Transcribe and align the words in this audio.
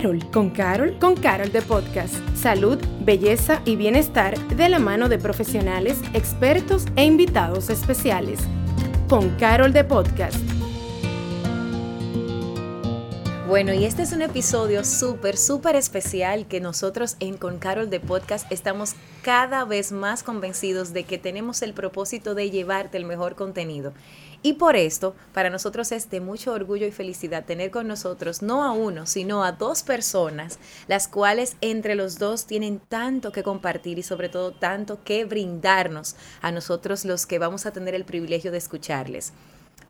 Carol, 0.00 0.30
con 0.30 0.48
Carol, 0.48 0.98
con 0.98 1.14
Carol 1.14 1.52
de 1.52 1.60
Podcast. 1.60 2.14
Salud, 2.34 2.78
belleza 3.00 3.60
y 3.66 3.76
bienestar 3.76 4.38
de 4.48 4.70
la 4.70 4.78
mano 4.78 5.10
de 5.10 5.18
profesionales, 5.18 5.98
expertos 6.14 6.86
e 6.96 7.04
invitados 7.04 7.68
especiales. 7.68 8.40
Con 9.10 9.28
Carol 9.36 9.74
de 9.74 9.84
Podcast. 9.84 10.38
Bueno, 13.46 13.74
y 13.74 13.84
este 13.84 14.00
es 14.00 14.12
un 14.12 14.22
episodio 14.22 14.84
súper, 14.84 15.36
súper 15.36 15.76
especial 15.76 16.46
que 16.46 16.60
nosotros 16.60 17.16
en 17.20 17.36
Con 17.36 17.58
Carol 17.58 17.90
de 17.90 18.00
Podcast 18.00 18.50
estamos 18.50 18.94
cada 19.22 19.66
vez 19.66 19.92
más 19.92 20.22
convencidos 20.22 20.94
de 20.94 21.04
que 21.04 21.18
tenemos 21.18 21.60
el 21.60 21.74
propósito 21.74 22.34
de 22.34 22.50
llevarte 22.50 22.96
el 22.96 23.04
mejor 23.04 23.34
contenido. 23.34 23.92
Y 24.42 24.54
por 24.54 24.74
esto, 24.74 25.14
para 25.34 25.50
nosotros 25.50 25.92
es 25.92 26.08
de 26.08 26.20
mucho 26.20 26.52
orgullo 26.52 26.86
y 26.86 26.92
felicidad 26.92 27.44
tener 27.44 27.70
con 27.70 27.86
nosotros 27.86 28.40
no 28.40 28.64
a 28.64 28.72
uno, 28.72 29.04
sino 29.04 29.44
a 29.44 29.52
dos 29.52 29.82
personas, 29.82 30.58
las 30.88 31.08
cuales 31.08 31.56
entre 31.60 31.94
los 31.94 32.18
dos 32.18 32.46
tienen 32.46 32.80
tanto 32.80 33.32
que 33.32 33.42
compartir 33.42 33.98
y 33.98 34.02
sobre 34.02 34.30
todo 34.30 34.52
tanto 34.52 35.04
que 35.04 35.26
brindarnos 35.26 36.16
a 36.40 36.52
nosotros 36.52 37.04
los 37.04 37.26
que 37.26 37.38
vamos 37.38 37.66
a 37.66 37.72
tener 37.72 37.94
el 37.94 38.06
privilegio 38.06 38.50
de 38.50 38.58
escucharles. 38.58 39.34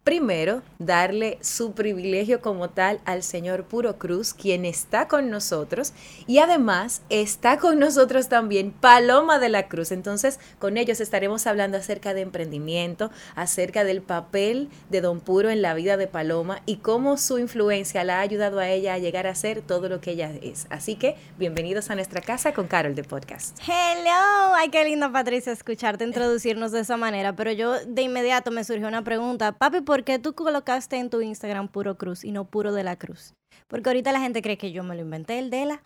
Primero, 0.03 0.63
darle 0.79 1.37
su 1.43 1.73
privilegio 1.73 2.41
como 2.41 2.71
tal 2.71 3.01
al 3.05 3.23
Señor 3.23 3.65
Puro 3.65 3.99
Cruz, 3.99 4.33
quien 4.33 4.65
está 4.65 5.09
con 5.09 5.29
nosotros, 5.29 5.93
y 6.27 6.39
además 6.39 7.03
está 7.11 7.59
con 7.59 7.79
nosotros 7.79 8.31
también 8.31 8.71
Paloma 8.71 9.39
de 9.39 9.51
la 9.51 9.69
Cruz. 9.69 9.93
Entonces, 9.93 10.41
con 10.59 10.79
ellos 10.79 11.01
estaremos 11.01 11.47
hablando 11.47 11.77
acerca 11.77 12.15
de 12.15 12.23
emprendimiento, 12.23 13.11
acerca 13.35 13.85
del 13.85 14.01
papel 14.01 14.71
de 14.89 15.03
Don 15.03 15.21
Puro 15.21 15.51
en 15.51 15.61
la 15.61 15.75
vida 15.75 15.99
de 15.99 16.07
Paloma 16.07 16.63
y 16.65 16.77
cómo 16.77 17.19
su 17.19 17.39
influencia 17.39 18.03
la 18.03 18.19
ha 18.19 18.21
ayudado 18.23 18.59
a 18.59 18.71
ella 18.71 18.95
a 18.95 18.99
llegar 18.99 19.27
a 19.27 19.35
ser 19.35 19.61
todo 19.61 19.91
lo 19.91 20.01
que 20.01 20.13
ella 20.13 20.33
es. 20.41 20.67
Así 20.71 20.97
que, 20.97 21.17
bienvenidos 21.39 21.91
a 21.91 21.95
nuestra 21.95 22.23
casa 22.23 22.55
con 22.55 22.69
Carol 22.69 22.95
de 22.95 23.05
Podcast. 23.05 23.59
Hello, 23.69 24.55
ay, 24.57 24.71
qué 24.71 24.83
linda 24.83 25.13
Patricia 25.13 25.53
escucharte 25.53 26.05
introducirnos 26.05 26.73
de 26.73 26.81
esa 26.81 26.97
manera, 26.97 27.37
pero 27.37 27.53
yo 27.53 27.75
de 27.85 28.01
inmediato 28.01 28.51
me 28.51 28.65
surgió 28.65 28.89
una 28.89 29.05
pregunta, 29.05 29.53
papi, 29.53 29.83
¿por 29.91 30.00
qué 30.05 30.19
tú 30.19 30.35
colocaste 30.35 30.97
en 30.97 31.11
tu 31.11 31.21
Instagram 31.21 31.69
puro 31.69 31.97
cruz 31.97 32.25
y 32.25 32.33
no 32.33 32.45
puro 32.45 32.73
de 32.73 32.85
la 32.85 32.97
cruz? 32.97 33.35
Porque 33.69 33.89
ahorita 33.91 34.13
la 34.13 34.21
gente 34.21 34.43
cree 34.43 34.59
que 34.59 34.73
yo 34.73 34.83
me 34.83 34.95
lo 34.95 35.03
inventé, 35.03 35.39
el 35.39 35.51
de 35.51 35.67
la. 35.67 35.83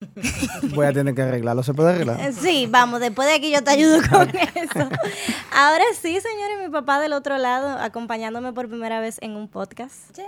Voy 0.74 0.86
a 0.86 0.92
tener 0.92 1.14
que 1.14 1.22
arreglarlo. 1.22 1.62
¿Se 1.62 1.72
puede 1.74 1.94
arreglar? 1.94 2.20
Eh, 2.20 2.32
Sí, 2.32 2.66
vamos, 2.70 3.00
después 3.00 3.28
de 3.28 3.34
aquí 3.34 3.50
yo 3.52 3.62
te 3.64 3.70
ayudo 3.70 3.98
con 4.10 4.28
eso. 4.28 4.88
Ahora 5.52 5.84
sí, 5.94 6.20
señores, 6.20 6.58
mi 6.62 6.68
papá 6.70 7.00
del 7.00 7.12
otro 7.12 7.38
lado, 7.38 7.78
acompañándome 7.78 8.52
por 8.52 8.68
primera 8.68 9.00
vez 9.00 9.18
en 9.22 9.36
un 9.36 9.48
podcast. 9.48 10.16
Yay, 10.16 10.26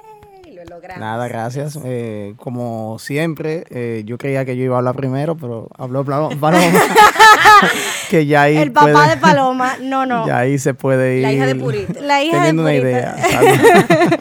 lo 0.57 0.65
logramos. 0.65 1.01
Nada, 1.01 1.29
gracias. 1.29 1.79
Eh, 1.85 2.35
como 2.39 2.99
siempre, 2.99 3.65
eh, 3.71 4.03
yo 4.05 4.19
creía 4.19 4.45
que 4.45 4.57
yo 4.57 4.65
iba 4.65 4.75
a 4.75 4.79
hablar 4.79 4.97
primero, 4.97 5.37
pero 5.37 5.69
habló 5.79 6.05
Palo- 6.05 6.31
Paloma. 6.41 6.81
que 8.11 8.27
ya 8.27 8.43
ahí 8.43 8.57
El 8.57 8.73
papá 8.73 8.93
puede- 8.93 9.09
de 9.11 9.17
Paloma, 9.19 9.77
no, 9.81 10.07
no. 10.07 10.27
Ya 10.27 10.39
ahí 10.39 10.59
se 10.59 10.75
puede 10.75 11.17
ir. 11.19 11.23
La 11.23 11.33
hija 11.33 11.47
de 11.47 11.55
Purito. 11.55 12.01
La 12.01 12.23
hija 12.23 12.37
teniendo 12.39 12.65
de 12.65 12.81
una 12.81 12.81
Purita. 12.81 12.99
idea. 12.99 13.31
¿sabes? 13.31 14.21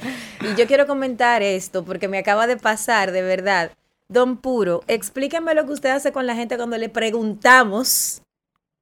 Y 0.54 0.56
yo 0.60 0.68
quiero 0.68 0.86
comentar 0.88 1.42
esto 1.42 1.84
porque 1.84 2.08
me 2.08 2.18
acaba 2.20 2.46
de 2.48 2.58
pasar, 2.58 3.12
de 3.12 3.22
verdad. 3.22 3.72
Don 4.08 4.38
Puro, 4.38 4.84
explíqueme 4.88 5.56
lo 5.56 5.66
que 5.66 5.74
usted 5.74 5.90
hace 5.90 6.12
con 6.12 6.28
la 6.28 6.36
gente 6.36 6.58
cuando 6.58 6.78
le 6.78 6.90
preguntamos. 6.90 8.22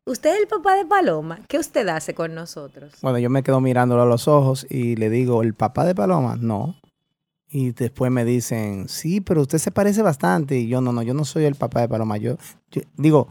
¿Usted 0.05 0.33
es 0.33 0.39
el 0.41 0.47
papá 0.47 0.75
de 0.75 0.85
Paloma? 0.85 1.39
¿Qué 1.47 1.57
usted 1.57 1.87
hace 1.87 2.13
con 2.13 2.35
nosotros? 2.35 2.91
bueno, 3.01 3.19
yo 3.19 3.29
me 3.29 3.41
quedo 3.41 3.61
mirándolo 3.61 4.01
a 4.01 4.05
los 4.05 4.27
ojos 4.27 4.67
y 4.69 4.97
le 4.97 5.09
digo, 5.09 5.41
¿el 5.41 5.53
papá 5.53 5.85
de 5.85 5.95
Paloma? 5.95 6.35
No. 6.37 6.75
Y 7.55 7.71
después 7.71 8.11
me 8.11 8.25
dicen, 8.25 8.89
sí, 8.89 9.21
pero 9.21 9.41
usted 9.41 9.59
se 9.59 9.69
parece 9.69 10.01
bastante. 10.01 10.57
Y 10.57 10.67
yo, 10.67 10.81
no, 10.81 10.91
no, 10.91 11.03
yo 11.03 11.13
no 11.13 11.23
soy 11.23 11.45
el 11.45 11.53
papá 11.53 11.81
de 11.81 11.87
Paloma. 11.87 12.17
Yo, 12.17 12.35
yo- 12.71 12.81
digo, 12.97 13.27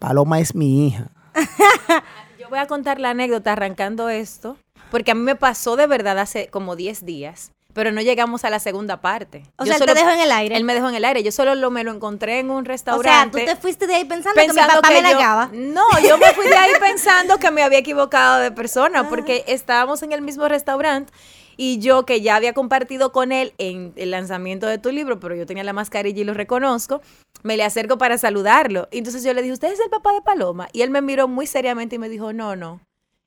Paloma 0.00 0.40
es 0.40 0.54
mi 0.56 0.88
hija. 0.88 1.10
Yo 2.40 2.48
voy 2.50 2.58
a 2.58 2.66
contar 2.66 2.98
la 2.98 3.10
anécdota 3.10 3.52
arrancando 3.52 4.08
esto, 4.08 4.56
porque 4.90 5.12
a 5.12 5.14
mí 5.14 5.22
me 5.22 5.36
pasó 5.36 5.76
de 5.76 5.86
verdad 5.86 6.18
hace 6.18 6.48
como 6.48 6.74
10 6.76 7.04
días, 7.06 7.52
pero 7.72 7.92
no 7.92 8.00
llegamos 8.02 8.44
a 8.44 8.50
la 8.50 8.58
segunda 8.58 9.00
parte. 9.00 9.44
O 9.58 9.64
Yo 9.64 9.66
sea, 9.66 9.74
él 9.76 9.78
solo- 9.78 9.92
te 9.94 10.00
dejó 10.00 10.10
en 10.10 10.20
el 10.20 10.32
aire. 10.32 10.56
Él 10.56 10.64
me 10.64 10.74
dejó 10.74 10.88
en 10.88 10.96
el 10.96 11.04
aire. 11.04 11.22
Yo 11.22 11.30
solo 11.32 11.54
lo, 11.54 11.70
me 11.70 11.84
lo 11.84 11.92
encontré 11.94 12.40
en 12.40 12.50
un 12.50 12.58
o 12.58 12.64
sea, 12.64 12.68
restaurante. 12.72 13.40
tú 13.40 13.46
te 13.46 13.56
fuiste 13.56 13.86
de 13.86 13.94
ahí 13.94 14.04
pensando, 14.04 14.38
que 14.42 14.48
mi 14.48 14.54
papá 14.56 14.88
que 14.88 14.94
me 15.00 15.08
yo- 15.08 15.16
negaba. 15.16 15.50
No, 15.52 15.84
yo 16.06 16.18
me 16.18 16.26
fui 16.34 16.46
de 16.48 16.56
ahí 16.56 16.72
pensando 16.80 17.38
que 17.38 17.50
me 17.52 17.62
había 17.62 17.78
equivocado 17.78 18.40
de 18.40 18.50
persona, 18.50 19.08
porque 19.08 19.44
estábamos 19.46 20.02
en 20.02 20.10
el 20.12 20.20
mismo 20.20 20.48
restaurante 20.48 21.12
y 21.56 21.78
yo 21.78 22.04
que 22.04 22.20
ya 22.20 22.36
había 22.36 22.52
compartido 22.52 23.12
con 23.12 23.32
él 23.32 23.52
en 23.58 23.92
el 23.96 24.10
lanzamiento 24.10 24.66
de 24.66 24.78
tu 24.78 24.90
libro, 24.90 25.20
pero 25.20 25.34
yo 25.34 25.46
tenía 25.46 25.64
la 25.64 25.72
mascarilla 25.72 26.20
y 26.20 26.24
lo 26.24 26.34
reconozco, 26.34 27.00
me 27.42 27.56
le 27.56 27.64
acerco 27.64 27.98
para 27.98 28.18
saludarlo. 28.18 28.88
Y 28.90 28.98
entonces 28.98 29.22
yo 29.24 29.34
le 29.34 29.42
dije, 29.42 29.54
¿usted 29.54 29.72
es 29.72 29.80
el 29.80 29.90
papá 29.90 30.12
de 30.12 30.22
Paloma? 30.22 30.68
Y 30.72 30.82
él 30.82 30.90
me 30.90 31.02
miró 31.02 31.28
muy 31.28 31.46
seriamente 31.46 31.96
y 31.96 31.98
me 31.98 32.08
dijo, 32.08 32.32
no, 32.32 32.56
no. 32.56 32.80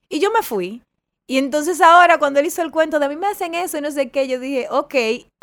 Y 0.10 0.20
yo 0.20 0.32
me 0.32 0.42
fui. 0.42 0.82
Y 1.28 1.38
entonces 1.38 1.82
ahora 1.82 2.20
cuando 2.20 2.40
él 2.40 2.46
hizo 2.46 2.62
el 2.62 2.72
cuento 2.72 3.00
de 3.00 3.06
a 3.06 3.10
mí 3.10 3.16
me 3.16 3.28
hacen 3.28 3.56
eso 3.56 3.78
y 3.78 3.82
no 3.82 3.92
sé 3.92 4.10
qué, 4.10 4.28
yo 4.28 4.40
dije, 4.40 4.68
ok, 4.70 4.96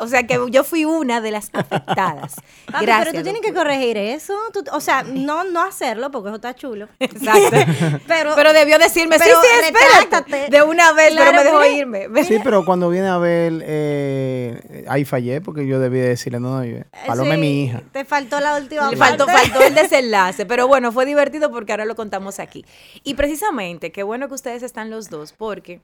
o 0.03 0.07
sea 0.07 0.27
que 0.27 0.39
yo 0.49 0.63
fui 0.63 0.85
una 0.85 1.19
de 1.21 1.31
las 1.31 1.49
afectadas. 1.53 2.35
Papi, 2.71 2.85
Gracias. 2.85 3.07
pero 3.09 3.19
tú 3.19 3.23
tienes 3.23 3.41
que 3.41 3.53
corregir 3.53 3.97
eso. 3.97 4.33
Tú- 4.53 4.63
o 4.71 4.79
sea, 4.79 5.03
no, 5.03 5.43
no 5.43 5.61
hacerlo 5.63 6.11
porque 6.11 6.29
eso 6.29 6.35
está 6.35 6.53
chulo. 6.55 6.87
Exacto. 6.99 7.57
Pero, 8.07 8.33
Pero 8.35 8.53
debió 8.53 8.77
decirme, 8.77 9.17
Pero 9.17 9.39
sí, 9.41 9.47
sí, 9.61 9.65
espérate. 9.73 10.49
De 10.49 10.61
una 10.63 10.93
vez, 10.93 11.11
Claro, 11.11 11.31
pero 11.31 11.37
me 11.37 11.43
dejó 11.43 11.59
mire. 11.59 11.77
irme. 12.07 12.23
Sí, 12.23 12.37
pero 12.43 12.63
cuando 12.65 12.89
viene 12.89 13.07
a 13.07 13.17
ver, 13.17 13.63
eh, 13.65 14.85
ahí 14.87 15.05
fallé 15.05 15.41
porque 15.41 15.65
yo 15.67 15.79
debí 15.79 15.99
decirle, 15.99 16.39
no, 16.39 16.57
no, 16.59 16.65
yo- 16.65 16.83
Paloma 17.07 17.35
sí, 17.35 17.41
mi 17.41 17.63
hija. 17.63 17.81
Te 17.91 18.05
faltó 18.05 18.39
la 18.39 18.57
última 18.57 18.89
Le 18.89 18.97
faltó, 18.97 19.25
parte. 19.25 19.41
faltó 19.49 19.61
el 19.65 19.73
desenlace, 19.75 20.45
pero 20.45 20.67
bueno, 20.67 20.91
fue 20.91 21.05
divertido 21.05 21.51
porque 21.51 21.71
ahora 21.73 21.85
lo 21.85 21.95
contamos 21.95 22.39
aquí. 22.39 22.65
Y 23.03 23.13
precisamente, 23.15 23.91
qué 23.91 24.03
bueno 24.03 24.27
que 24.27 24.33
ustedes 24.35 24.63
están 24.63 24.89
los 24.89 25.09
dos, 25.09 25.33
porque 25.33 25.81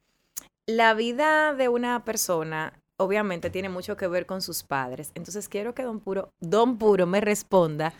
la 0.65 0.93
vida 0.93 1.53
de 1.53 1.69
una 1.69 2.03
persona 2.05 2.73
obviamente 2.99 3.49
tiene 3.49 3.69
mucho 3.69 3.97
que 3.97 4.07
ver 4.07 4.25
con 4.25 4.41
sus 4.41 4.63
padres. 4.63 5.11
Entonces 5.15 5.49
quiero 5.49 5.73
que 5.73 5.83
Don 5.83 5.99
Puro, 5.99 6.29
Don 6.39 6.77
Puro 6.77 7.07
me 7.07 7.21
responda, 7.21 7.93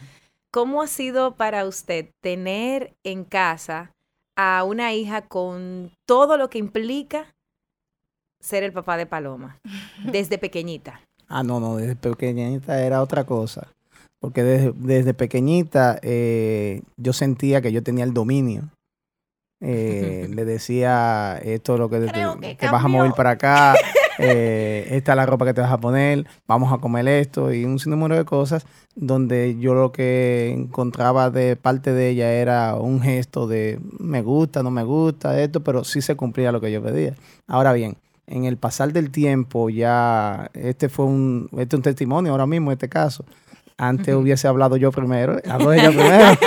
¿cómo 0.52 0.82
ha 0.82 0.88
sido 0.88 1.36
para 1.36 1.66
usted 1.66 2.12
tener 2.22 2.94
en 3.04 3.24
casa 3.24 3.92
a 4.36 4.64
una 4.64 4.94
hija 4.94 5.22
con 5.22 5.92
todo 6.06 6.38
lo 6.38 6.50
que 6.50 6.60
implica 6.60 7.34
ser 8.40 8.64
el 8.64 8.74
papá 8.74 8.98
de 8.98 9.06
Paloma, 9.06 9.60
desde 10.12 10.38
pequeñita? 10.38 11.02
Ah, 11.28 11.44
no, 11.44 11.60
no, 11.60 11.78
desde 11.78 11.96
pequeñita 11.96 12.84
era 12.84 13.02
otra 13.02 13.24
cosa. 13.24 13.68
Porque 14.20 14.44
desde, 14.44 14.74
desde 14.76 15.14
pequeñita 15.14 15.98
eh, 16.02 16.82
yo 16.98 17.14
sentía 17.14 17.62
que 17.62 17.72
yo 17.72 17.82
tenía 17.84 18.04
el 18.04 18.14
dominio. 18.14 18.70
Eh, 19.62 20.28
le 20.34 20.46
decía 20.46 21.40
esto 21.44 21.74
es 21.74 21.80
lo 21.80 21.90
que, 21.90 22.00
te, 22.00 22.56
que 22.58 22.70
vas 22.70 22.84
a 22.84 22.88
mover 22.88 23.14
para 23.14 23.32
acá, 23.32 23.76
eh, 24.20 24.88
esta 24.92 25.14
es 25.14 25.16
la 25.16 25.26
ropa 25.26 25.46
que 25.46 25.54
te 25.54 25.62
vas 25.62 25.72
a 25.72 25.78
poner, 25.78 26.26
vamos 26.48 26.74
a 26.74 26.78
comer 26.80 27.08
esto 27.08 27.54
y 27.54 27.64
un 27.64 27.80
sinnúmero 27.80 28.18
de 28.18 28.26
cosas 28.26 28.66
donde 28.96 29.58
yo 29.60 29.74
lo 29.74 29.94
que 29.94 30.52
encontraba 30.52 31.30
de 31.30 31.56
parte 31.56 31.94
de 31.94 32.10
ella 32.10 32.32
era 32.34 32.76
un 32.76 33.02
gesto 33.02 33.48
de 33.48 33.80
me 33.98 34.22
gusta, 34.22 34.62
no 34.62 34.72
me 34.72 34.84
gusta, 34.84 35.40
esto, 35.42 35.64
pero 35.64 35.84
sí 35.86 36.02
se 36.02 36.16
cumplía 36.16 36.52
lo 36.52 36.60
que 36.60 36.72
yo 36.72 36.84
pedía. 36.84 37.16
Ahora 37.48 37.72
bien, 37.72 37.98
en 38.28 38.44
el 38.44 38.58
pasar 38.58 38.92
del 38.92 39.10
tiempo 39.10 39.70
ya, 39.70 40.52
este 40.54 40.90
fue 40.90 41.06
un, 41.06 41.50
este 41.54 41.76
es 41.76 41.78
un 41.78 41.84
testimonio 41.84 42.34
ahora 42.34 42.46
mismo, 42.46 42.72
este 42.72 42.90
caso. 42.90 43.24
Antes 43.78 44.14
hubiese 44.14 44.50
hablado 44.50 44.76
yo 44.76 44.92
primero, 44.92 45.38
habló 45.50 45.72
ella 45.72 45.90
primero. 45.90 46.26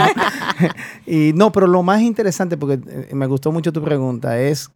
y 1.06 1.33
no, 1.34 1.53
pero 1.53 1.66
lo 1.66 1.83
más 1.83 2.03
interesante, 2.03 2.59
porque 2.59 2.81
eh, 2.87 3.15
me 3.15 3.27
gustó 3.27 3.50
mucho 3.50 3.72
tu 3.72 3.83
pregunta, 3.83 4.39
es 4.39 4.71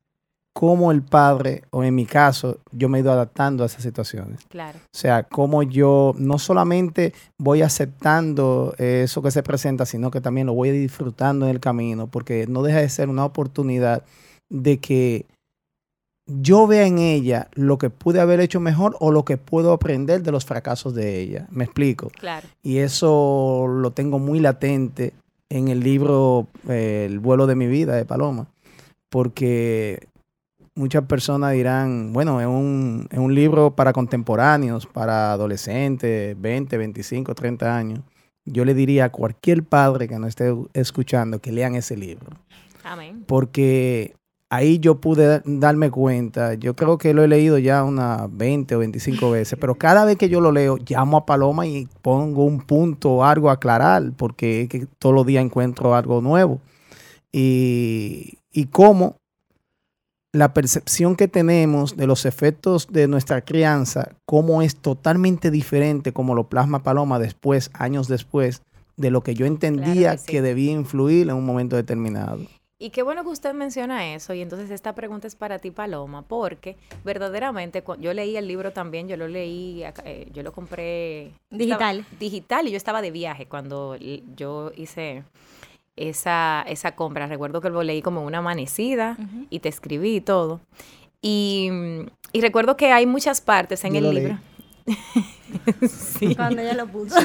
cómo 0.56 0.90
el 0.90 1.02
padre, 1.02 1.64
o 1.68 1.84
en 1.84 1.94
mi 1.94 2.06
caso, 2.06 2.60
yo 2.72 2.88
me 2.88 2.96
he 2.96 3.00
ido 3.02 3.12
adaptando 3.12 3.62
a 3.62 3.66
esas 3.66 3.82
situaciones. 3.82 4.40
Claro. 4.48 4.78
O 4.78 4.96
sea, 4.98 5.24
cómo 5.24 5.62
yo 5.62 6.14
no 6.16 6.38
solamente 6.38 7.12
voy 7.36 7.60
aceptando 7.60 8.74
eso 8.78 9.20
que 9.20 9.30
se 9.30 9.42
presenta, 9.42 9.84
sino 9.84 10.10
que 10.10 10.22
también 10.22 10.46
lo 10.46 10.54
voy 10.54 10.70
disfrutando 10.70 11.44
en 11.44 11.50
el 11.50 11.60
camino, 11.60 12.06
porque 12.06 12.46
no 12.46 12.62
deja 12.62 12.78
de 12.78 12.88
ser 12.88 13.10
una 13.10 13.26
oportunidad 13.26 14.02
de 14.48 14.78
que 14.78 15.26
yo 16.24 16.66
vea 16.66 16.86
en 16.86 17.00
ella 17.00 17.48
lo 17.52 17.76
que 17.76 17.90
pude 17.90 18.22
haber 18.22 18.40
hecho 18.40 18.58
mejor 18.58 18.96
o 18.98 19.12
lo 19.12 19.26
que 19.26 19.36
puedo 19.36 19.74
aprender 19.74 20.22
de 20.22 20.32
los 20.32 20.46
fracasos 20.46 20.94
de 20.94 21.20
ella. 21.20 21.48
Me 21.50 21.64
explico. 21.64 22.08
Claro. 22.18 22.48
Y 22.62 22.78
eso 22.78 23.66
lo 23.68 23.90
tengo 23.90 24.18
muy 24.18 24.40
latente 24.40 25.12
en 25.50 25.68
el 25.68 25.80
libro 25.80 26.46
eh, 26.66 27.04
El 27.10 27.18
vuelo 27.18 27.46
de 27.46 27.56
mi 27.56 27.66
vida 27.66 27.94
de 27.94 28.06
Paloma, 28.06 28.46
porque 29.10 30.08
muchas 30.76 31.04
personas 31.04 31.54
dirán, 31.54 32.12
bueno, 32.12 32.40
es 32.40 32.46
un, 32.46 33.08
es 33.10 33.18
un 33.18 33.34
libro 33.34 33.74
para 33.74 33.92
contemporáneos, 33.92 34.86
para 34.86 35.32
adolescentes, 35.32 36.40
20, 36.40 36.76
25, 36.76 37.34
30 37.34 37.76
años. 37.76 38.00
Yo 38.44 38.64
le 38.64 38.74
diría 38.74 39.06
a 39.06 39.08
cualquier 39.10 39.64
padre 39.64 40.06
que 40.06 40.18
nos 40.18 40.28
esté 40.28 40.54
escuchando 40.74 41.40
que 41.40 41.50
lean 41.50 41.74
ese 41.74 41.96
libro, 41.96 42.28
Amén. 42.84 43.24
porque 43.26 44.14
ahí 44.50 44.78
yo 44.78 45.00
pude 45.00 45.42
darme 45.44 45.90
cuenta. 45.90 46.54
Yo 46.54 46.76
creo 46.76 46.98
que 46.98 47.12
lo 47.12 47.24
he 47.24 47.28
leído 47.28 47.58
ya 47.58 47.82
unas 47.82 48.28
20 48.36 48.76
o 48.76 48.78
25 48.80 49.30
veces, 49.32 49.58
pero 49.60 49.74
cada 49.74 50.04
vez 50.04 50.16
que 50.16 50.28
yo 50.28 50.40
lo 50.40 50.52
leo, 50.52 50.76
llamo 50.86 51.16
a 51.16 51.26
Paloma 51.26 51.66
y 51.66 51.88
pongo 52.02 52.44
un 52.44 52.60
punto, 52.60 53.24
algo 53.24 53.50
a 53.50 53.54
aclarar, 53.54 54.12
porque 54.16 54.68
que 54.70 54.86
todos 54.98 55.14
los 55.14 55.26
días 55.26 55.44
encuentro 55.44 55.94
algo 55.94 56.20
nuevo. 56.20 56.60
Y, 57.32 58.38
y 58.52 58.66
cómo 58.66 59.16
la 60.38 60.54
percepción 60.54 61.16
que 61.16 61.28
tenemos 61.28 61.96
de 61.96 62.06
los 62.06 62.24
efectos 62.26 62.88
de 62.90 63.08
nuestra 63.08 63.40
crianza, 63.40 64.10
cómo 64.24 64.62
es 64.62 64.76
totalmente 64.76 65.50
diferente, 65.50 66.12
como 66.12 66.34
lo 66.34 66.48
plasma 66.48 66.82
Paloma 66.82 67.18
después, 67.18 67.70
años 67.74 68.08
después, 68.08 68.62
de 68.96 69.10
lo 69.10 69.22
que 69.22 69.34
yo 69.34 69.46
entendía 69.46 70.16
que, 70.16 70.42
debía 70.42 70.72
influir 70.72 71.28
en 71.28 71.36
un 71.36 71.44
momento 71.44 71.76
determinado. 71.76 72.40
Y 72.78 72.90
qué 72.90 73.02
bueno 73.02 73.22
que 73.22 73.30
usted 73.30 73.54
menciona 73.54 74.14
eso. 74.14 74.34
Y 74.34 74.42
entonces 74.42 74.70
esta 74.70 74.94
pregunta 74.94 75.26
es 75.26 75.34
para 75.34 75.58
ti, 75.58 75.70
Paloma, 75.70 76.22
porque 76.22 76.76
verdaderamente 77.04 77.82
yo 77.98 78.12
leí 78.12 78.36
el 78.36 78.46
libro 78.46 78.72
también, 78.72 79.08
yo 79.08 79.16
lo 79.16 79.28
leí, 79.28 79.82
eh, 80.04 80.28
yo 80.32 80.42
lo 80.42 80.52
compré 80.52 81.32
digital. 81.50 82.04
digital 82.20 82.68
y 82.68 82.72
yo 82.72 82.76
estaba 82.76 83.00
de 83.00 83.10
viaje 83.10 83.46
cuando 83.46 83.96
yo 83.96 84.72
hice 84.76 85.24
esa, 85.96 86.64
esa 86.68 86.94
compra. 86.94 87.26
Recuerdo 87.26 87.60
que 87.60 87.70
lo 87.70 87.82
leí 87.82 88.02
como 88.02 88.24
una 88.24 88.38
amanecida 88.38 89.16
y 89.50 89.60
te 89.60 89.68
escribí 89.68 90.16
y 90.16 90.20
todo. 90.20 90.60
Y, 91.22 91.70
y, 92.32 92.40
recuerdo 92.40 92.76
que 92.76 92.92
hay 92.92 93.06
muchas 93.06 93.40
partes 93.40 93.84
en 93.84 93.96
el 93.96 94.14
libro. 94.14 94.38
sí. 95.88 96.36
Cuando 96.36 96.62
ella 96.62 96.74
lo 96.74 96.86
puso. 96.86 97.16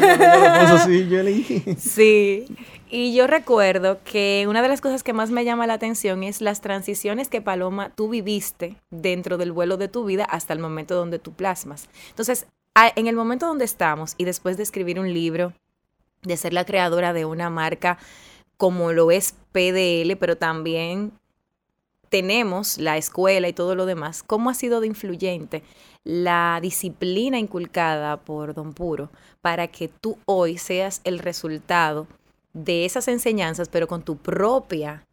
Sí, 0.85 1.07
yo 1.07 1.21
leí. 1.21 1.63
Sí. 1.77 2.45
Y 2.89 3.13
yo 3.13 3.27
recuerdo 3.27 3.99
que 4.03 4.45
una 4.49 4.61
de 4.61 4.67
las 4.67 4.81
cosas 4.81 5.03
que 5.03 5.13
más 5.13 5.29
me 5.31 5.45
llama 5.45 5.67
la 5.67 5.75
atención 5.75 6.23
es 6.23 6.41
las 6.41 6.59
transiciones 6.59 7.29
que 7.29 7.41
Paloma 7.41 7.91
tú 7.95 8.09
viviste 8.09 8.75
dentro 8.89 9.37
del 9.37 9.51
vuelo 9.51 9.77
de 9.77 9.87
tu 9.87 10.03
vida 10.03 10.25
hasta 10.25 10.53
el 10.53 10.59
momento 10.59 10.95
donde 10.95 11.19
tú 11.19 11.31
plasmas. 11.31 11.87
Entonces, 12.09 12.47
en 12.95 13.07
el 13.07 13.15
momento 13.15 13.47
donde 13.47 13.65
estamos 13.65 14.15
y 14.17 14.25
después 14.25 14.57
de 14.57 14.63
escribir 14.63 14.99
un 14.99 15.13
libro, 15.13 15.53
de 16.23 16.37
ser 16.37 16.53
la 16.53 16.65
creadora 16.65 17.13
de 17.13 17.25
una 17.25 17.49
marca 17.49 17.97
como 18.61 18.91
lo 18.91 19.09
es 19.09 19.33
PDL, 19.53 20.15
pero 20.19 20.37
también 20.37 21.13
tenemos 22.09 22.77
la 22.77 22.95
escuela 22.95 23.49
y 23.49 23.53
todo 23.53 23.73
lo 23.73 23.87
demás, 23.87 24.21
¿cómo 24.21 24.51
ha 24.51 24.53
sido 24.53 24.81
de 24.81 24.85
influyente 24.85 25.63
la 26.03 26.59
disciplina 26.61 27.39
inculcada 27.39 28.17
por 28.17 28.53
Don 28.53 28.73
Puro 28.73 29.09
para 29.41 29.67
que 29.69 29.87
tú 29.87 30.19
hoy 30.25 30.59
seas 30.59 31.01
el 31.05 31.17
resultado 31.17 32.05
de 32.53 32.85
esas 32.85 33.07
enseñanzas, 33.07 33.67
pero 33.67 33.87
con 33.87 34.03
tu 34.03 34.17
propia 34.17 35.07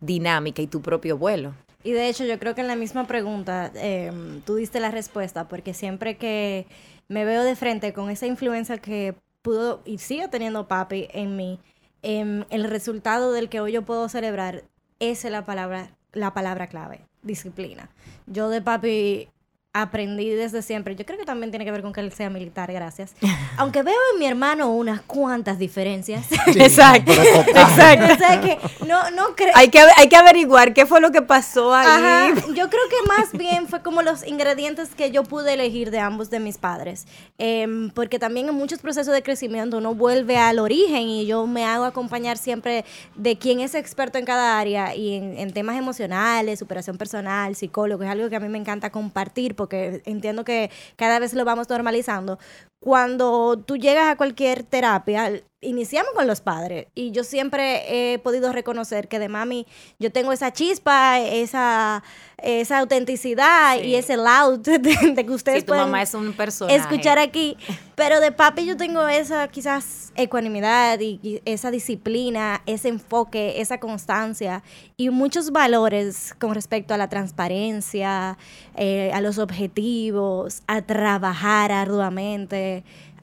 dinámica 0.00 0.62
y 0.62 0.66
tu 0.66 0.80
propio 0.80 1.18
vuelo? 1.18 1.52
Y 1.82 1.92
de 1.92 2.08
hecho, 2.08 2.24
yo 2.24 2.38
creo 2.38 2.54
que 2.54 2.62
en 2.62 2.68
la 2.68 2.76
misma 2.76 3.06
pregunta 3.06 3.70
em, 3.74 4.40
tú 4.46 4.54
diste 4.54 4.80
la 4.80 4.90
respuesta, 4.90 5.46
porque 5.46 5.74
siempre 5.74 6.16
que 6.16 6.66
me 7.08 7.26
veo 7.26 7.44
de 7.44 7.54
frente 7.54 7.92
con 7.92 8.08
esa 8.08 8.26
influencia 8.26 8.78
que 8.78 9.14
pudo 9.42 9.82
y 9.84 9.98
sigue 9.98 10.26
teniendo 10.28 10.66
papi 10.68 11.08
en 11.12 11.36
mí, 11.36 11.60
Em, 12.06 12.44
el 12.50 12.64
resultado 12.64 13.32
del 13.32 13.48
que 13.48 13.60
hoy 13.60 13.72
yo 13.72 13.80
puedo 13.80 14.10
celebrar, 14.10 14.64
esa 15.00 15.28
es 15.28 15.32
la 15.32 15.46
palabra, 15.46 15.96
la 16.12 16.34
palabra 16.34 16.66
clave, 16.66 17.06
disciplina. 17.22 17.88
Yo 18.26 18.50
de 18.50 18.60
papi 18.60 19.30
aprendí 19.74 20.30
desde 20.30 20.62
siempre. 20.62 20.94
Yo 20.94 21.04
creo 21.04 21.18
que 21.18 21.24
también 21.24 21.50
tiene 21.50 21.64
que 21.64 21.72
ver 21.72 21.82
con 21.82 21.92
que 21.92 22.00
él 22.00 22.12
sea 22.12 22.30
militar, 22.30 22.72
gracias. 22.72 23.12
Aunque 23.58 23.82
veo 23.82 23.96
en 24.12 24.20
mi 24.20 24.26
hermano 24.26 24.72
unas 24.72 25.02
cuantas 25.02 25.58
diferencias. 25.58 26.26
exacto. 26.46 27.12
exacto. 27.12 28.70
no, 28.86 29.10
no 29.10 29.34
creo. 29.34 29.50
Hay 29.54 29.68
que, 29.68 29.80
hay 29.80 30.08
que 30.08 30.16
averiguar 30.16 30.72
qué 30.72 30.86
fue 30.86 31.00
lo 31.00 31.10
que 31.10 31.22
pasó 31.22 31.74
ahí. 31.74 32.34
Yo 32.54 32.70
creo 32.70 32.82
que 32.88 33.08
más 33.08 33.32
bien 33.32 33.66
fue 33.66 33.82
como 33.82 34.02
los 34.02 34.24
ingredientes 34.24 34.90
que 34.94 35.10
yo 35.10 35.24
pude 35.24 35.54
elegir 35.54 35.90
de 35.90 35.98
ambos 35.98 36.30
de 36.30 36.38
mis 36.38 36.56
padres. 36.56 37.06
Em, 37.38 37.90
porque 37.90 38.20
también 38.20 38.48
en 38.48 38.54
muchos 38.54 38.78
procesos 38.78 39.12
de 39.12 39.24
crecimiento 39.24 39.78
uno 39.78 39.92
vuelve 39.96 40.36
al 40.36 40.60
origen 40.60 41.08
y 41.08 41.26
yo 41.26 41.48
me 41.48 41.64
hago 41.64 41.84
acompañar 41.84 42.38
siempre 42.38 42.84
de 43.16 43.36
quien 43.38 43.58
es 43.58 43.74
experto 43.74 44.18
en 44.18 44.24
cada 44.24 44.56
área 44.60 44.94
y 44.94 45.14
en, 45.14 45.36
en 45.36 45.52
temas 45.52 45.76
emocionales, 45.76 46.60
superación 46.60 46.96
personal, 46.96 47.56
psicólogo, 47.56 48.04
es 48.04 48.10
algo 48.10 48.30
que 48.30 48.36
a 48.36 48.40
mí 48.40 48.48
me 48.48 48.58
encanta 48.58 48.90
compartir 48.90 49.56
porque 49.64 50.02
entiendo 50.04 50.44
que 50.44 50.70
cada 50.96 51.18
vez 51.18 51.32
lo 51.32 51.44
vamos 51.46 51.70
normalizando, 51.70 52.38
cuando 52.84 53.56
tú 53.64 53.78
llegas 53.78 54.10
a 54.10 54.16
cualquier 54.16 54.62
terapia, 54.62 55.42
iniciamos 55.62 56.12
con 56.12 56.26
los 56.26 56.42
padres. 56.42 56.88
Y 56.94 57.12
yo 57.12 57.24
siempre 57.24 58.12
he 58.12 58.18
podido 58.18 58.52
reconocer 58.52 59.08
que 59.08 59.18
de 59.18 59.30
mami 59.30 59.66
yo 59.98 60.12
tengo 60.12 60.32
esa 60.32 60.52
chispa, 60.52 61.18
esa, 61.18 62.02
esa 62.36 62.78
autenticidad 62.80 63.78
y 63.82 63.94
ese 63.94 64.18
loud 64.18 64.58
de, 64.58 65.24
que 65.24 65.30
ustedes 65.30 65.60
sí, 65.60 65.66
tu 65.66 65.74
mamá 65.74 66.02
es 66.02 66.12
un 66.12 66.34
personaje. 66.34 66.76
escuchar 66.76 67.18
aquí, 67.18 67.56
pero 67.94 68.20
de 68.20 68.32
papi 68.32 68.66
yo 68.66 68.76
tengo 68.76 69.08
esa 69.08 69.48
quizás 69.48 70.12
ecuanimidad 70.16 71.00
y, 71.00 71.40
esa 71.44 71.70
disciplina, 71.70 72.62
ese 72.66 72.88
enfoque, 72.88 73.60
esa 73.60 73.78
constancia 73.78 74.62
y 74.96 75.10
muchos 75.10 75.50
valores 75.50 76.34
con 76.38 76.54
respecto 76.54 76.94
a 76.94 76.98
la 76.98 77.08
transparencia, 77.08 78.36
eh, 78.76 79.10
a 79.12 79.20
los 79.20 79.38
objetivos, 79.38 80.62
a 80.66 80.82
trabajar 80.82 81.72
arduamente, 81.72 82.73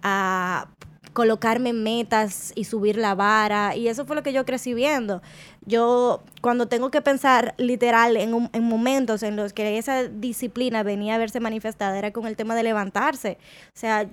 a 0.03 0.67
colocarme 1.13 1.73
metas 1.73 2.53
y 2.55 2.63
subir 2.63 2.97
la 2.97 3.15
vara. 3.15 3.75
Y 3.75 3.87
eso 3.87 4.05
fue 4.05 4.15
lo 4.15 4.23
que 4.23 4.33
yo 4.33 4.45
crecí 4.45 4.73
viendo. 4.73 5.21
Yo, 5.65 6.23
cuando 6.41 6.67
tengo 6.67 6.91
que 6.91 7.01
pensar 7.01 7.53
literal 7.57 8.17
en, 8.17 8.49
en 8.53 8.63
momentos 8.63 9.23
en 9.23 9.35
los 9.35 9.53
que 9.53 9.77
esa 9.77 10.03
disciplina 10.03 10.83
venía 10.83 11.15
a 11.15 11.17
verse 11.17 11.39
manifestada, 11.39 11.97
era 11.97 12.11
con 12.11 12.27
el 12.27 12.35
tema 12.35 12.55
de 12.55 12.63
levantarse. 12.63 13.37
O 13.67 13.79
sea, 13.79 14.07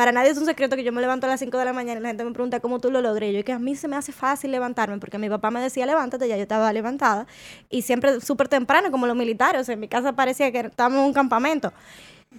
para 0.00 0.12
nadie 0.12 0.30
es 0.30 0.38
un 0.38 0.46
secreto 0.46 0.76
que 0.76 0.84
yo 0.84 0.92
me 0.92 1.00
levanto 1.00 1.26
a 1.26 1.30
las 1.30 1.40
5 1.40 1.58
de 1.58 1.64
la 1.64 1.72
mañana 1.72 2.00
y 2.00 2.02
la 2.02 2.08
gente 2.08 2.24
me 2.24 2.32
pregunta 2.32 2.60
cómo 2.60 2.78
tú 2.78 2.90
lo 2.90 3.02
logré. 3.02 3.32
Yo 3.32 3.44
que 3.44 3.52
a 3.52 3.58
mí 3.58 3.74
se 3.74 3.88
me 3.88 3.96
hace 3.96 4.12
fácil 4.12 4.50
levantarme 4.50 4.98
porque 4.98 5.18
mi 5.18 5.28
papá 5.28 5.50
me 5.50 5.60
decía 5.60 5.84
levántate, 5.84 6.26
ya 6.28 6.36
yo 6.36 6.42
estaba 6.42 6.72
levantada. 6.72 7.26
Y 7.68 7.82
siempre 7.82 8.20
súper 8.20 8.48
temprano, 8.48 8.90
como 8.90 9.06
los 9.06 9.16
militares. 9.16 9.68
En 9.68 9.80
mi 9.80 9.88
casa 9.88 10.14
parecía 10.14 10.50
que 10.52 10.60
estábamos 10.60 11.00
en 11.00 11.06
un 11.06 11.12
campamento. 11.12 11.72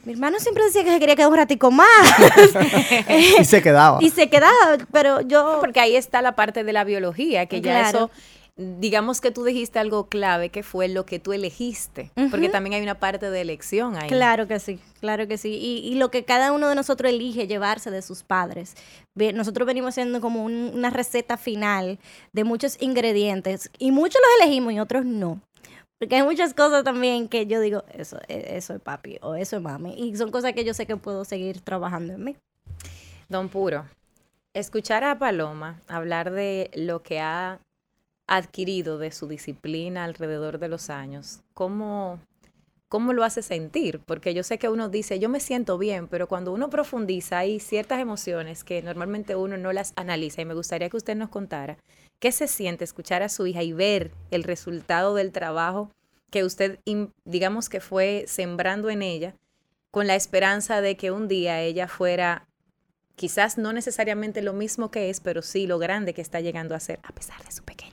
Mi 0.05 0.13
hermano 0.13 0.39
siempre 0.39 0.63
decía 0.63 0.83
que 0.83 0.91
se 0.91 0.99
quería 0.99 1.15
quedar 1.15 1.29
un 1.29 1.37
ratico 1.37 1.69
más. 1.69 1.87
y 3.39 3.43
se 3.45 3.61
quedaba. 3.61 3.99
Y 4.01 4.09
se 4.09 4.29
quedaba, 4.29 4.77
pero 4.91 5.21
yo... 5.21 5.57
Porque 5.59 5.79
ahí 5.79 5.95
está 5.95 6.21
la 6.21 6.35
parte 6.35 6.63
de 6.63 6.73
la 6.73 6.83
biología, 6.83 7.45
que 7.45 7.61
ya 7.61 7.89
eso 7.89 8.09
digamos 8.57 9.21
que 9.21 9.31
tú 9.31 9.43
dijiste 9.43 9.79
algo 9.79 10.07
clave 10.07 10.49
que 10.49 10.63
fue 10.63 10.87
lo 10.87 11.05
que 11.05 11.19
tú 11.19 11.33
elegiste, 11.33 12.11
porque 12.29 12.49
también 12.49 12.75
hay 12.75 12.81
una 12.81 12.99
parte 12.99 13.29
de 13.29 13.41
elección 13.41 13.95
ahí. 13.95 14.09
Claro 14.09 14.47
que 14.47 14.59
sí, 14.59 14.79
claro 14.99 15.27
que 15.27 15.37
sí. 15.37 15.53
Y, 15.53 15.95
lo 15.95 16.11
que 16.11 16.25
cada 16.25 16.51
uno 16.51 16.67
de 16.67 16.75
nosotros 16.75 17.11
elige 17.11 17.47
llevarse 17.47 17.91
de 17.91 18.01
sus 18.01 18.23
padres. 18.23 18.75
Nosotros 19.15 19.65
venimos 19.65 19.89
haciendo 19.89 20.21
como 20.21 20.43
una 20.43 20.89
receta 20.89 21.37
final 21.37 21.99
de 22.33 22.43
muchos 22.43 22.77
ingredientes 22.81 23.71
y 23.77 23.91
muchos 23.91 24.21
los 24.21 24.45
elegimos 24.45 24.73
y 24.73 24.79
otros 24.79 25.05
no. 25.05 25.41
Porque 26.01 26.15
hay 26.15 26.23
muchas 26.23 26.55
cosas 26.55 26.83
también 26.83 27.27
que 27.27 27.45
yo 27.45 27.61
digo, 27.61 27.83
eso, 27.93 28.17
e, 28.27 28.57
eso 28.57 28.73
es 28.73 28.81
papi 28.81 29.19
o 29.21 29.35
eso 29.35 29.57
es 29.57 29.61
mami. 29.61 29.93
Y 29.93 30.17
son 30.17 30.31
cosas 30.31 30.53
que 30.53 30.63
yo 30.63 30.73
sé 30.73 30.87
que 30.87 30.97
puedo 30.97 31.25
seguir 31.25 31.61
trabajando 31.61 32.13
en 32.13 32.23
mí. 32.23 32.35
Don 33.29 33.49
Puro, 33.49 33.85
escuchar 34.55 35.03
a 35.03 35.19
Paloma 35.19 35.79
hablar 35.87 36.31
de 36.31 36.71
lo 36.73 37.03
que 37.03 37.19
ha 37.19 37.59
adquirido 38.25 38.97
de 38.97 39.11
su 39.11 39.27
disciplina 39.27 40.03
alrededor 40.03 40.57
de 40.57 40.69
los 40.69 40.89
años, 40.89 41.41
¿cómo, 41.53 42.19
cómo 42.89 43.13
lo 43.13 43.23
hace 43.23 43.43
sentir? 43.43 43.99
Porque 43.99 44.33
yo 44.33 44.41
sé 44.41 44.57
que 44.57 44.69
uno 44.69 44.89
dice, 44.89 45.19
yo 45.19 45.29
me 45.29 45.39
siento 45.39 45.77
bien, 45.77 46.07
pero 46.07 46.27
cuando 46.27 46.51
uno 46.51 46.71
profundiza 46.71 47.37
hay 47.37 47.59
ciertas 47.59 47.99
emociones 47.99 48.63
que 48.63 48.81
normalmente 48.81 49.35
uno 49.35 49.55
no 49.55 49.71
las 49.71 49.93
analiza 49.95 50.41
y 50.41 50.45
me 50.45 50.55
gustaría 50.55 50.89
que 50.89 50.97
usted 50.97 51.15
nos 51.15 51.29
contara 51.29 51.77
qué 52.21 52.31
se 52.31 52.47
siente 52.47 52.85
escuchar 52.85 53.23
a 53.23 53.29
su 53.29 53.47
hija 53.47 53.63
y 53.63 53.73
ver 53.73 54.11
el 54.29 54.43
resultado 54.43 55.15
del 55.15 55.33
trabajo 55.33 55.91
que 56.29 56.45
usted, 56.45 56.79
digamos 57.25 57.67
que 57.67 57.81
fue 57.81 58.23
sembrando 58.27 58.89
en 58.89 59.01
ella 59.01 59.35
con 59.89 60.07
la 60.07 60.15
esperanza 60.15 60.79
de 60.79 60.95
que 60.95 61.11
un 61.11 61.27
día 61.27 61.59
ella 61.59 61.89
fuera 61.89 62.47
quizás 63.15 63.57
no 63.57 63.73
necesariamente 63.73 64.41
lo 64.41 64.53
mismo 64.53 64.91
que 64.91 65.09
es, 65.09 65.19
pero 65.19 65.41
sí 65.41 65.67
lo 65.67 65.79
grande 65.79 66.13
que 66.13 66.21
está 66.21 66.39
llegando 66.39 66.75
a 66.75 66.79
ser, 66.79 66.99
a 67.03 67.11
pesar 67.11 67.43
de 67.43 67.51
su 67.51 67.63
pequeño 67.63 67.91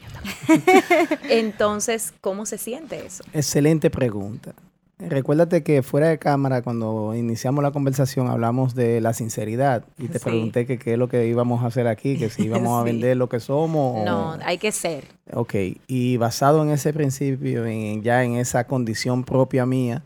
Entonces, 1.29 2.13
¿cómo 2.21 2.47
se 2.47 2.59
siente 2.59 3.05
eso? 3.05 3.25
Excelente 3.33 3.91
pregunta. 3.91 4.55
Recuérdate 4.99 5.62
que 5.62 5.85
fuera 5.85 6.09
de 6.09 6.19
cámara, 6.19 6.62
cuando 6.62 7.14
iniciamos 7.14 7.62
la 7.62 7.71
conversación, 7.71 8.26
hablamos 8.26 8.75
de 8.75 9.00
la 9.00 9.12
sinceridad 9.12 9.85
y 9.97 10.09
te 10.09 10.19
pregunté 10.19 10.67
que 10.67 10.76
qué 10.76 10.95
es 10.95 10.99
lo 10.99 11.09
que 11.09 11.28
íbamos 11.28 11.62
a 11.62 11.67
hacer 11.67 11.87
aquí, 11.87 12.19
que 12.19 12.31
si 12.31 12.43
íbamos 12.47 12.81
a 12.81 12.83
vender 12.83 13.17
lo 13.17 13.28
que 13.28 13.38
somos. 13.38 14.05
No, 14.05 14.37
hay 14.45 14.59
que 14.59 14.73
ser. 14.73 15.05
Ok, 15.33 15.55
y 15.87 16.17
basado 16.17 16.64
en 16.64 16.71
ese 16.71 16.93
principio, 16.93 17.64
en, 17.64 18.02
ya 18.02 18.25
en 18.25 18.35
esa 18.35 18.64
condición 18.64 19.23
propia 19.23 19.67
mía, 19.67 20.02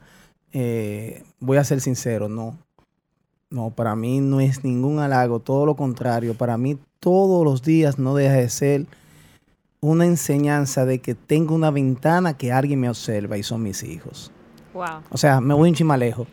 eh, 0.52 1.22
voy 1.40 1.56
a 1.56 1.64
ser 1.64 1.80
sincero, 1.80 2.28
no. 2.28 2.58
No, 3.49 3.70
para 3.70 3.96
mí 3.96 4.20
no 4.20 4.40
es 4.40 4.62
ningún 4.62 4.99
halago, 4.99 5.40
todo 5.40 5.64
lo 5.64 5.75
contrario. 5.75 6.34
Para 6.34 6.58
mí 6.58 6.78
todos 7.00 7.44
los 7.44 7.62
días 7.62 7.99
no 7.99 8.14
deja 8.14 8.34
de 8.34 8.49
ser 8.50 8.87
una 9.80 10.04
enseñanza 10.04 10.84
de 10.84 11.00
que 11.00 11.14
tengo 11.14 11.54
una 11.54 11.70
ventana 11.70 12.37
que 12.37 12.52
alguien 12.52 12.80
me 12.80 12.88
observa 12.88 13.38
y 13.38 13.42
son 13.42 13.62
mis 13.62 13.82
hijos. 13.82 14.32
Wow. 14.75 15.02
O 15.11 15.17
sea, 15.19 15.41
me 15.41 15.55
voy 15.55 15.69
un 15.71 15.75
chimalejo. 15.75 16.26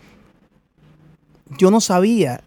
Yo 1.57 1.71
no 1.71 1.81
sabía, 1.81 2.41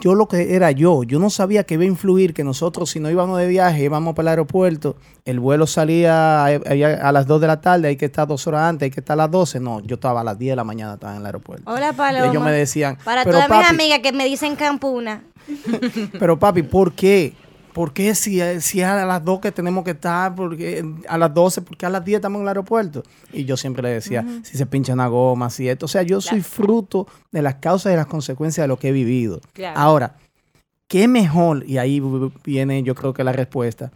yo 0.00 0.14
lo 0.14 0.28
que 0.28 0.54
era 0.54 0.70
yo, 0.70 1.02
yo 1.02 1.18
no 1.18 1.30
sabía 1.30 1.64
que 1.64 1.74
iba 1.74 1.82
a 1.82 1.86
influir 1.86 2.32
que 2.32 2.44
nosotros 2.44 2.90
si 2.90 3.00
no 3.00 3.10
íbamos 3.10 3.38
de 3.38 3.46
viaje, 3.48 3.84
íbamos 3.84 4.14
para 4.14 4.22
el 4.24 4.28
aeropuerto, 4.28 4.96
el 5.24 5.40
vuelo 5.40 5.66
salía 5.66 6.44
a, 6.44 6.46
a- 6.46 7.08
a 7.08 7.12
las 7.12 7.26
2 7.26 7.40
de 7.40 7.46
la 7.48 7.60
tarde, 7.60 7.88
hay 7.88 7.96
que 7.96 8.04
estar 8.06 8.26
dos 8.28 8.46
horas 8.46 8.62
antes, 8.68 8.86
hay 8.86 8.90
que 8.90 9.00
estar 9.00 9.14
a 9.14 9.16
las 9.24 9.30
12. 9.30 9.58
No, 9.60 9.80
yo 9.80 9.94
estaba 9.96 10.20
a 10.20 10.24
las 10.24 10.38
10 10.38 10.52
de 10.52 10.56
la 10.56 10.64
mañana, 10.64 10.94
estaba 10.94 11.14
en 11.14 11.20
el 11.20 11.26
aeropuerto. 11.26 11.68
Hola, 11.70 11.92
Paloma. 11.92 12.26
Ellos 12.30 12.42
me 12.42 12.52
decían, 12.52 12.96
Para 13.04 13.24
todas 13.24 13.48
mis 13.50 13.68
amigas 13.68 13.98
que 14.00 14.12
me 14.12 14.24
dicen 14.26 14.54
campuna. 14.56 15.24
pero 16.18 16.38
papi, 16.38 16.62
¿por 16.62 16.92
qué? 16.92 17.34
¿Por 17.76 17.92
qué 17.92 18.14
si, 18.14 18.40
si 18.62 18.80
es 18.80 18.86
a 18.86 19.04
las 19.04 19.22
2 19.22 19.38
que 19.38 19.52
tenemos 19.52 19.84
que 19.84 19.90
estar? 19.90 20.34
Porque 20.34 20.82
a 21.06 21.18
las 21.18 21.34
12, 21.34 21.60
porque 21.60 21.84
a 21.84 21.90
las 21.90 22.02
10 22.02 22.16
estamos 22.16 22.38
en 22.38 22.44
el 22.44 22.48
aeropuerto? 22.48 23.02
Y 23.34 23.44
yo 23.44 23.58
siempre 23.58 23.82
le 23.82 23.90
decía, 23.90 24.24
si 24.44 24.56
se 24.56 24.64
pincha 24.64 24.94
una 24.94 25.08
goma, 25.08 25.50
si 25.50 25.68
esto. 25.68 25.84
O 25.84 25.88
sea, 25.88 26.00
yo 26.00 26.22
soy 26.22 26.40
fruto 26.40 27.06
de 27.32 27.42
las 27.42 27.56
causas 27.56 27.92
y 27.92 27.96
las 27.96 28.06
consecuencias 28.06 28.64
de 28.64 28.68
lo 28.68 28.78
que 28.78 28.88
he 28.88 28.92
vivido. 28.92 29.42
Claro. 29.52 29.78
Ahora, 29.78 30.16
¿qué 30.88 31.06
mejor? 31.06 31.68
Y 31.68 31.76
ahí 31.76 32.00
viene 32.46 32.82
yo 32.82 32.94
creo 32.94 33.12
que 33.12 33.22
la 33.22 33.32
respuesta. 33.32 33.92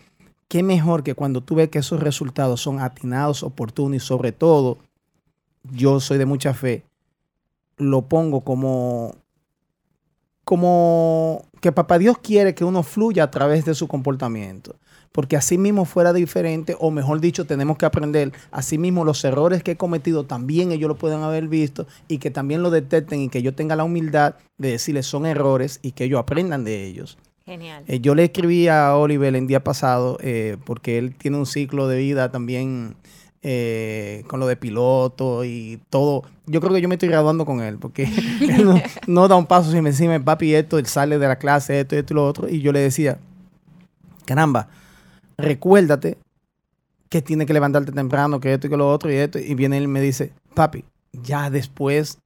¿Qué 0.49 0.63
mejor 0.63 1.03
que 1.03 1.15
cuando 1.15 1.41
tú 1.41 1.55
ves 1.55 1.71
que 1.71 1.79
esos 1.79 2.01
resultados 2.01 2.61
son 2.61 2.81
atinados, 2.81 3.43
oportunos 3.43 3.97
y 3.97 4.01
sobre 4.01 4.33
todo, 4.33 4.77
yo 5.73 6.01
soy 6.01 6.19
de 6.19 6.27
mucha 6.27 6.53
fe, 6.53 6.85
lo 7.79 8.03
pongo 8.03 8.43
como 8.43 9.15
como 10.45 11.47
que 11.61 11.73
papá 11.73 11.99
Dios 11.99 12.19
quiere 12.19 12.55
que 12.55 12.65
uno 12.65 12.83
fluya 12.83 13.25
a 13.25 13.31
través 13.31 13.65
de 13.65 13.75
su 13.75 13.89
comportamiento. 13.89 14.77
Porque 15.13 15.37
así 15.37 15.59
mismo 15.59 15.85
fuera 15.85 16.13
diferente, 16.13 16.77
o 16.79 16.91
mejor 16.91 17.21
dicho, 17.21 17.45
tenemos 17.45 17.77
que 17.77 17.85
aprender, 17.85 18.33
así 18.53 18.79
mismo 18.79 19.05
los 19.05 19.25
errores 19.25 19.63
que 19.63 19.73
he 19.73 19.77
cometido 19.77 20.25
también 20.25 20.71
ellos 20.71 20.89
lo 20.89 20.97
pueden 20.97 21.23
haber 21.23 21.49
visto 21.49 21.87
y 22.07 22.19
que 22.19 22.31
también 22.31 22.63
lo 22.63 22.71
detecten 22.71 23.21
y 23.21 23.29
que 23.29 23.43
yo 23.43 23.55
tenga 23.55 23.75
la 23.75 23.85
humildad 23.85 24.37
de 24.59 24.71
decirles 24.71 25.07
son 25.07 25.27
errores 25.27 25.81
y 25.83 25.93
que 25.93 26.05
ellos 26.05 26.21
aprendan 26.21 26.65
de 26.65 26.85
ellos. 26.85 27.19
Genial. 27.45 27.83
Eh, 27.89 27.99
yo 27.99 28.15
le 28.15 28.25
escribí 28.25 28.69
a 28.69 28.95
Oliver 28.95 29.35
el 29.35 29.49
día 29.49 29.65
pasado 29.65 30.17
eh, 30.21 30.57
porque 30.65 30.99
él 30.99 31.17
tiene 31.17 31.39
un 31.39 31.47
ciclo 31.47 31.89
de 31.89 31.99
vida 31.99 32.31
también 32.31 32.95
eh, 33.43 34.23
con 34.27 34.39
lo 34.39 34.47
de 34.47 34.57
piloto 34.57 35.45
y 35.45 35.81
todo. 35.89 36.25
Yo 36.47 36.61
creo 36.61 36.75
que 36.75 36.81
yo 36.81 36.89
me 36.89 36.97
estoy 36.97 37.09
graduando 37.09 37.47
con 37.47 37.63
él 37.63 37.79
porque 37.79 38.05
él 38.41 38.83
no, 39.07 39.29
da 39.29 39.37
un 39.37 39.47
paso 39.47 39.71
sin 39.71 39.85
decirme, 39.85 40.21
papi, 40.21 40.55
esto, 40.55 40.79
él 40.79 40.87
sale 40.87 41.19
de 41.19 41.29
la 41.29 41.37
clase, 41.37 41.81
esto, 41.81 41.97
esto 41.97 42.13
y 42.13 42.17
lo 42.17 42.27
otro. 42.27 42.49
Y 42.49 42.61
yo 42.61 42.73
le 42.73 42.81
decía, 42.81 43.19
caramba, 44.27 44.69
recuérdate 45.39 46.19
que 47.09 47.23
tiene 47.23 47.47
que 47.47 47.53
levantarte 47.53 47.93
temprano, 47.93 48.41
que 48.41 48.53
esto 48.53 48.67
y 48.67 48.71
que 48.71 48.77
lo 48.77 48.91
otro 48.91 49.11
y 49.11 49.17
esto. 49.17 49.39
Y 49.39 49.55
viene 49.55 49.79
él 49.79 49.85
y 49.85 49.89
me 49.89 50.01
dice, 50.01 50.33
papi, 50.55 50.85
ya 51.13 51.51
después 51.51 52.19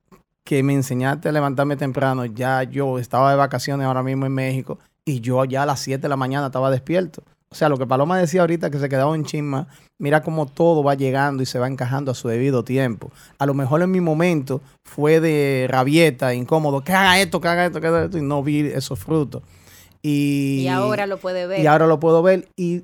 que 0.45 0.63
me 0.63 0.75
enseñaste 0.75 1.29
a 1.29 1.33
levantarme 1.33 1.77
temprano, 1.77 2.25
ya 2.27 2.65
yo 2.65 2.99
estaba 2.99 3.31
de 3.31 3.37
vacaciones 3.37 3.87
ahora 3.87 4.03
mismo 4.03 4.27
en 4.27 4.35
México 4.35 4.79
y 5.05 5.21
yo 5.21 5.45
ya 5.45 5.63
a 5.63 5.67
las 5.67 5.81
7 5.81 6.03
de 6.03 6.09
la 6.09 6.17
mañana 6.17 6.47
estaba 6.47 6.71
despierto. 6.71 7.23
O 7.55 7.57
sea, 7.57 7.69
lo 7.69 7.79
que 7.79 7.87
Paloma 7.87 8.19
decía 8.19 8.41
ahorita 8.41 8.69
que 8.69 8.81
se 8.81 8.89
quedaba 8.89 9.15
en 9.15 9.25
chisma, 9.25 9.69
mira 10.01 10.25
cómo 10.25 10.47
todo 10.47 10.83
va 10.83 10.97
llegando 10.97 11.41
y 11.41 11.47
se 11.47 11.61
va 11.61 11.69
encajando 11.69 12.11
a 12.11 12.15
su 12.17 12.27
debido 12.27 12.65
tiempo. 12.65 13.13
A 13.39 13.47
lo 13.47 13.55
mejor 13.55 13.81
en 13.81 13.93
mi 13.93 14.01
momento 14.01 14.61
fue 14.83 15.21
de 15.21 15.69
rabieta, 15.71 16.35
incómodo, 16.35 16.83
que 16.83 16.93
haga 16.93 17.21
esto, 17.21 17.41
que 17.41 17.47
haga 17.47 17.67
esto, 17.67 17.81
que 17.81 17.87
haga 17.87 18.05
esto, 18.07 18.19
y 18.19 18.23
no 18.23 18.43
vi 18.43 18.59
esos 18.67 18.99
frutos. 18.99 19.45
Y, 20.03 20.63
Y 20.63 20.67
ahora 20.67 21.07
lo 21.07 21.17
puede 21.19 21.47
ver. 21.47 21.61
y 21.61 21.69
ahora 21.69 21.87
lo 21.87 22.01
puedo 22.01 22.25
ver 22.25 22.49
y, 22.57 22.83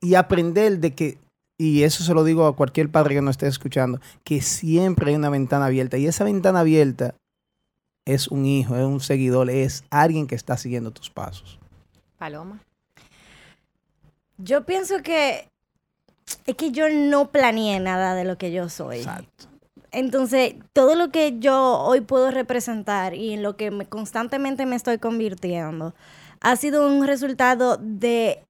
y 0.00 0.16
aprender 0.16 0.80
de 0.80 0.92
que, 0.92 1.18
y 1.56 1.84
eso 1.84 2.02
se 2.02 2.12
lo 2.12 2.24
digo 2.24 2.48
a 2.48 2.56
cualquier 2.56 2.90
padre 2.90 3.14
que 3.14 3.22
nos 3.22 3.34
esté 3.34 3.46
escuchando, 3.46 4.00
que 4.24 4.42
siempre 4.42 5.10
hay 5.10 5.16
una 5.16 5.30
ventana 5.30 5.66
abierta. 5.66 5.96
Y 5.96 6.08
esa 6.08 6.24
ventana 6.24 6.58
abierta 6.58 7.14
es 8.04 8.26
un 8.26 8.46
hijo, 8.46 8.74
es 8.74 8.84
un 8.84 8.98
seguidor, 8.98 9.48
es 9.48 9.84
alguien 9.90 10.26
que 10.26 10.34
está 10.34 10.56
siguiendo 10.56 10.90
tus 10.90 11.08
pasos. 11.08 11.60
Paloma. 12.18 12.58
Yo 14.38 14.64
pienso 14.64 15.02
que 15.02 15.48
es 16.46 16.54
que 16.56 16.72
yo 16.72 16.88
no 16.90 17.30
planeé 17.30 17.80
nada 17.80 18.14
de 18.14 18.24
lo 18.24 18.36
que 18.36 18.52
yo 18.52 18.68
soy. 18.68 18.98
Exacto. 18.98 19.46
Entonces, 19.92 20.56
todo 20.72 20.94
lo 20.94 21.10
que 21.10 21.38
yo 21.38 21.78
hoy 21.80 22.00
puedo 22.02 22.30
representar 22.30 23.14
y 23.14 23.32
en 23.32 23.42
lo 23.42 23.56
que 23.56 23.70
me- 23.70 23.86
constantemente 23.86 24.66
me 24.66 24.76
estoy 24.76 24.98
convirtiendo 24.98 25.94
ha 26.40 26.56
sido 26.56 26.86
un 26.86 27.06
resultado 27.06 27.78
de 27.80 28.42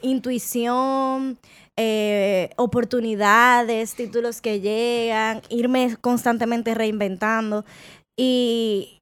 intuición, 0.00 1.38
eh, 1.76 2.50
oportunidades, 2.56 3.94
títulos 3.94 4.40
que 4.40 4.60
llegan, 4.60 5.42
irme 5.48 5.96
constantemente 6.00 6.74
reinventando. 6.74 7.64
Y 8.16 9.01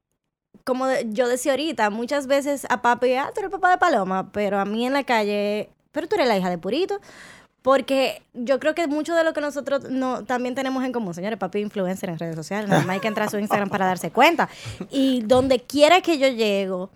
como 0.71 0.87
yo 1.07 1.27
decía 1.27 1.51
ahorita, 1.51 1.91
muchas 1.91 2.29
veces 2.29 2.65
a 2.71 2.81
papi, 2.81 3.15
ah, 3.15 3.33
tú 3.35 3.41
eres 3.41 3.51
papá 3.51 3.73
de 3.73 3.79
Paloma, 3.79 4.31
pero 4.31 4.61
a 4.61 4.65
mí 4.65 4.87
en 4.87 4.93
la 4.93 5.03
calle, 5.03 5.69
pero 5.91 6.07
tú 6.07 6.15
eres 6.15 6.29
la 6.29 6.39
hija 6.39 6.49
de 6.49 6.59
Purito. 6.59 7.01
Porque 7.61 8.23
yo 8.35 8.61
creo 8.61 8.77
que 8.77 8.87
mucho 8.87 9.17
de 9.17 9.25
lo 9.25 9.33
que 9.33 9.41
nosotros 9.41 9.91
no, 9.91 10.25
también 10.25 10.55
tenemos 10.55 10.85
en 10.85 10.93
común, 10.93 11.13
señores, 11.13 11.41
papi 11.41 11.59
influencer 11.59 12.09
en 12.09 12.21
redes 12.21 12.37
sociales, 12.37 12.71
nada 12.71 12.83
más 12.83 12.95
hay 12.95 13.01
que 13.01 13.09
entrar 13.09 13.27
a 13.27 13.31
su 13.31 13.39
Instagram 13.39 13.69
para 13.69 13.85
darse 13.85 14.13
cuenta. 14.13 14.49
Y 14.91 15.23
donde 15.23 15.59
quiera 15.59 16.01
que 16.03 16.17
yo 16.17 16.29
llego, 16.29 16.91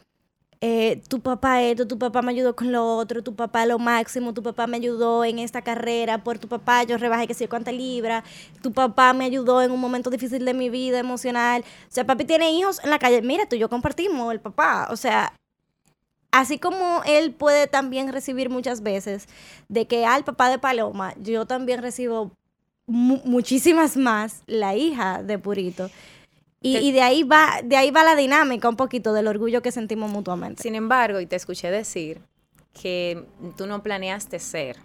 eh, 0.66 1.02
tu 1.08 1.20
papá 1.20 1.60
esto, 1.62 1.86
tu 1.86 1.98
papá 1.98 2.22
me 2.22 2.32
ayudó 2.32 2.56
con 2.56 2.72
lo 2.72 2.96
otro, 2.96 3.22
tu 3.22 3.34
papá 3.34 3.66
lo 3.66 3.78
máximo, 3.78 4.32
tu 4.32 4.42
papá 4.42 4.66
me 4.66 4.78
ayudó 4.78 5.22
en 5.22 5.38
esta 5.38 5.60
carrera, 5.60 6.24
por 6.24 6.38
tu 6.38 6.48
papá 6.48 6.84
yo 6.84 6.96
rebajé 6.96 7.26
que 7.26 7.34
sé 7.34 7.44
yo 7.44 7.50
cuántas 7.50 7.74
libras, 7.74 8.24
tu 8.62 8.72
papá 8.72 9.12
me 9.12 9.26
ayudó 9.26 9.60
en 9.60 9.70
un 9.72 9.80
momento 9.80 10.08
difícil 10.08 10.42
de 10.44 10.54
mi 10.54 10.70
vida 10.70 10.98
emocional. 10.98 11.62
O 11.62 11.92
sea, 11.92 12.06
papi 12.06 12.24
tiene 12.24 12.50
hijos 12.52 12.82
en 12.82 12.88
la 12.88 12.98
calle, 12.98 13.20
mira, 13.20 13.46
tú 13.46 13.56
y 13.56 13.58
yo 13.58 13.68
compartimos 13.68 14.32
el 14.32 14.40
papá, 14.40 14.88
o 14.90 14.96
sea, 14.96 15.34
así 16.32 16.58
como 16.58 17.02
él 17.04 17.32
puede 17.32 17.66
también 17.66 18.10
recibir 18.10 18.48
muchas 18.48 18.82
veces 18.82 19.28
de 19.68 19.86
que 19.86 20.06
al 20.06 20.24
papá 20.24 20.48
de 20.48 20.58
Paloma, 20.58 21.12
yo 21.20 21.46
también 21.46 21.82
recibo 21.82 22.32
mu- 22.86 23.20
muchísimas 23.24 23.96
más 23.98 24.42
la 24.46 24.74
hija 24.74 25.22
de 25.22 25.38
Purito. 25.38 25.90
Y, 26.66 26.92
de 26.92 27.02
ahí 27.02 27.24
va, 27.24 27.60
de 27.62 27.76
ahí 27.76 27.90
va 27.90 28.04
la 28.04 28.16
dinámica 28.16 28.70
un 28.70 28.76
poquito 28.76 29.12
del 29.12 29.26
orgullo 29.26 29.60
que 29.60 29.70
sentimos 29.70 30.10
mutuamente. 30.10 30.62
Sin 30.62 30.74
embargo, 30.74 31.20
y 31.20 31.26
te 31.26 31.36
escuché 31.36 31.70
decir 31.70 32.22
que 32.72 33.22
tú 33.58 33.66
no 33.66 33.82
planeaste 33.82 34.38
ser. 34.38 34.78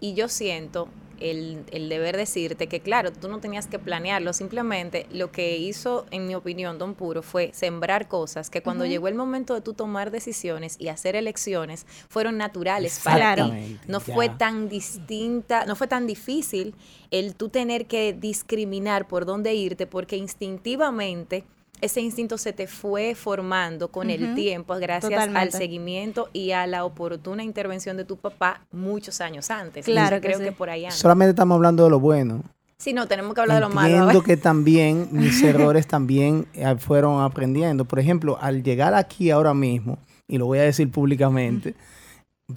Y 0.00 0.14
yo 0.14 0.28
siento 0.28 0.88
el, 1.20 1.64
el 1.70 1.88
deber 1.88 2.16
decirte 2.16 2.66
que, 2.66 2.80
claro, 2.80 3.12
tú 3.12 3.28
no 3.28 3.40
tenías 3.40 3.66
que 3.66 3.78
planearlo, 3.78 4.32
simplemente 4.32 5.06
lo 5.10 5.30
que 5.30 5.56
hizo, 5.56 6.06
en 6.10 6.26
mi 6.26 6.34
opinión, 6.34 6.78
Don 6.78 6.94
Puro, 6.94 7.22
fue 7.22 7.50
sembrar 7.52 8.08
cosas 8.08 8.50
que 8.50 8.62
cuando 8.62 8.86
llegó 8.86 9.08
el 9.08 9.14
momento 9.14 9.54
de 9.54 9.60
tú 9.60 9.74
tomar 9.74 10.10
decisiones 10.10 10.76
y 10.78 10.88
hacer 10.88 11.16
elecciones, 11.16 11.86
fueron 12.08 12.38
naturales 12.38 13.00
para 13.02 13.34
ti. 13.36 13.78
No 13.86 14.00
ya. 14.00 14.14
fue 14.14 14.28
tan 14.28 14.68
distinta, 14.68 15.64
no 15.66 15.76
fue 15.76 15.86
tan 15.86 16.06
difícil 16.06 16.74
el 17.10 17.34
tú 17.34 17.48
tener 17.48 17.86
que 17.86 18.12
discriminar 18.12 19.08
por 19.08 19.24
dónde 19.24 19.54
irte, 19.54 19.86
porque 19.86 20.16
instintivamente 20.16 21.44
ese 21.80 22.00
instinto 22.00 22.38
se 22.38 22.52
te 22.52 22.66
fue 22.66 23.14
formando 23.14 23.88
con 23.88 24.10
el 24.10 24.34
tiempo 24.34 24.74
gracias 24.76 25.28
al 25.34 25.52
seguimiento 25.52 26.28
y 26.32 26.52
a 26.52 26.66
la 26.66 26.84
oportuna 26.84 27.42
intervención 27.42 27.96
de 27.96 28.04
tu 28.04 28.16
papá 28.16 28.66
muchos 28.72 29.20
años 29.20 29.50
antes. 29.50 29.84
Claro 29.84 30.16
Entonces, 30.16 30.20
que 30.20 30.26
creo 30.26 30.38
sí. 30.38 30.44
que 30.44 30.52
por 30.52 30.70
ahí 30.70 30.84
anda. 30.84 30.96
Solamente 30.96 31.30
estamos 31.30 31.56
hablando 31.56 31.84
de 31.84 31.90
lo 31.90 32.00
bueno. 32.00 32.42
Sí, 32.78 32.92
no, 32.92 33.08
tenemos 33.08 33.34
que 33.34 33.40
hablar 33.40 33.56
de 33.56 33.68
lo 33.68 33.74
malo. 33.74 33.88
Entiendo 33.88 34.22
que 34.22 34.36
también 34.36 35.08
mis 35.10 35.42
errores 35.42 35.86
también 35.86 36.46
eh, 36.54 36.76
fueron 36.78 37.20
aprendiendo. 37.22 37.84
Por 37.84 37.98
ejemplo, 37.98 38.38
al 38.40 38.62
llegar 38.62 38.94
aquí 38.94 39.30
ahora 39.30 39.52
mismo, 39.52 39.98
y 40.28 40.38
lo 40.38 40.46
voy 40.46 40.58
a 40.58 40.62
decir 40.62 40.90
públicamente, 40.90 41.74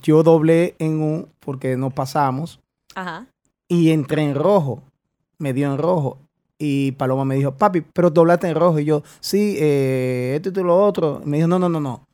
yo 0.04 0.22
doblé 0.22 0.76
en 0.78 1.02
un, 1.02 1.28
porque 1.40 1.76
nos 1.76 1.94
pasamos, 1.94 2.60
Ajá. 2.94 3.26
y 3.68 3.92
entré 3.92 4.24
en 4.24 4.36
rojo. 4.36 4.84
Me 5.40 5.54
dio 5.54 5.72
en 5.72 5.80
rojo. 5.80 6.20
Y 6.64 6.92
Paloma 6.92 7.26
me 7.26 7.34
dijo, 7.36 7.52
papi, 7.56 7.82
pero 7.82 8.12
doblaste 8.12 8.48
en 8.48 8.54
rojo. 8.56 8.78
Y 8.78 8.86
yo, 8.86 9.02
sí, 9.20 9.56
eh, 9.60 10.34
esto 10.36 10.60
y 10.60 10.64
lo 10.64 10.78
otro. 10.80 11.20
Y 11.26 11.28
me 11.28 11.38
dijo, 11.38 11.48
no, 11.48 11.58
no, 11.58 11.68
no, 11.70 11.80
no. 11.80 12.06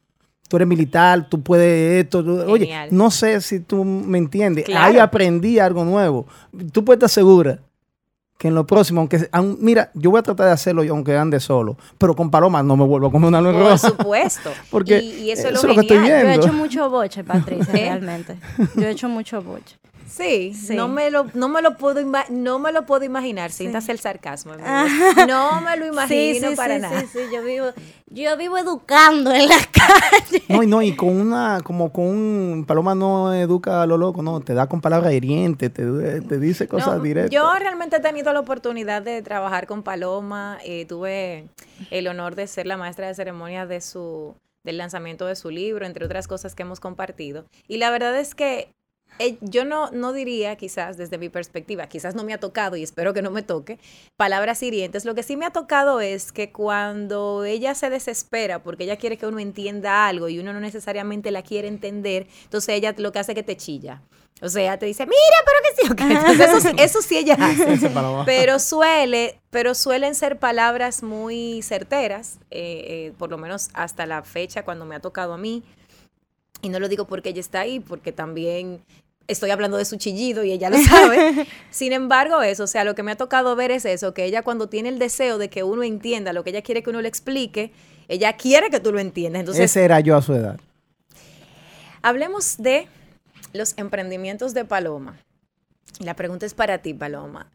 Tú 0.48 0.56
eres 0.56 0.68
militar, 0.70 1.28
tú 1.28 1.42
puedes 1.42 2.06
esto. 2.06 2.24
tú- 2.24 2.42
Oye, 2.50 2.88
no 2.92 3.12
sé 3.12 3.42
si 3.42 3.60
tú 3.60 3.84
me 3.84 4.18
entiendes. 4.18 4.64
Claro. 4.64 4.86
Ahí 4.86 4.98
aprendí 5.00 5.60
algo 5.60 5.84
nuevo. 5.84 6.26
Tú 6.72 6.86
puedes 6.86 7.00
estar 7.00 7.10
segura 7.10 7.60
que 8.38 8.48
en 8.48 8.56
lo 8.56 8.66
próximo, 8.66 9.02
aunque, 9.02 9.18
aun- 9.34 9.58
mira, 9.60 9.92
yo 9.96 10.12
voy 10.12 10.20
a 10.20 10.24
tratar 10.24 10.46
de 10.46 10.54
hacerlo 10.54 10.84
aunque 10.90 11.18
ande 11.18 11.42
solo. 11.42 11.76
Pero 11.98 12.16
con 12.16 12.32
Paloma 12.32 12.64
no 12.64 12.78
me 12.78 12.86
vuelvo 12.86 13.08
a 13.08 13.12
comer 13.12 13.28
una 13.28 13.42
luz 13.42 13.54
Por 13.54 13.78
supuesto. 13.92 14.50
Porque 14.72 15.00
y, 15.02 15.24
y 15.26 15.32
eso 15.32 15.50
es 15.50 15.56
eso 15.56 15.68
lo 15.68 15.72
es 15.74 15.76
lo 15.78 15.82
que 15.82 15.82
estoy 15.82 15.98
genial. 15.98 16.22
Yo 16.22 16.24
he 16.24 16.28
viendo. 16.30 16.46
hecho 16.48 16.54
mucho 16.54 16.90
boche, 16.90 17.24
Patricia, 17.26 17.74
¿Eh? 17.74 17.78
realmente. 17.90 18.38
Yo 18.76 18.84
he 18.84 18.92
hecho 18.92 19.10
mucho 19.10 19.42
boche. 19.42 19.76
Sí, 20.08 20.54
Sí. 20.54 20.76
No, 20.76 20.88
me 20.88 21.12
lo, 21.12 21.28
no, 21.34 21.50
me 21.50 21.62
lo 21.62 21.78
puedo 21.78 22.02
no 22.30 22.60
me 22.60 22.72
lo 22.72 22.86
puedo 22.86 23.04
imaginar. 23.04 23.52
Siéntase 23.52 23.92
el 23.92 24.00
sarcasmo. 24.00 24.54
amigo. 24.54 24.66
No 25.28 25.62
me 25.62 25.76
lo 25.78 25.86
imagino 25.88 26.50
sí, 26.50 26.56
para 26.56 26.76
sí, 26.76 26.82
nada. 26.82 27.02
Sí, 27.02 27.08
sí, 27.14 27.20
yo 27.34 27.44
vivo, 27.44 27.68
yo 28.08 28.38
vivo 28.38 28.58
educando 28.58 29.32
en 29.34 29.48
la 29.48 29.58
calle. 29.72 30.44
No, 30.50 30.64
y 30.64 30.68
no, 30.68 30.82
y 30.82 30.96
con 30.96 31.10
una, 31.10 31.60
como 31.64 31.92
con 31.92 32.06
un, 32.06 32.66
Paloma 32.68 32.96
no 32.96 33.34
educa 33.34 33.82
a 33.82 33.86
lo 33.86 33.98
loco, 33.98 34.22
no, 34.24 34.40
te 34.42 34.54
da 34.54 34.68
con 34.68 34.82
palabras 34.82 35.14
hirientes, 35.14 35.74
te, 35.74 36.22
te 36.22 36.40
dice 36.40 36.68
cosas 36.68 36.98
No, 36.98 37.04
directas. 37.04 37.32
Yo 37.32 37.54
realmente 37.60 37.98
he 37.98 38.00
tenido 38.00 38.32
la 38.34 38.40
oportunidad 38.40 39.02
de 39.02 39.22
trabajar 39.22 39.68
con 39.68 39.84
Paloma. 39.84 40.58
eh, 40.64 40.86
tuve 40.88 41.48
el 41.92 42.08
honor 42.08 42.36
de 42.36 42.48
ser 42.48 42.66
la 42.68 42.78
maestra 42.78 43.08
de 43.08 43.14
ceremonia 43.16 43.66
de 43.66 43.82
su 43.82 44.36
del 44.64 44.78
lanzamiento 44.78 45.26
de 45.26 45.36
su 45.38 45.50
libro, 45.50 45.86
entre 45.86 46.04
otras 46.06 46.28
cosas 46.28 46.54
que 46.54 46.64
hemos 46.64 46.82
compartido. 46.82 47.46
Y 47.70 47.78
la 47.78 47.90
verdad 47.90 48.20
es 48.20 48.36
que 48.36 48.70
eh, 49.20 49.38
yo 49.42 49.66
no, 49.66 49.90
no 49.92 50.14
diría, 50.14 50.56
quizás 50.56 50.98
desde 50.98 51.18
mi 51.18 51.30
perspectiva, 51.30 51.88
quizás 51.88 52.16
no 52.16 52.24
me 52.24 52.34
ha 52.34 52.40
tocado 52.40 52.76
y 52.76 52.84
espero 52.84 53.14
que 53.14 53.22
no 53.22 53.32
me 53.32 53.42
toque, 53.44 53.80
palabras 54.16 54.62
hirientes. 54.64 55.06
Lo 55.06 55.16
que 55.16 55.24
sí 55.24 55.38
me 55.38 55.46
ha 55.46 55.52
tocado 55.52 56.02
es 56.02 56.32
que 56.32 56.52
cuando 56.52 57.44
ella 57.46 57.76
se 57.76 57.90
desespera 57.90 58.64
porque 58.64 58.84
ella 58.86 58.98
quiere 58.98 59.18
que 59.18 59.26
uno 59.28 59.40
entienda 59.40 60.08
algo 60.08 60.30
y 60.30 60.40
uno 60.40 60.54
no 60.54 60.60
necesariamente 60.60 61.32
la 61.32 61.42
quiere 61.44 61.68
entender, 61.68 62.28
entonces 62.44 62.76
ella 62.76 62.94
lo 62.98 63.12
que 63.12 63.20
hace 63.20 63.32
es 63.32 63.36
que 63.36 63.44
te 63.44 63.58
chilla. 63.58 64.02
O 64.40 64.50
sea, 64.50 64.78
te 64.78 64.86
dice, 64.86 65.06
mira, 65.08 65.18
pero 65.46 65.58
que 65.64 65.82
sí, 65.82 65.92
ok. 65.92 66.12
Entonces, 66.30 66.48
eso, 66.48 66.60
sí- 66.70 66.76
eso 66.78 67.02
sí 67.02 67.18
ella 67.18 67.36
hace. 67.40 67.66
Pero 68.24 68.60
suele, 68.60 69.40
pero 69.50 69.74
suelen 69.74 70.14
ser 70.14 70.38
palabras 70.38 71.02
muy 71.02 71.64
certeras, 71.64 72.38
eh, 72.52 72.84
eh, 73.10 73.14
por 73.18 73.32
lo 73.32 73.40
menos 73.40 73.70
hasta 73.74 74.06
la 74.06 74.22
fecha 74.22 74.64
cuando 74.64 74.86
me 74.86 74.94
ha 74.96 75.00
tocado 75.00 75.34
a 75.34 75.40
mí. 75.40 75.64
Y 76.62 76.70
no 76.70 76.80
lo 76.80 76.88
digo 76.88 77.06
porque 77.06 77.30
ella 77.30 77.40
está 77.40 77.62
ahí, 77.62 77.80
porque 77.80 78.12
también 78.12 78.84
estoy 79.28 79.52
hablando 79.52 79.78
de 79.78 79.86
su 79.86 79.98
chillido 79.98 80.44
y 80.44 80.52
ella 80.52 80.70
lo 80.70 80.78
sabe. 80.78 81.48
Sin 81.70 81.94
embargo, 81.94 82.42
eso, 82.42 82.64
o 82.64 82.68
sea, 82.68 82.84
lo 82.84 82.96
que 82.96 83.04
me 83.04 83.12
ha 83.12 83.16
tocado 83.16 83.56
ver 83.56 83.72
es 83.72 83.86
eso, 83.86 84.14
que 84.14 84.26
ella 84.26 84.42
cuando 84.42 84.70
tiene 84.70 84.90
el 84.90 85.00
deseo 85.00 85.38
de 85.38 85.50
que 85.50 85.64
uno 85.64 85.84
entienda 85.84 86.34
lo 86.34 86.44
que 86.44 86.52
ella 86.52 86.62
quiere 86.62 86.84
que 86.84 86.90
uno 86.90 87.02
le 87.02 87.10
explique, 87.10 87.72
ella 88.08 88.34
quiere 88.34 88.70
que 88.70 88.80
tú 88.80 88.92
lo 88.92 89.00
entiendas. 89.00 89.42
Entonces, 89.42 89.66
Ese 89.66 89.84
era 89.84 90.00
yo 90.00 90.16
a 90.16 90.22
su 90.22 90.34
edad. 90.34 90.60
Hablemos 92.02 92.58
de 92.58 92.88
los 93.54 93.78
emprendimientos 93.78 94.54
de 94.54 94.66
Paloma. 94.66 95.20
La 96.00 96.16
pregunta 96.16 96.46
es 96.46 96.54
para 96.54 96.78
ti, 96.80 96.94
Paloma. 96.94 97.52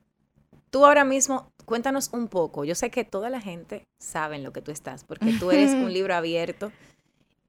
Tú 0.71 0.85
ahora 0.85 1.05
mismo, 1.05 1.51
cuéntanos 1.65 2.11
un 2.13 2.29
poco. 2.29 2.65
Yo 2.65 2.75
sé 2.75 2.91
que 2.91 3.05
toda 3.05 3.31
la 3.31 3.41
gente 3.41 3.85
sabe 3.99 4.37
en 4.37 4.43
lo 4.43 4.53
que 4.53 4.63
tú 4.63 4.71
estás, 4.71 5.05
porque 5.05 5.35
tú 5.39 5.51
eres 5.51 5.73
un 5.73 5.93
libro 5.93 6.15
abierto 6.15 6.73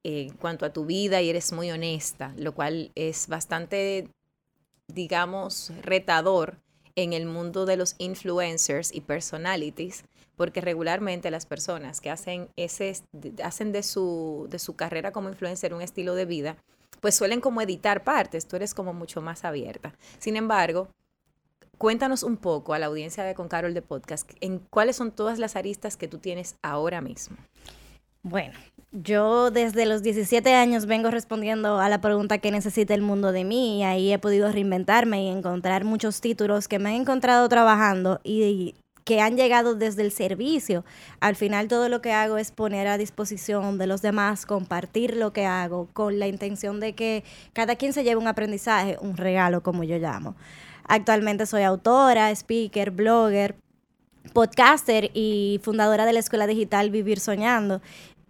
en 0.04 0.34
cuanto 0.34 0.66
a 0.66 0.72
tu 0.72 0.84
vida 0.84 1.20
y 1.22 1.30
eres 1.30 1.52
muy 1.52 1.70
honesta, 1.70 2.32
lo 2.36 2.54
cual 2.54 2.92
es 2.94 3.26
bastante, 3.26 4.08
digamos, 4.86 5.72
retador 5.82 6.58
en 6.94 7.12
el 7.12 7.26
mundo 7.26 7.66
de 7.66 7.76
los 7.76 7.96
influencers 7.98 8.94
y 8.94 9.00
personalities, 9.00 10.04
porque 10.36 10.60
regularmente 10.60 11.30
las 11.30 11.46
personas 11.46 12.00
que 12.00 12.10
hacen 12.10 12.48
ese 12.56 12.96
hacen 13.42 13.72
de 13.72 13.82
su 13.82 14.46
de 14.50 14.58
su 14.58 14.76
carrera 14.76 15.10
como 15.10 15.28
influencer 15.28 15.74
un 15.74 15.82
estilo 15.82 16.14
de 16.14 16.26
vida, 16.26 16.56
pues 17.00 17.16
suelen 17.16 17.40
como 17.40 17.62
editar 17.62 18.04
partes, 18.04 18.46
tú 18.46 18.56
eres 18.56 18.74
como 18.74 18.92
mucho 18.92 19.20
más 19.20 19.44
abierta. 19.44 19.94
Sin 20.18 20.36
embargo, 20.36 20.88
cuéntanos 21.78 22.22
un 22.22 22.36
poco 22.36 22.74
a 22.74 22.78
la 22.78 22.86
audiencia 22.86 23.24
de 23.24 23.34
Con 23.34 23.48
Carol 23.48 23.74
de 23.74 23.82
Podcast 23.82 24.30
en 24.40 24.58
cuáles 24.58 24.96
son 24.96 25.12
todas 25.12 25.38
las 25.38 25.56
aristas 25.56 25.96
que 25.96 26.08
tú 26.08 26.18
tienes 26.18 26.56
ahora 26.62 27.00
mismo. 27.00 27.36
Bueno, 28.22 28.54
yo 28.94 29.50
desde 29.50 29.86
los 29.86 30.04
17 30.04 30.54
años 30.54 30.86
vengo 30.86 31.10
respondiendo 31.10 31.80
a 31.80 31.88
la 31.88 32.00
pregunta 32.00 32.38
que 32.38 32.52
necesita 32.52 32.94
el 32.94 33.02
mundo 33.02 33.32
de 33.32 33.42
mí 33.42 33.80
y 33.80 33.82
ahí 33.82 34.12
he 34.12 34.20
podido 34.20 34.50
reinventarme 34.52 35.24
y 35.24 35.28
encontrar 35.28 35.84
muchos 35.84 36.20
títulos 36.20 36.68
que 36.68 36.78
me 36.78 36.90
han 36.90 37.02
encontrado 37.02 37.48
trabajando 37.48 38.20
y 38.22 38.76
que 39.04 39.20
han 39.20 39.36
llegado 39.36 39.74
desde 39.74 40.02
el 40.02 40.12
servicio. 40.12 40.84
Al 41.18 41.34
final 41.34 41.66
todo 41.66 41.88
lo 41.88 42.00
que 42.00 42.12
hago 42.12 42.38
es 42.38 42.52
poner 42.52 42.86
a 42.86 42.96
disposición 42.96 43.78
de 43.78 43.88
los 43.88 44.00
demás, 44.00 44.46
compartir 44.46 45.16
lo 45.16 45.32
que 45.32 45.44
hago 45.44 45.88
con 45.92 46.20
la 46.20 46.28
intención 46.28 46.78
de 46.78 46.94
que 46.94 47.24
cada 47.52 47.74
quien 47.74 47.92
se 47.92 48.04
lleve 48.04 48.20
un 48.20 48.28
aprendizaje, 48.28 48.96
un 49.00 49.16
regalo 49.16 49.64
como 49.64 49.82
yo 49.82 49.98
llamo. 49.98 50.36
Actualmente 50.86 51.46
soy 51.46 51.64
autora, 51.64 52.30
speaker, 52.30 52.92
blogger, 52.92 53.56
podcaster 54.32 55.10
y 55.12 55.60
fundadora 55.62 56.06
de 56.06 56.12
la 56.12 56.20
escuela 56.20 56.46
digital 56.46 56.90
Vivir 56.90 57.20
Soñando. 57.20 57.82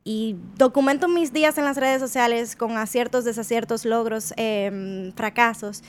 Y 0.04 0.36
documento 0.58 1.08
mis 1.08 1.32
días 1.32 1.56
en 1.56 1.64
las 1.64 1.78
redes 1.78 2.00
sociales 2.00 2.56
con 2.56 2.76
aciertos, 2.76 3.24
desaciertos, 3.24 3.86
logros, 3.86 4.34
eh, 4.36 5.12
fracasos, 5.16 5.82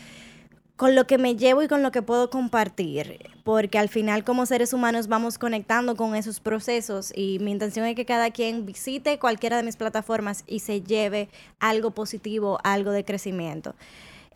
con 0.78 0.96
lo 0.96 1.08
que 1.08 1.18
me 1.18 1.36
llevo 1.36 1.64
y 1.64 1.68
con 1.68 1.84
lo 1.84 1.92
que 1.92 2.02
puedo 2.02 2.30
compartir, 2.30 3.20
porque 3.44 3.78
al 3.78 3.88
final 3.88 4.24
como 4.24 4.46
seres 4.46 4.74
humanos 4.74 5.08
vamos 5.08 5.38
conectando 5.38 5.96
con 5.96 6.16
esos 6.16 6.40
procesos 6.40 7.14
y 7.16 7.40
mi 7.40 7.52
intención 7.52 7.86
es 7.86 7.96
que 7.96 8.06
cada 8.06 8.32
quien 8.32 8.66
visite 8.66 9.18
cualquiera 9.20 9.58
de 9.58 9.64
mis 9.64 9.78
plataformas 9.78 10.44
y 10.48 10.60
se 10.60 10.82
lleve 10.82 11.30
algo 11.60 11.92
positivo, 11.92 12.60
algo 12.64 12.92
de 12.92 13.06
crecimiento. 13.06 13.74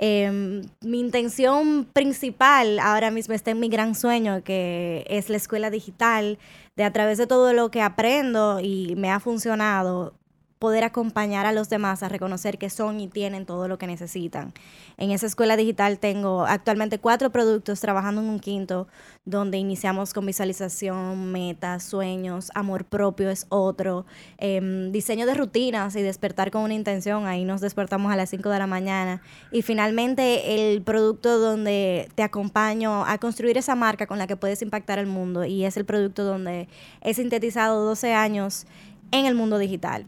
Eh, 0.01 0.63
mi 0.79 0.99
intención 1.01 1.83
principal 1.91 2.79
ahora 2.79 3.11
mismo 3.11 3.33
está 3.33 3.51
en 3.51 3.59
mi 3.59 3.67
gran 3.67 3.95
sueño, 3.95 4.43
que 4.45 5.05
es 5.09 5.29
la 5.29 5.35
escuela 5.35 5.69
digital, 5.69 6.39
de 6.77 6.85
a 6.85 6.93
través 6.93 7.17
de 7.17 7.27
todo 7.27 7.51
lo 7.51 7.69
que 7.69 7.81
aprendo 7.81 8.61
y 8.61 8.95
me 8.95 9.11
ha 9.11 9.19
funcionado, 9.19 10.13
poder 10.59 10.83
acompañar 10.83 11.45
a 11.45 11.53
los 11.53 11.69
demás 11.69 12.03
a 12.03 12.09
reconocer 12.09 12.57
que 12.57 12.69
son 12.69 12.99
y 12.99 13.07
tienen 13.07 13.45
todo 13.45 13.69
lo 13.69 13.77
que 13.77 13.87
necesitan. 13.87 14.53
En 14.97 15.11
esa 15.11 15.25
escuela 15.25 15.55
digital 15.55 15.99
tengo 15.99 16.45
actualmente 16.45 16.99
cuatro 16.99 17.29
productos, 17.29 17.79
trabajando 17.79 18.19
en 18.19 18.27
un 18.27 18.41
quinto, 18.41 18.89
donde 19.23 19.57
iniciamos 19.57 20.13
con 20.13 20.25
visualización, 20.25 21.31
metas, 21.31 21.83
sueños, 21.83 22.51
amor 22.55 22.83
propio 22.83 23.29
es 23.29 23.45
otro, 23.47 24.05
eh, 24.37 24.89
diseño 24.91 25.25
de 25.25 25.33
rutinas 25.33 25.95
y 25.95 26.01
despertar 26.01 26.51
con 26.51 26.63
una 26.63 26.73
intención, 26.73 27.25
ahí 27.25 27.45
nos 27.45 27.61
despertamos 27.61 28.11
a 28.11 28.17
las 28.17 28.29
5 28.29 28.49
de 28.49 28.59
la 28.59 28.67
mañana. 28.67 29.21
Y 29.53 29.61
finalmente 29.61 30.73
el 30.73 30.81
producto 30.81 31.39
donde 31.39 32.09
te 32.15 32.23
acompaño 32.23 33.05
a 33.05 33.17
construir 33.17 33.57
esa 33.57 33.75
marca 33.75 34.07
con 34.07 34.17
la 34.17 34.27
que 34.27 34.35
puedes 34.35 34.61
impactar 34.61 34.99
al 34.99 35.07
mundo 35.07 35.45
y 35.45 35.63
es 35.63 35.77
el 35.77 35.85
producto 35.85 36.25
donde 36.25 36.67
he 36.99 37.13
sintetizado 37.13 37.85
12 37.85 38.13
años 38.13 38.65
en 39.11 39.25
el 39.25 39.35
mundo 39.35 39.57
digital 39.57 40.05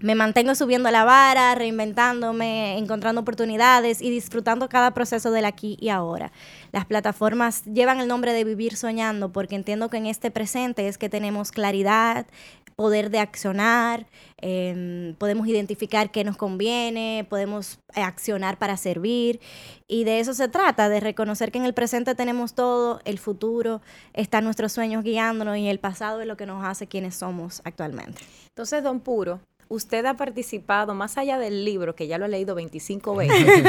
me 0.00 0.14
mantengo 0.14 0.54
subiendo 0.54 0.90
la 0.90 1.04
vara, 1.04 1.54
reinventándome, 1.54 2.76
encontrando 2.78 3.22
oportunidades 3.22 4.02
y 4.02 4.10
disfrutando 4.10 4.68
cada 4.68 4.92
proceso 4.92 5.30
del 5.30 5.44
aquí 5.46 5.76
y 5.80 5.88
ahora. 5.88 6.32
Las 6.72 6.84
plataformas 6.84 7.64
llevan 7.64 8.00
el 8.00 8.08
nombre 8.08 8.32
de 8.32 8.44
Vivir 8.44 8.76
Soñando 8.76 9.32
porque 9.32 9.56
entiendo 9.56 9.88
que 9.88 9.96
en 9.96 10.06
este 10.06 10.30
presente 10.30 10.88
es 10.88 10.98
que 10.98 11.08
tenemos 11.08 11.50
claridad, 11.50 12.26
poder 12.76 13.08
de 13.10 13.18
accionar, 13.20 14.06
eh, 14.36 15.14
podemos 15.16 15.48
identificar 15.48 16.10
qué 16.10 16.24
nos 16.24 16.36
conviene, 16.36 17.26
podemos 17.28 17.78
accionar 17.94 18.58
para 18.58 18.76
servir 18.76 19.40
y 19.88 20.04
de 20.04 20.20
eso 20.20 20.34
se 20.34 20.48
trata, 20.48 20.90
de 20.90 21.00
reconocer 21.00 21.50
que 21.50 21.58
en 21.58 21.64
el 21.64 21.72
presente 21.72 22.14
tenemos 22.14 22.54
todo, 22.54 23.00
el 23.06 23.18
futuro 23.18 23.80
están 24.12 24.44
nuestros 24.44 24.72
sueños 24.72 25.02
guiándonos 25.04 25.56
y 25.56 25.68
el 25.68 25.80
pasado 25.80 26.20
es 26.20 26.26
lo 26.26 26.36
que 26.36 26.44
nos 26.44 26.62
hace 26.66 26.86
quienes 26.86 27.14
somos 27.14 27.62
actualmente. 27.64 28.20
Entonces, 28.48 28.82
don 28.82 29.00
Puro, 29.00 29.40
usted 29.68 30.04
ha 30.06 30.14
participado, 30.14 30.94
más 30.94 31.18
allá 31.18 31.38
del 31.38 31.64
libro, 31.64 31.94
que 31.94 32.06
ya 32.06 32.18
lo 32.18 32.24
ha 32.24 32.28
leído 32.28 32.54
25 32.54 33.14
veces, 33.16 33.62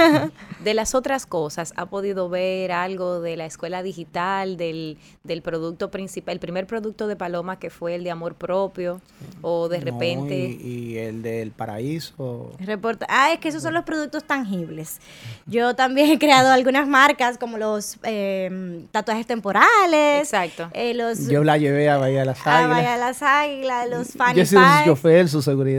de 0.64 0.74
las 0.74 0.94
otras 0.96 1.26
cosas, 1.26 1.74
ha 1.76 1.88
podido 1.88 2.30
ver 2.30 2.72
algo 2.72 3.20
de 3.22 3.36
la 3.38 3.46
escuela 3.46 3.82
digital, 3.84 4.58
del, 4.58 4.98
del 5.24 5.42
producto 5.42 5.90
principal, 5.92 6.34
el 6.34 6.40
primer 6.40 6.68
producto 6.68 7.08
de 7.08 7.16
Paloma 7.16 7.58
que 7.60 7.70
fue 7.70 7.96
el 7.96 8.04
de 8.04 8.12
amor 8.12 8.36
propio, 8.36 9.02
o 9.42 9.70
de 9.70 9.80
No, 9.80 9.86
repente... 9.86 10.38
y, 10.62 10.92
y 10.94 10.98
el 10.98 11.22
del 11.22 11.52
paraíso. 11.52 12.52
Reporta. 12.60 13.06
Ah, 13.10 13.32
es 13.34 13.40
que 13.40 13.48
esos 13.50 13.64
son 13.64 13.74
los 13.74 13.84
productos 13.84 14.24
tangibles. 14.24 15.00
Yo 15.46 15.76
también 15.76 16.10
he 16.12 16.20
creado 16.20 16.52
algunas 16.52 16.88
marcas 16.88 17.38
como 17.38 17.58
los 17.58 17.98
eh, 18.04 18.86
tatuajes 18.92 19.26
temporales. 19.26 20.20
Exacto. 20.22 20.70
eh, 20.74 20.94
los 20.94 21.28
Yo 21.28 21.44
la 21.44 21.58
llevé 21.58 21.90
a 21.90 21.98
Bahía 21.98 22.20
de 22.20 22.26
las 22.26 22.46
Águilas. 22.46 22.70
vaya, 22.70 22.98
las 22.98 23.22
águilas, 23.22 23.90
los 23.90 24.08
fanny 24.14 24.40
Yo 24.40 24.46
sido 24.46 24.62
su 24.62 24.66
packs. 24.68 24.88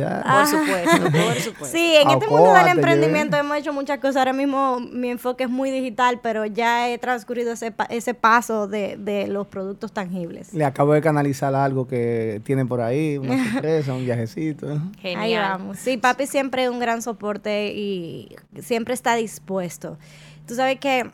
Por 0.09 0.47
supuesto, 0.47 1.11
por 1.11 1.35
supuesto. 1.41 1.77
Sí, 1.77 1.95
en 1.97 2.11
este 2.11 2.27
mundo 2.29 2.53
del 2.55 2.69
emprendimiento 2.69 3.37
hemos 3.37 3.57
hecho 3.57 3.73
muchas 3.73 3.99
cosas. 3.99 4.17
Ahora 4.17 4.33
mismo 4.33 4.81
mi 4.81 5.11
enfoque 5.11 5.45
es 5.45 5.51
muy 5.51 5.71
digital, 5.71 6.21
pero 6.23 6.45
ya 6.47 6.89
he 6.91 6.99
transcurrido 6.99 7.53
ese, 7.53 7.71
pa- 7.71 7.85
ese 7.87 8.15
paso 8.15 8.67
de, 8.69 8.97
de 8.97 9.27
los 9.29 9.47
productos 9.47 9.93
tangibles. 9.93 10.53
Le 10.55 10.65
acabo 10.65 10.93
de 10.93 11.01
canalizar 11.01 11.55
algo 11.55 11.87
que 11.87 12.41
tienen 12.45 12.69
por 12.69 12.81
ahí, 12.81 13.19
una 13.19 13.37
sorpresa, 13.53 13.95
un 13.95 14.05
viajecito. 14.05 14.69
Ahí 14.71 14.81
Genial. 15.01 15.43
vamos. 15.59 15.79
Sí, 15.79 15.97
papi 15.97 16.27
siempre 16.27 16.65
es 16.65 16.71
un 16.71 16.79
gran 16.81 17.03
soporte 17.03 17.73
y 17.75 18.35
siempre 18.61 18.95
está 18.95 19.15
dispuesto. 19.15 19.99
Tú 20.47 20.55
sabes 20.55 20.79
que 20.81 21.11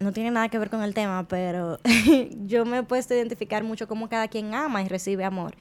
no 0.00 0.12
tiene 0.12 0.30
nada 0.30 0.48
que 0.48 0.58
ver 0.58 0.70
con 0.70 0.82
el 0.84 0.94
tema, 0.94 1.26
pero 1.26 1.78
yo 2.46 2.64
me 2.64 2.78
he 2.78 2.82
puesto 2.84 3.14
a 3.14 3.16
identificar 3.16 3.64
mucho 3.64 3.88
cómo 3.88 4.08
cada 4.08 4.28
quien 4.28 4.54
ama 4.54 4.80
y 4.82 4.88
recibe 4.88 5.24
amor. 5.24 5.56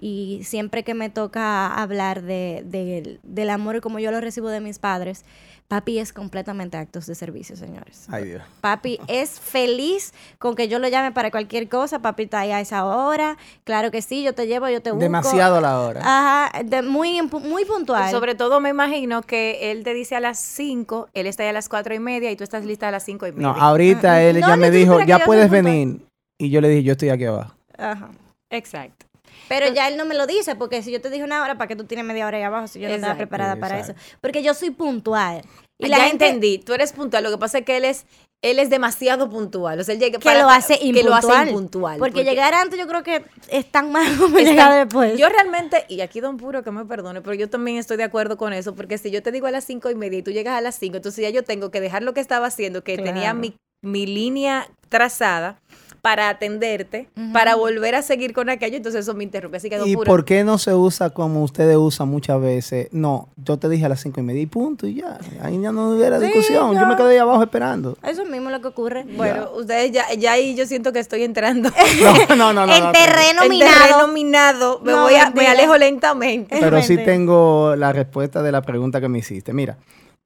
Y 0.00 0.42
siempre 0.44 0.84
que 0.84 0.94
me 0.94 1.10
toca 1.10 1.66
hablar 1.74 2.22
de, 2.22 2.62
de- 2.64 3.18
del 3.24 3.50
amor 3.50 3.76
y 3.76 3.80
como 3.80 3.98
yo 3.98 4.12
lo 4.12 4.20
recibo 4.20 4.48
de 4.48 4.60
mis 4.60 4.78
padres, 4.78 5.24
papi 5.66 5.98
es 5.98 6.12
completamente 6.12 6.76
actos 6.76 7.06
de 7.06 7.14
servicio, 7.16 7.56
señores. 7.56 8.06
Ay, 8.08 8.24
Dios. 8.26 8.42
Papi 8.60 9.00
es 9.08 9.40
feliz 9.40 10.14
con 10.38 10.54
que 10.54 10.68
yo 10.68 10.78
lo 10.78 10.86
llame 10.88 11.10
para 11.12 11.30
cualquier 11.32 11.68
cosa. 11.68 11.98
Papi 11.98 12.22
está 12.22 12.40
ahí 12.40 12.52
a 12.52 12.60
esa 12.60 12.86
hora. 12.86 13.36
Claro 13.64 13.90
que 13.90 14.00
sí, 14.00 14.22
yo 14.22 14.34
te 14.34 14.46
llevo, 14.46 14.68
yo 14.68 14.80
te 14.80 14.92
busco. 14.92 15.02
Demasiado 15.02 15.56
a 15.56 15.60
la 15.60 15.80
hora. 15.80 16.00
Ajá, 16.04 16.62
de- 16.62 16.82
muy, 16.82 17.20
muy 17.22 17.64
puntual. 17.64 18.10
Sobre 18.12 18.36
todo 18.36 18.60
me 18.60 18.68
imagino 18.70 19.22
que 19.22 19.72
él 19.72 19.82
te 19.82 19.94
dice 19.94 20.14
a 20.14 20.20
las 20.20 20.38
5, 20.38 21.08
él 21.12 21.26
está 21.26 21.42
ahí 21.42 21.48
a 21.48 21.52
las 21.52 21.68
4 21.68 21.92
y 21.94 21.98
media 21.98 22.30
y 22.30 22.36
tú 22.36 22.44
estás 22.44 22.64
lista 22.64 22.86
a 22.86 22.92
las 22.92 23.02
5 23.02 23.26
y 23.26 23.32
media. 23.32 23.48
No, 23.48 23.54
ahorita 23.60 24.22
él 24.22 24.38
No, 24.40 24.46
ya 24.48 24.56
me 24.56 24.70
dijo, 24.70 25.00
ya 25.02 25.24
puedes 25.24 25.48
soy 25.50 25.58
puntual". 25.58 25.74
venir. 25.74 26.00
Y 26.38 26.50
yo 26.50 26.60
le 26.60 26.68
dije, 26.68 26.82
yo 26.84 26.92
estoy 26.92 27.08
aquí 27.10 27.24
abajo. 27.24 27.52
Ajá. 27.76 28.10
Exacto. 28.48 29.04
Pero 29.48 29.72
ya 29.72 29.88
él 29.88 29.96
no 29.96 30.04
me 30.04 30.14
lo 30.14 30.26
dice, 30.26 30.56
porque 30.56 30.82
si 30.82 30.90
yo 30.90 31.00
te 31.00 31.10
dije 31.10 31.24
una 31.24 31.42
hora, 31.42 31.56
¿para 31.56 31.68
qué 31.68 31.76
tú 31.76 31.84
tienes 31.84 32.04
media 32.04 32.26
hora 32.26 32.36
ahí 32.38 32.42
abajo 32.42 32.66
si 32.66 32.80
yo 32.80 32.88
no 32.88 32.94
estaba 32.94 33.12
Exacto, 33.12 33.28
preparada 33.28 33.56
para 33.56 33.78
eso? 33.78 33.94
Porque 34.20 34.42
yo 34.42 34.54
soy 34.54 34.70
puntual. 34.70 35.42
Y 35.78 35.86
la 35.88 35.98
ya 35.98 36.04
gente 36.08 36.26
entendí, 36.26 36.58
tú 36.58 36.74
eres 36.74 36.92
puntual, 36.92 37.22
lo 37.22 37.30
que 37.30 37.38
pasa 37.38 37.58
es 37.58 37.64
que 37.64 37.76
él 37.76 37.84
es 37.84 38.04
él 38.40 38.60
es 38.60 38.70
demasiado 38.70 39.28
puntual, 39.28 39.80
o 39.80 39.84
sea, 39.84 39.94
él 39.94 40.00
llega 40.00 40.18
que 40.20 40.24
para- 40.24 40.42
lo 40.42 40.48
hace 40.48 40.78
que 40.78 41.02
lo 41.02 41.12
hace 41.12 41.26
impuntual. 41.48 41.98
Porque, 41.98 42.22
llegar 42.22 42.54
antes 42.54 42.78
yo 42.78 42.86
creo 42.86 43.02
que 43.02 43.24
es 43.48 43.66
tan 43.66 43.90
mal 43.92 44.16
como 44.16 44.38
llegar 44.38 44.72
después. 44.86 45.18
Yo 45.18 45.28
realmente, 45.28 45.84
y 45.88 46.02
aquí 46.02 46.20
Don 46.20 46.36
Puro 46.36 46.62
que 46.62 46.70
me 46.70 46.84
perdone, 46.84 47.20
pero 47.20 47.34
yo 47.34 47.50
también 47.50 47.78
estoy 47.78 47.96
de 47.96 48.04
acuerdo 48.04 48.36
con 48.36 48.52
eso, 48.52 48.76
porque 48.76 48.96
si 48.96 49.10
yo 49.10 49.24
te 49.24 49.32
digo 49.32 49.48
a 49.48 49.50
las 49.50 49.64
cinco 49.64 49.90
y 49.90 49.96
media 49.96 50.20
y 50.20 50.22
tú 50.22 50.30
llegas 50.30 50.56
a 50.56 50.60
las 50.60 50.76
cinco, 50.76 50.98
entonces 50.98 51.20
ya 51.22 51.30
yo 51.30 51.42
tengo 51.42 51.72
que 51.72 51.80
dejar 51.80 52.04
lo 52.04 52.14
que 52.14 52.20
estaba 52.20 52.46
haciendo, 52.46 52.84
que 52.84 52.96
tenía 52.96 53.34
mi, 53.34 53.54
mi 53.82 54.06
línea 54.06 54.68
trazada 54.88 55.60
para 56.08 56.30
atenderte, 56.30 57.06
para 57.34 57.54
volver 57.54 57.94
a 57.94 58.00
seguir 58.00 58.32
con 58.32 58.48
aquello, 58.48 58.78
entonces 58.78 59.02
eso 59.02 59.12
me 59.12 59.24
interrumpe. 59.24 59.58
Así 59.58 59.68
que 59.68 59.78
¿Y 59.84 59.94
por 59.94 60.24
qué 60.24 60.42
no 60.42 60.56
se 60.56 60.72
usa 60.72 61.10
como 61.10 61.42
ustedes 61.44 61.76
usan 61.76 62.08
muchas 62.08 62.40
veces? 62.40 62.88
No, 62.92 63.28
yo 63.36 63.58
te 63.58 63.68
dije 63.68 63.84
a 63.84 63.90
las 63.90 64.00
cinco 64.00 64.20
y 64.20 64.22
media 64.22 64.40
y 64.40 64.46
punto 64.46 64.86
y 64.86 64.94
ya. 64.94 65.18
Ahí 65.42 65.60
ya 65.60 65.70
no 65.70 65.90
hubiera 65.90 66.18
Sí, 66.18 66.24
discusión. 66.24 66.72
ya. 66.72 66.80
Yo 66.80 66.86
me 66.86 66.96
quedé 66.96 67.10
ahí 67.10 67.16
abajo 67.18 67.42
esperando. 67.42 67.98
Eso 68.02 68.24
mismo 68.24 68.48
es 68.48 68.56
lo 68.56 68.62
que 68.62 68.68
ocurre. 68.68 69.04
bueno, 69.18 69.50
ustedes 69.54 69.92
ya, 69.92 70.10
ya 70.14 70.32
ahí 70.32 70.54
yo 70.54 70.64
siento 70.64 70.94
que 70.94 70.98
estoy 71.00 71.24
entrando 71.24 71.68
No, 72.02 72.36
no, 72.36 72.52
no. 72.54 72.66
no, 72.66 72.74
en 72.74 72.84
no, 72.84 72.92
terreno 72.92 73.42
en 73.42 73.50
minado. 73.50 73.70
terreno 73.78 74.08
minado, 74.08 74.80
me 74.82 74.92
No, 74.92 75.02
voy 75.02 75.14
a, 75.14 75.28
me 75.32 75.46
alejo 75.46 75.76
lentamente. 75.76 76.56
Pero 76.58 76.80
sí 76.80 76.96
tengo 76.96 77.76
la 77.76 77.92
respuesta 77.92 78.42
de 78.42 78.50
la 78.50 78.62
pregunta 78.62 78.98
que 79.02 79.08
me 79.08 79.18
hiciste. 79.18 79.52
Mira, 79.52 79.76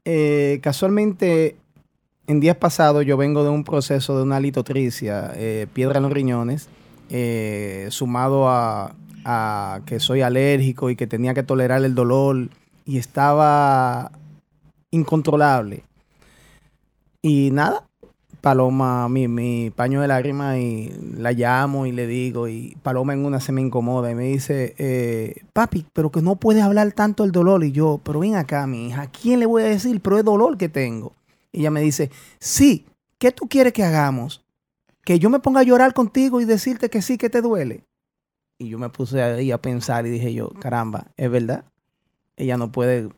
eh, 0.04 0.60
casualmente 0.62 1.56
en 2.26 2.40
días 2.40 2.56
pasados 2.56 3.04
yo 3.04 3.16
vengo 3.16 3.42
de 3.44 3.50
un 3.50 3.64
proceso 3.64 4.16
de 4.16 4.22
una 4.22 4.40
litotricia, 4.40 5.32
eh, 5.34 5.66
piedra 5.72 5.98
en 5.98 6.04
los 6.04 6.12
riñones, 6.12 6.68
eh, 7.10 7.88
sumado 7.90 8.48
a, 8.48 8.94
que 9.86 10.00
soy 10.00 10.20
alérgico 10.20 10.90
y 10.90 10.96
que 10.96 11.06
tenía 11.06 11.32
que 11.32 11.44
tolerar 11.44 11.84
el 11.84 11.94
dolor 11.94 12.48
y 12.84 12.98
estaba 12.98 14.10
incontrolable. 14.90 15.84
Y 17.22 17.50
nada, 17.52 17.84
Paloma, 18.40 19.08
mi, 19.08 19.28
mi 19.28 19.70
paño 19.70 20.00
de 20.00 20.08
lágrimas 20.08 20.58
y 20.58 20.90
la 21.16 21.30
llamo 21.30 21.86
y 21.86 21.92
le 21.92 22.08
digo 22.08 22.48
y 22.48 22.76
Paloma 22.82 23.12
en 23.12 23.24
una 23.24 23.38
se 23.38 23.52
me 23.52 23.60
incomoda 23.60 24.10
y 24.10 24.16
me 24.16 24.24
dice, 24.24 24.74
eh, 24.78 25.44
papi, 25.52 25.86
pero 25.92 26.10
que 26.10 26.20
no 26.20 26.34
puedes 26.34 26.64
hablar 26.64 26.90
tanto 26.90 27.22
del 27.22 27.30
dolor. 27.30 27.62
Y 27.62 27.70
yo, 27.70 28.00
pero 28.02 28.18
ven 28.18 28.34
acá, 28.34 28.66
mi 28.66 28.88
hija, 28.88 29.02
¿a 29.02 29.06
quién 29.06 29.38
le 29.38 29.46
voy 29.46 29.62
a 29.62 29.66
decir? 29.66 30.00
Pero 30.00 30.18
es 30.18 30.24
dolor 30.24 30.58
que 30.58 30.68
tengo. 30.68 31.12
Ella 31.52 31.70
me 31.70 31.80
dice, 31.80 32.10
sí, 32.38 32.86
¿qué 33.18 33.30
tú 33.32 33.48
quieres 33.48 33.72
que 33.72 33.84
hagamos? 33.84 34.44
Que 35.04 35.18
yo 35.18 35.30
me 35.30 35.40
ponga 35.40 35.60
a 35.60 35.64
llorar 35.64 35.94
contigo 35.94 36.40
y 36.40 36.44
decirte 36.44 36.88
que 36.88 37.02
sí, 37.02 37.18
que 37.18 37.30
te 37.30 37.42
duele. 37.42 37.84
Y 38.58 38.68
yo 38.68 38.78
me 38.78 38.88
puse 38.88 39.22
ahí 39.22 39.50
a 39.50 39.60
pensar 39.60 40.06
y 40.06 40.10
dije 40.10 40.32
yo, 40.32 40.50
caramba, 40.50 41.08
es 41.16 41.30
verdad. 41.30 41.64
Ella 42.36 42.56
no 42.56 42.70
puede 42.72 43.08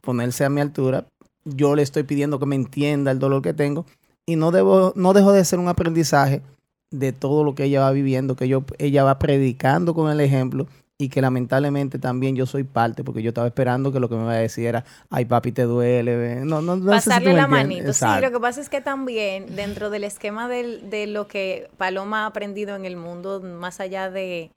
ponerse 0.00 0.44
a 0.44 0.50
mi 0.50 0.60
altura. 0.60 1.06
Yo 1.44 1.74
le 1.74 1.82
estoy 1.82 2.04
pidiendo 2.04 2.38
que 2.38 2.46
me 2.46 2.56
entienda 2.56 3.10
el 3.10 3.18
dolor 3.18 3.42
que 3.42 3.52
tengo 3.52 3.84
y 4.26 4.36
no 4.36 4.52
debo 4.52 4.92
no 4.94 5.12
dejo 5.12 5.32
de 5.32 5.44
ser 5.44 5.58
un 5.58 5.68
aprendizaje 5.68 6.42
de 6.90 7.12
todo 7.12 7.42
lo 7.42 7.54
que 7.54 7.64
ella 7.64 7.80
va 7.80 7.90
viviendo, 7.90 8.36
que 8.36 8.48
yo 8.48 8.64
ella 8.78 9.02
va 9.02 9.18
predicando 9.18 9.94
con 9.94 10.10
el 10.10 10.20
ejemplo 10.20 10.68
y 11.02 11.08
que 11.08 11.20
lamentablemente 11.20 11.98
también 11.98 12.36
yo 12.36 12.46
soy 12.46 12.62
parte 12.62 13.02
porque 13.02 13.22
yo 13.22 13.30
estaba 13.30 13.48
esperando 13.48 13.92
que 13.92 13.98
lo 13.98 14.08
que 14.08 14.14
me 14.14 14.22
iba 14.22 14.32
a 14.32 14.36
decir 14.36 14.66
era, 14.66 14.84
ay 15.10 15.24
papi 15.24 15.50
te 15.50 15.62
duele, 15.62 16.16
ve". 16.16 16.44
no 16.44 16.62
no, 16.62 16.76
no 16.76 16.92
si 17.00 17.08
pasarle 17.08 17.32
la 17.32 17.48
manito. 17.48 17.92
Sí, 17.92 18.04
lo 18.22 18.30
que 18.30 18.38
pasa 18.40 18.60
es 18.60 18.68
que 18.68 18.80
también 18.80 19.56
dentro 19.56 19.90
del 19.90 20.04
esquema 20.04 20.48
del- 20.48 20.88
de 20.90 21.08
lo 21.08 21.26
que 21.26 21.68
Paloma 21.76 22.22
ha 22.22 22.26
aprendido 22.26 22.76
en 22.76 22.84
el 22.84 22.96
mundo, 22.96 23.40
más 23.40 23.80
allá 23.80 24.10
de 24.10 24.52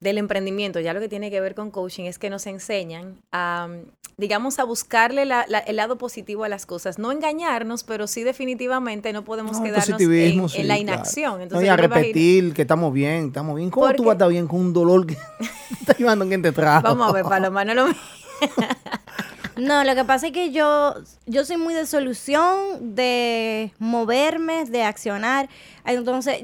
del 0.00 0.16
emprendimiento, 0.18 0.80
ya 0.80 0.92
lo 0.94 1.00
que 1.00 1.08
tiene 1.08 1.30
que 1.30 1.40
ver 1.40 1.54
con 1.54 1.70
coaching 1.70 2.04
es 2.04 2.18
que 2.18 2.30
nos 2.30 2.46
enseñan 2.46 3.16
a, 3.32 3.68
digamos, 4.16 4.58
a 4.58 4.64
buscarle 4.64 5.26
la- 5.26 5.44
la- 5.46 5.58
el 5.58 5.76
lado 5.76 5.98
positivo 5.98 6.44
a 6.44 6.48
las 6.48 6.64
cosas, 6.66 6.98
no 6.98 7.12
engañarnos, 7.12 7.84
pero 7.84 8.06
sí 8.06 8.22
definitivamente 8.22 9.12
no 9.12 9.24
podemos 9.24 9.58
No, 9.58 9.62
quedarnos 9.64 9.88
en, 9.88 9.92
positivismo, 9.94 10.42
en 10.44 10.48
sí, 10.48 10.62
la 10.62 10.76
claro. 10.76 10.80
inacción. 10.80 11.36
No, 11.36 11.42
Entonces, 11.42 11.66
y 11.66 11.68
a 11.68 11.76
repetir 11.76 12.54
que 12.54 12.62
estamos 12.62 12.92
bien, 12.94 13.26
estamos 13.26 13.56
bien. 13.56 13.68
¿Cómo 13.70 13.92
tú 13.92 14.04
vas 14.04 14.12
a 14.12 14.14
estar 14.14 14.28
bien 14.30 14.46
con 14.48 14.60
un 14.60 14.72
dolor 14.72 15.06
que 15.06 15.16
está 15.80 15.94
llevando 15.94 16.26
quien 16.26 16.40
te 16.42 16.52
trajo? 16.52 16.82
Vamos 16.82 17.08
a 17.08 17.12
ver, 17.12 17.24
Paloma, 17.24 17.64
no 17.64 17.74
lo 17.74 17.86
No, 19.56 19.84
lo 19.84 19.94
que 19.94 20.04
pasa 20.04 20.28
es 20.28 20.32
que 20.32 20.52
yo, 20.52 20.94
yo 21.26 21.44
soy 21.44 21.58
muy 21.58 21.74
de 21.74 21.84
solución, 21.84 22.94
de 22.94 23.72
moverme, 23.78 24.64
de 24.64 24.82
accionar. 24.84 25.50
Entonces, 25.84 26.42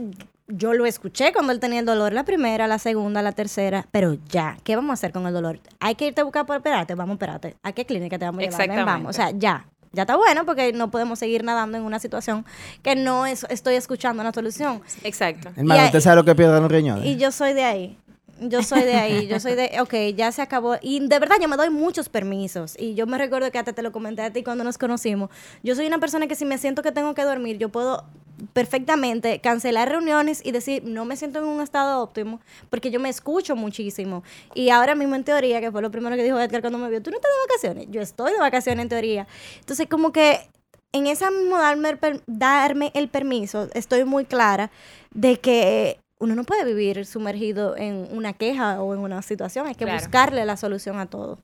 yo 0.49 0.75
lo 0.75 0.87
escuché 0.87 1.33
cuando 1.33 1.53
él 1.53 1.61
tenía 1.61 1.81
el 1.81 1.87
dolor, 1.87 2.13
la 2.13 2.25
primera, 2.25 2.67
la 2.67 2.79
segunda, 2.79 3.23
la 3.23 3.33
tercera, 3.33 3.87
pero 3.91 4.17
ya, 4.29 4.57
¿qué 4.65 4.77
vamos 4.77 4.91
a 4.91 4.95
hacer 4.95 5.13
con 5.13 5.27
el 5.27 5.35
dolor? 5.35 5.61
Hay 5.81 5.95
que 5.97 6.07
irte 6.07 6.21
a 6.21 6.25
buscar 6.25 6.47
por 6.47 6.57
operarte, 6.57 6.95
vamos 6.95 7.15
a 7.15 7.17
operarte. 7.17 7.57
¿A 7.63 7.73
qué 7.73 7.85
clínica 7.85 8.19
te 8.19 8.25
vamos 8.25 8.41
a 8.41 8.43
llevar? 8.43 8.59
Ven, 8.59 8.71
Exactamente. 8.71 8.93
vamos. 8.93 9.11
O 9.11 9.13
sea, 9.13 9.31
ya. 9.31 9.67
Ya 9.93 10.03
está 10.03 10.17
bueno 10.17 10.45
porque 10.45 10.73
no 10.73 10.91
podemos 10.91 11.19
seguir 11.19 11.43
nadando 11.43 11.79
en 11.79 11.85
una 11.85 11.99
situación 11.99 12.45
que 12.83 12.95
no 12.97 13.25
es, 13.25 13.47
estoy 13.49 13.77
escuchando 13.77 14.21
una 14.21 14.33
solución. 14.33 14.83
Exacto. 15.05 15.51
Hermano, 15.57 15.85
¿usted 15.87 16.01
sabe 16.01 16.17
lo 16.17 16.25
que 16.25 16.35
pierden 16.35 16.61
los 16.61 16.71
riñones? 16.71 17.07
Y 17.07 17.17
yo 17.17 17.33
soy 17.33 17.55
de 17.55 17.65
ahí. 17.65 17.99
Yo 18.39 18.63
soy 18.63 18.83
de 18.83 18.95
ahí, 18.97 19.27
yo 19.29 19.41
soy 19.41 19.55
de, 19.55 19.73
ok, 19.81 20.15
ya 20.15 20.31
se 20.31 20.43
acabó. 20.43 20.77
Y 20.83 21.01
de 21.09 21.19
verdad 21.19 21.37
yo 21.41 21.49
me 21.49 21.57
doy 21.57 21.71
muchos 21.71 22.11
permisos. 22.11 22.77
Y 22.79 22.95
yo 22.95 23.07
me 23.07 23.17
recuerdo 23.17 23.51
que 23.51 23.59
hasta 23.59 23.73
te 23.73 23.83
lo 23.83 23.93
comenté 23.93 24.21
a 24.23 24.31
ti 24.31 24.43
cuando 24.43 24.63
nos 24.65 24.77
conocimos. 24.77 25.31
Yo 25.63 25.75
soy 25.75 25.87
una 25.87 25.99
persona 25.99 26.27
que 26.27 26.35
si 26.35 26.45
me 26.45 26.59
siento 26.59 26.83
que 26.83 26.93
tengo 26.93 27.15
que 27.15 27.23
dormir, 27.23 27.57
yo 27.57 27.71
puedo 27.71 28.05
perfectamente 28.53 29.41
cancelar 29.41 29.89
reuniones 29.89 30.41
y 30.45 30.53
decir, 30.53 30.85
no 30.85 31.05
me 31.05 31.17
siento 31.17 31.39
en 31.39 31.47
un 31.47 31.61
estado 31.61 32.03
óptimo, 32.03 32.41
porque 32.71 32.91
yo 32.91 33.01
me 33.01 33.09
escucho 33.09 33.57
muchísimo. 33.57 34.23
Y 34.55 34.71
ahora 34.71 34.95
mismo 34.95 35.15
en 35.15 35.25
teoría, 35.25 35.61
que 35.61 35.71
fue 35.71 35.83
lo 35.83 35.91
primero 35.91 36.17
que 36.17 36.23
dijo 36.25 36.39
Edgar 36.39 36.61
cuando 36.61 36.79
me 36.79 36.89
vio, 36.91 37.03
tú 37.03 37.11
no 37.11 37.17
estás 37.17 37.31
de 37.31 37.47
vacaciones. 37.49 37.87
Yo 37.91 38.01
estoy 38.01 38.33
de 38.33 38.39
vacaciones 38.39 38.83
en 38.83 38.89
teoría. 38.89 39.27
Entonces 39.61 39.87
como 39.89 40.13
que 40.13 40.49
en 40.93 41.07
esa 41.07 41.31
mismo 41.31 41.59
darme 41.59 41.99
darme 42.27 42.91
el 42.95 43.09
permiso, 43.09 43.69
estoy 43.75 44.05
muy 44.05 44.25
clara 44.25 44.71
de 45.13 45.39
que 45.39 45.99
uno 46.19 46.35
no 46.35 46.45
puede 46.45 46.65
vivir 46.65 47.05
sumergido 47.05 47.77
en 47.77 48.09
una 48.11 48.33
queja 48.33 48.83
o 48.83 48.95
en 48.95 49.01
una 49.01 49.21
situación, 49.23 49.67
hay 49.67 49.75
que 49.75 49.85
Claro. 49.85 49.99
buscarle 50.01 50.45
la 50.47 50.57
solución 50.57 50.99
a 50.99 51.07
todo. 51.07 51.39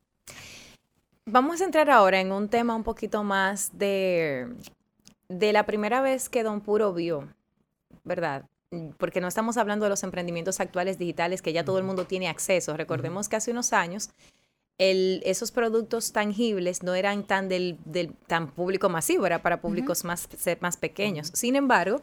Vamos 1.27 1.61
a 1.61 1.65
entrar 1.65 1.91
ahora 1.91 2.21
en 2.21 2.33
un 2.33 2.49
tema 2.49 2.75
un 2.75 2.83
poquito 2.83 3.23
más 3.23 3.71
de, 3.79 4.49
de 5.39 5.53
la 5.53 5.65
primera 5.67 6.01
vez 6.01 6.29
que 6.29 6.43
Don 6.43 6.61
Puro 6.61 6.93
vio, 6.93 7.29
¿verdad? 8.05 8.45
Porque 8.99 9.21
no 9.21 9.29
estamos 9.29 9.57
hablando 9.57 9.85
de 9.85 9.91
los 9.91 10.03
emprendimientos 10.03 10.61
actuales 10.61 10.99
digitales 10.99 11.43
que 11.43 11.53
ya 11.53 11.65
todo 11.65 11.79
el 11.79 11.85
mundo 11.85 12.05
tiene 12.07 12.29
acceso. 12.29 12.77
Recordemos 12.77 13.29
que 13.29 13.37
hace 13.37 13.51
unos 13.51 13.73
años 13.73 14.11
el- 14.79 15.23
esos 15.25 15.53
productos 15.53 16.13
tangibles 16.13 16.83
no 16.83 16.95
eran 16.95 17.25
tan 17.25 17.49
del, 17.49 17.79
del- 17.85 18.15
tan 18.27 18.51
público 18.51 18.89
masivo, 18.89 19.27
era 19.27 19.43
para 19.43 19.61
públicos 19.61 20.05
más, 20.05 20.29
más 20.61 20.77
pequeños. 20.77 21.31
Sin 21.35 21.57
embargo, 21.57 22.01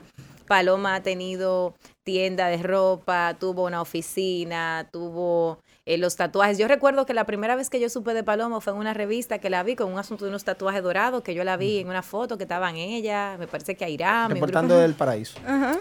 Paloma 0.47 0.95
ha 0.95 1.03
tenido 1.03 1.73
tienda 2.03 2.47
de 2.47 2.57
ropa, 2.61 3.35
tuvo 3.39 3.65
una 3.65 3.81
oficina, 3.81 4.87
tuvo 4.91 5.59
eh, 5.89 5.97
los 5.97 6.15
tatuajes. 6.15 6.59
Yo 6.59 6.67
recuerdo 6.67 7.07
que 7.07 7.15
la 7.15 7.25
primera 7.25 7.55
vez 7.55 7.71
que 7.71 7.79
yo 7.79 7.89
supe 7.89 8.13
de 8.13 8.23
Paloma 8.23 8.61
fue 8.61 8.73
en 8.73 8.79
una 8.79 8.93
revista 8.93 9.39
que 9.39 9.49
la 9.49 9.63
vi 9.63 9.75
con 9.75 9.91
un 9.91 9.97
asunto 9.97 10.23
de 10.23 10.29
unos 10.29 10.43
tatuajes 10.43 10.83
dorados, 10.83 11.23
que 11.23 11.33
yo 11.33 11.43
la 11.43 11.57
vi 11.57 11.79
en 11.79 11.87
una 11.89 12.03
foto 12.03 12.37
que 12.37 12.43
estaban 12.43 12.75
ella, 12.75 13.37
me 13.39 13.47
parece 13.47 13.75
que 13.75 13.85
Airam. 13.85 14.25
en 14.25 14.31
un 14.33 14.35
Reportando 14.35 14.77
del 14.77 14.93
paraíso. 14.93 15.39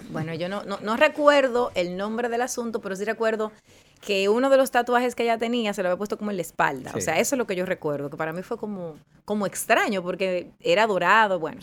bueno, 0.09 0.33
yo 0.33 0.49
no, 0.49 0.65
no, 0.65 0.79
no 0.81 0.97
recuerdo 0.97 1.73
el 1.75 1.99
nombre 1.99 2.31
del 2.31 2.41
asunto, 2.41 2.81
pero 2.81 2.97
sí 2.97 3.05
recuerdo 3.05 3.53
que 4.01 4.31
uno 4.31 4.49
de 4.49 4.57
los 4.57 4.71
tatuajes 4.71 5.15
que 5.15 5.25
ella 5.25 5.37
tenía 5.37 5.75
se 5.75 5.83
lo 5.83 5.91
había 5.91 5.99
puesto 5.99 6.17
como 6.17 6.31
en 6.31 6.39
la 6.39 6.43
espalda. 6.43 6.93
O 6.95 7.01
sea, 7.03 7.19
eso 7.19 7.35
es 7.35 7.39
lo 7.39 7.47
que 7.47 7.55
yo 7.55 7.67
recuerdo, 7.67 8.09
que 8.09 8.17
para 8.17 8.33
mí 8.33 8.43
fue 8.43 8.57
como, 8.57 8.97
como 9.27 9.45
extraño 9.45 10.03
porque 10.03 10.53
era 10.61 10.87
dorado. 10.87 11.39
Bueno, 11.39 11.61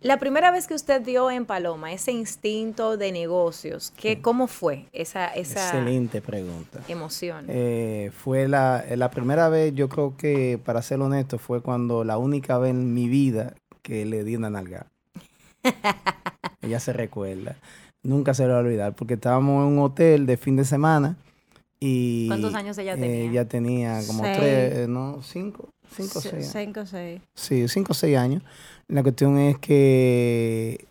la 0.00 0.18
primera 0.18 0.50
vez 0.50 0.66
que 0.68 0.74
usted 0.74 1.04
vio 1.04 1.30
en 1.30 1.44
Paloma 1.44 1.92
ese 1.92 2.12
instinto 2.12 2.96
de 2.96 3.10
negocios, 3.12 3.92
¿qué, 3.96 4.20
¿cómo 4.20 4.46
fue 4.46 4.86
esa, 4.92 5.26
esa 5.28 5.60
Excelente 5.68 6.20
pregunta. 6.20 6.80
emoción? 6.88 7.46
Eh, 7.48 8.10
fue 8.16 8.46
la, 8.48 8.84
la 8.96 9.10
primera 9.10 9.48
vez, 9.48 9.74
yo 9.74 9.88
creo 9.88 10.16
que, 10.16 10.58
para 10.64 10.82
ser 10.82 11.00
honesto, 11.00 11.38
fue 11.38 11.60
cuando 11.62 12.04
la 12.04 12.16
única 12.18 12.58
vez 12.58 12.70
en 12.70 12.94
mi 12.94 13.08
vida 13.08 13.54
que 13.82 14.04
le 14.06 14.22
di 14.24 14.36
una 14.36 14.50
nalga. 14.50 14.86
Ella 16.62 16.80
se 16.80 16.92
recuerda. 16.92 17.56
Nunca 18.02 18.34
se 18.34 18.44
lo 18.46 18.50
va 18.52 18.58
a 18.58 18.62
olvidar, 18.62 18.94
porque 18.94 19.14
estábamos 19.14 19.66
en 19.66 19.72
un 19.76 19.78
hotel 19.84 20.26
de 20.26 20.36
fin 20.36 20.56
de 20.56 20.64
semana 20.64 21.16
Y, 21.80 22.28
¿Cuántos 22.28 22.54
años 22.54 22.78
ella 22.78 22.94
eh, 22.94 22.98
tenía? 22.98 23.30
ella 23.30 23.48
tenía 23.48 24.00
como 24.06 24.22
Seis. 24.24 24.36
tres, 24.38 24.76
eh, 24.78 24.86
no, 24.88 25.20
cinco, 25.22 25.68
cinco 25.96 26.18
o 26.18 26.22
seis. 26.22 26.50
Cinco, 26.52 26.86
seis. 26.86 27.20
Sí, 27.34 27.68
cinco 27.68 27.92
o 27.92 27.94
seis 27.94 28.16
años. 28.16 28.42
La 28.88 29.02
cuestión 29.02 29.38
es 29.38 29.58
que 29.58 30.86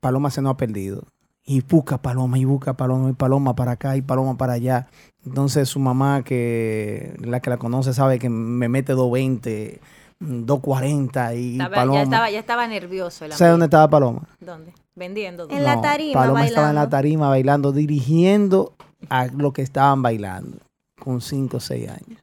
Paloma 0.00 0.30
se 0.30 0.40
nos 0.42 0.52
ha 0.52 0.56
perdido. 0.56 1.02
Y 1.44 1.62
busca 1.62 1.96
Paloma, 1.98 2.38
y 2.38 2.44
busca 2.44 2.74
Paloma, 2.76 3.08
y 3.10 3.14
Paloma 3.14 3.54
para 3.56 3.72
acá, 3.72 3.96
y 3.96 4.02
Paloma 4.02 4.36
para 4.36 4.52
allá. 4.52 4.86
Entonces 5.24 5.68
su 5.68 5.80
mamá, 5.80 6.22
que 6.22 7.16
la 7.20 7.40
que 7.40 7.48
la 7.50 7.56
conoce, 7.56 7.94
sabe 7.94 8.18
que 8.18 8.28
me 8.28 8.68
mete 8.68 8.92
220, 8.92 9.80
mm, 10.20 10.44
240 10.44 11.34
y 11.34 11.52
Estaba- 11.52 11.74
Paloma. 11.76 11.96
ya, 11.98 12.02
estaba, 12.02 12.30
ya 12.30 12.38
estaba 12.38 12.66
nervioso 12.68 13.24
el 13.24 13.32
¿Sabe 13.32 13.50
dónde 13.52 13.64
estaba 13.66 13.88
Paloma? 13.88 14.28
¿Dónde? 14.40 14.72
Vendiendo. 14.94 15.48
En 15.48 15.64
la 15.64 15.80
tarima, 15.80 16.12
Paloma 16.20 16.46
estaba 16.46 16.68
en 16.68 16.74
la 16.74 16.88
tarima 16.90 17.28
bailando, 17.30 17.72
dirigiendo 17.72 18.74
a 19.08 19.26
lo 19.26 19.52
que 19.52 19.62
estaban 19.62 20.02
bailando, 20.02 20.58
con 21.00 21.20
5 21.22 21.56
o 21.56 21.60
6 21.60 21.88
años. 21.88 22.22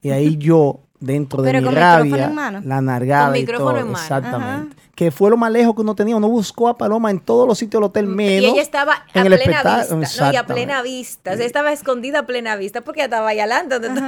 Y 0.00 0.10
ahí 0.10 0.36
yo, 0.38 0.80
dentro 1.00 1.42
de 1.42 1.50
Pero 1.50 1.58
mi 1.60 1.64
con 1.66 1.74
micrófono 1.74 1.96
rabia, 2.10 2.26
en 2.26 2.34
mano. 2.34 2.60
la 2.64 2.80
nargada 2.80 3.26
Con 3.28 3.36
y 3.36 3.40
micrófono 3.40 3.70
todo, 3.70 3.78
en 3.80 3.86
mano. 3.86 3.98
exactamente. 3.98 4.76
Que 4.94 5.10
fue 5.10 5.28
lo 5.28 5.36
más 5.36 5.52
lejos 5.52 5.74
que 5.74 5.82
uno 5.82 5.94
tenía. 5.94 6.16
Uno 6.16 6.28
buscó 6.28 6.68
a 6.68 6.78
Paloma 6.78 7.10
en 7.10 7.20
todos 7.20 7.46
los 7.46 7.58
sitios 7.58 7.80
del 7.80 7.88
hotel 7.90 8.06
menos. 8.06 8.48
y 8.48 8.52
ella 8.52 8.62
estaba 8.62 8.94
a 8.94 9.20
en 9.20 9.26
el 9.26 9.34
plena 9.38 9.56
espectáculo, 9.58 10.00
vista. 10.00 10.26
No, 10.26 10.32
y 10.32 10.36
a 10.36 10.46
plena 10.46 10.82
vista. 10.82 11.32
O 11.32 11.36
sea, 11.36 11.44
estaba 11.44 11.72
escondida 11.72 12.20
a 12.20 12.26
plena 12.26 12.56
vista 12.56 12.80
porque 12.80 13.00
ella 13.00 13.04
estaba 13.06 13.28
ahí 13.28 13.38
adelante. 13.40 13.78
donde 13.78 14.00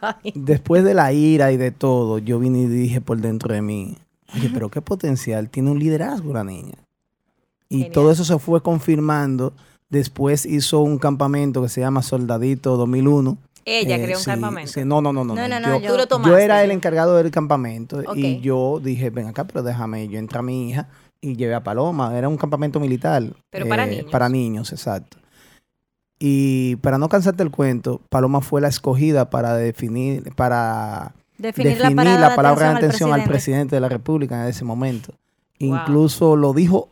ahí. 0.00 0.32
Después 0.36 0.84
de 0.84 0.94
la 0.94 1.12
ira 1.12 1.50
y 1.50 1.56
de 1.56 1.72
todo, 1.72 2.18
yo 2.18 2.38
vine 2.38 2.60
y 2.60 2.66
dije 2.66 3.00
por 3.00 3.18
dentro 3.18 3.52
de 3.52 3.62
mí, 3.62 3.96
oye, 4.36 4.48
pero 4.54 4.68
qué 4.68 4.80
potencial, 4.80 5.48
tiene 5.50 5.72
un 5.72 5.80
liderazgo 5.80 6.32
la 6.32 6.44
niña. 6.44 6.74
Y 7.68 7.74
Genial. 7.78 7.92
todo 7.92 8.12
eso 8.12 8.24
se 8.24 8.38
fue 8.38 8.62
confirmando. 8.62 9.52
Después 9.90 10.46
hizo 10.46 10.80
un 10.80 10.98
campamento 10.98 11.62
que 11.62 11.68
se 11.68 11.80
llama 11.80 12.00
Soldadito 12.02 12.76
2001. 12.76 13.36
Ella 13.64 13.96
Eh, 13.96 14.02
creó 14.04 14.18
un 14.18 14.24
sí, 14.24 14.30
campamento. 14.30 14.72
sí, 14.72 14.84
no, 14.84 15.00
no, 15.00 15.12
no, 15.12 15.24
no. 15.24 15.34
No, 15.34 15.48
no, 15.48 15.60
no, 15.60 15.68
no, 15.68 15.80
Yo, 15.80 15.90
Tú 15.92 15.96
lo 15.96 15.98
yo- 16.00 16.08
tomaste. 16.08 16.30
yo 16.30 16.38
era 16.38 16.64
el 16.64 16.70
encargado 16.70 17.16
del 17.16 17.30
campamento 17.30 18.02
y 18.14 18.40
yo 18.40 18.80
dije, 18.82 19.10
ven 19.10 19.26
acá, 19.28 19.44
pero 19.44 19.62
déjame, 19.62 20.08
yo 20.08 20.18
entré 20.18 20.38
a 20.38 20.42
mi 20.42 20.70
hija 20.70 20.88
y 21.20 21.36
llevé 21.36 21.54
a 21.54 21.62
Paloma. 21.62 22.16
Era 22.18 22.28
un 22.28 22.36
campamento 22.36 22.80
militar. 22.80 23.22
eh, 23.22 23.32
Pero 23.50 23.68
para 23.68 23.86
niños. 23.86 24.06
Para 24.10 24.28
niños, 24.28 24.72
exacto. 24.72 25.18
Y 26.18 26.76
para 26.76 26.98
no 26.98 27.08
cansarte 27.08 27.42
el 27.42 27.50
cuento, 27.50 28.00
Paloma 28.08 28.40
fue 28.40 28.60
la 28.60 28.68
escogida 28.68 29.28
para 29.30 29.54
definir, 29.56 30.32
para 30.36 31.14
Definir, 31.38 31.78
definir 31.78 32.04
la, 32.04 32.18
la, 32.28 32.36
palabra, 32.36 32.70
de 32.70 32.76
atención 32.76 33.10
al 33.12 33.24
presidente. 33.24 33.28
presidente 33.30 33.76
de 33.76 33.80
la 33.80 33.88
República 33.88 34.42
en 34.42 34.48
ese 34.48 34.64
momento. 34.64 35.12
Wow. 35.60 35.74
Incluso 35.76 36.36
lo 36.36 36.52
dijo 36.52 36.90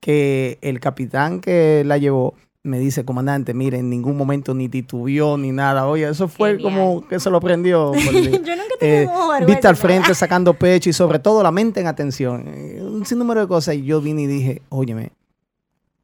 que 0.00 0.58
el 0.62 0.80
capitán 0.80 1.40
que 1.40 1.82
la 1.84 1.98
llevó 1.98 2.34
me 2.64 2.78
dice, 2.78 3.04
comandante, 3.04 3.52
mire, 3.52 3.78
en 3.78 3.90
ningún 3.90 4.16
momento 4.16 4.54
ni 4.54 4.70
titubió 4.70 5.36
ni 5.36 5.52
nada. 5.52 5.86
Oye, 5.86 6.08
eso 6.08 6.28
fue 6.28 6.56
Genial. 6.56 6.72
como 6.72 7.08
que 7.08 7.20
se 7.20 7.28
lo 7.30 7.38
prendió. 7.40 7.92
por 7.92 8.14
decir. 8.14 8.42
Yo 8.42 8.56
nunca 8.56 8.74
he 8.80 9.02
Eh, 9.02 9.08
vista 9.46 9.68
al 9.68 9.76
frente 9.76 10.14
sacando 10.14 10.54
pecho 10.54 10.88
y 10.88 10.94
sobre 10.94 11.18
todo 11.18 11.42
la 11.42 11.50
mente 11.52 11.80
en 11.80 11.86
atención. 11.86 12.44
Eh, 12.48 12.80
Un 12.82 13.04
sinnúmero 13.04 13.42
de 13.42 13.48
cosas. 13.48 13.74
Y 13.74 13.84
yo 13.84 14.00
vine 14.00 14.22
y 14.22 14.26
dije, 14.26 14.62
óyeme, 14.70 15.12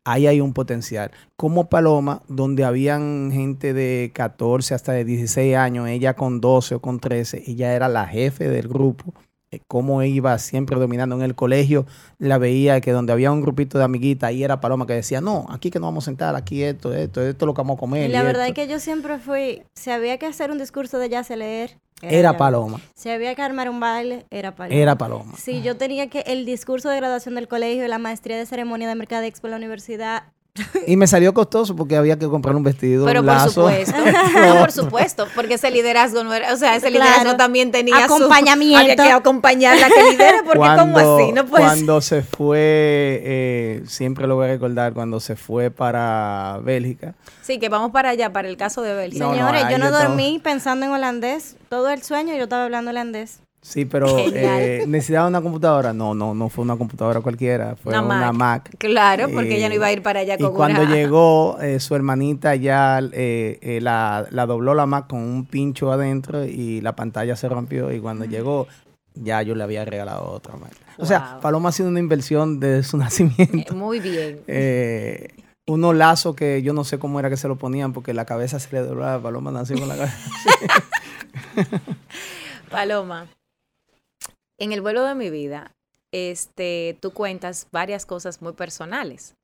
ahí 0.05 0.27
hay 0.27 0.43
un 0.43 0.53
potencial. 0.53 1.11
Como 1.35 1.71
Paloma, 1.71 2.23
donde 2.29 2.65
habían 2.65 3.31
gente 3.33 3.73
de 3.73 4.11
14 4.13 4.75
hasta 4.75 4.93
de 4.93 5.07
16 5.07 5.57
años, 5.57 5.89
ella 5.89 6.15
con 6.15 6.43
12 6.43 6.75
o 6.75 6.81
con 6.81 7.01
13, 7.01 7.45
ella 7.47 7.73
era 7.75 7.89
la 7.89 8.07
jefe 8.07 8.49
del 8.51 8.69
grupo. 8.69 9.15
Eh, 9.53 9.61
Cómo 9.67 10.03
iba 10.03 10.39
siempre 10.39 10.79
dominando 10.79 11.17
en 11.17 11.23
el 11.23 11.35
colegio, 11.35 11.87
la 12.19 12.39
veía 12.39 12.81
que 12.81 12.93
donde 12.93 13.13
había 13.13 13.33
un 13.33 13.41
grupito 13.43 13.79
de 13.79 13.85
amiguitas, 13.85 14.29
ahí 14.29 14.45
era 14.45 14.61
Paloma 14.61 14.87
que 14.87 14.93
decía, 14.95 15.21
no, 15.21 15.47
aquí 15.51 15.71
que 15.71 15.79
nos 15.81 15.89
vamos 15.89 16.05
a 16.05 16.07
sentar, 16.07 16.37
aquí 16.37 16.63
esto, 16.63 16.93
esto, 16.95 17.21
esto 17.23 17.45
es 17.45 17.47
lo 17.47 17.55
que 17.55 17.61
vamos 17.61 17.77
a 17.77 17.81
comer. 17.81 18.09
Y 18.09 18.13
la 18.13 18.21
y 18.21 18.25
verdad 18.25 18.43
es 18.45 18.49
esto". 18.51 18.61
que 18.63 18.69
yo 18.69 18.79
siempre 18.79 19.19
fui, 19.19 19.63
si 19.75 19.91
había 19.91 20.19
que 20.19 20.27
hacer 20.27 20.51
un 20.51 20.59
discurso 20.59 20.99
de 20.99 21.09
jazz 21.09 21.31
y 21.31 21.37
leer, 21.37 21.79
Era. 22.03 22.37
Paloma, 22.37 22.81
Si 22.95 23.11
había 23.11 23.35
que 23.35 23.43
armar 23.43 23.69
un 23.69 23.79
baile, 23.81 24.25
era 24.31 24.55
Paloma. 24.55 24.75
era 24.81 24.97
Paloma. 24.97 25.35
Si 25.37 25.61
yo 25.63 25.77
tenía 25.77 26.09
que 26.09 26.21
el 26.21 26.47
discurso 26.47 26.89
de 26.89 26.97
graduación 26.97 27.35
del 27.35 27.47
colegio, 27.49 27.87
la 27.89 27.99
maestría 27.99 28.39
de 28.39 28.47
ceremonia 28.47 28.89
de 28.89 28.95
Mercadexpo 28.95 29.49
en 29.49 29.51
la 29.51 29.57
universidad, 29.59 30.23
Y 30.87 30.97
me 30.97 31.07
salió 31.07 31.33
costoso 31.33 31.77
porque 31.77 31.97
había 31.97 32.19
que 32.19 32.27
comprar 32.27 32.57
un 32.57 32.63
vestido, 32.65 33.07
Pero 33.07 33.21
un 33.21 33.27
por 33.27 33.35
lazo. 33.35 33.51
supuesto, 33.51 33.95
no, 34.47 34.59
por 34.59 34.73
supuesto, 34.73 35.27
porque 35.35 35.55
ese 35.55 35.71
liderazgo 35.71 36.25
no 36.25 36.35
era, 36.35 36.53
o 36.53 36.57
sea, 36.57 36.75
ese 36.77 36.91
liderazgo 36.91 37.23
Claro. 37.23 37.37
también 37.37 37.71
tenía 37.71 38.07
su- 38.09 38.15
Acompañamiento. 38.15 38.79
había 38.81 38.97
que 38.97 39.13
acompañarla 39.13 39.89
que 39.89 40.11
lidere, 40.11 40.39
porque 40.45 40.69
como 40.77 40.99
así, 40.99 41.33
no 41.33 41.47
puede 41.47 41.63
ser. 41.65 41.73
cuando 41.77 42.01
se 42.01 42.23
fue, 42.23 42.59
eh, 43.25 43.83
siempre 43.87 44.27
lo 44.27 44.35
voy 44.37 44.47
a 44.47 44.49
recordar, 44.49 44.93
cuando 44.93 45.21
se 45.21 45.37
fue 45.37 45.71
para 45.71 46.59
Bélgica. 46.63 47.15
Sí, 47.43 47.59
que 47.59 47.69
vamos 47.69 47.91
para 47.93 48.11
allá, 48.11 48.33
para 48.33 48.49
el 48.49 48.57
caso 48.57 48.83
de 48.83 48.95
Bélgica. 48.95 49.25
No, 49.25 49.33
señores, 49.33 49.65
yo 49.71 49.79
no 49.79 49.87
yo 49.87 49.91
dormí 49.93 50.41
pensando 50.43 50.85
en 50.87 50.93
holandés. 50.93 51.57
Todo 51.69 51.89
el 51.91 52.03
sueño 52.03 52.35
yo 52.37 52.45
estaba 52.45 52.65
hablando 52.65 52.91
holandés. 52.91 53.41
Sí, 53.63 53.85
pero 53.85 54.07
eh, 54.35 54.85
necesitaba 54.89 55.29
una 55.29 55.43
computadora. 55.43 55.93
No, 55.93 56.15
no, 56.15 56.35
no 56.35 56.49
fue 56.49 56.65
una 56.65 56.77
computadora 56.77 57.21
cualquiera, 57.21 57.77
fue 57.77 57.93
Una 57.93 58.03
una, 58.03 58.33
Mac. 58.33 58.71
Mac. 58.71 58.77
Claro, 58.79 59.29
porque 59.33 59.53
Eh, 59.55 59.59
ella 59.59 59.69
no 59.69 59.75
iba 59.75 59.87
a 59.87 59.93
ir 59.93 60.03
para 60.03 60.21
allá 60.21 60.37
Y 60.39 60.43
con 60.43 60.55
cuando 60.55 60.83
una- 60.83 60.95
llegó, 60.95 61.59
eh, 61.61 61.79
su 61.81 61.95
hermanita 61.95 62.55
ya 62.57 63.01
eh, 63.13 63.59
eh, 63.61 63.81
la, 63.83 64.27
la 64.31 64.47
dobló 64.47 64.73
la 64.75 64.87
Mac 64.87 65.09
con 65.09 65.19
un 65.21 65.45
pincho 65.45 65.93
adentro 65.93 66.45
y 66.47 66.81
la 66.81 66.97
pantalla 66.97 67.37
se 67.37 67.49
rompió. 67.51 67.93
Y 67.93 68.01
cuando 68.01 68.25
llegó, 68.25 68.67
ya 69.15 69.43
yo 69.43 69.55
le 69.55 69.63
había 69.65 69.85
regalado 69.85 70.25
otra 70.25 70.57
Mac. 70.57 70.73
O 70.97 71.05
sea. 71.05 71.39
Paloma 71.43 71.69
ha 71.69 71.73
sido 71.73 71.91
una 71.91 72.01
inversión 72.01 72.61
desde 72.61 72.83
su 72.83 72.97
nacimiento. 72.97 73.75
Muy 73.75 74.01
bien. 74.01 74.41
unos 75.67 75.95
lazos 75.95 76.35
que 76.35 76.63
yo 76.63 76.73
no 76.73 76.83
sé 76.85 76.99
cómo 76.99 77.21
era 77.21 77.29
que 77.29 77.37
se 77.37 77.47
lo 77.47 77.57
ponían 77.57 77.93
porque 77.93 78.15
la 78.15 78.25
cabeza 78.25 78.59
se 78.59 78.73
le 78.73 78.81
doblaba. 78.81 79.23
Paloma 79.23 79.51
nació 79.51 79.79
con 79.79 79.89
la 79.89 79.97
cabeza. 79.97 80.17
Paloma, 82.71 83.27
en 84.61 84.73
el 84.73 84.81
vuelo 84.81 85.03
de 85.05 85.17
mi 85.17 85.31
vida, 85.31 85.75
este, 86.13 86.97
tú 87.01 87.13
cuentas 87.13 87.67
varias 87.73 88.07
cosas 88.07 88.41
muy 88.41 88.53
personales. 88.53 89.35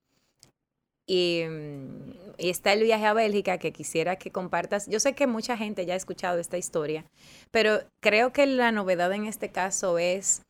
Y, 1.06 1.42
mm, 1.48 2.12
y 2.38 2.50
está 2.50 2.72
el 2.72 2.82
viaje 2.82 3.06
a 3.06 3.14
Bélgica 3.14 3.58
que 3.58 3.72
quisiera 3.72 4.16
que 4.16 4.30
compartas. 4.30 4.86
Yo 4.86 5.00
sé 5.00 5.14
que 5.14 5.26
mucha 5.26 5.56
gente 5.56 5.86
ya 5.86 5.94
ha 5.94 5.96
escuchado 5.96 6.38
esta 6.38 6.58
historia, 6.58 7.04
pero 7.50 7.80
creo 8.00 8.32
que 8.32 8.46
la 8.46 8.72
novedad 8.72 9.12
en 9.12 9.26
este 9.26 9.50
caso 9.50 9.98
es 9.98 10.42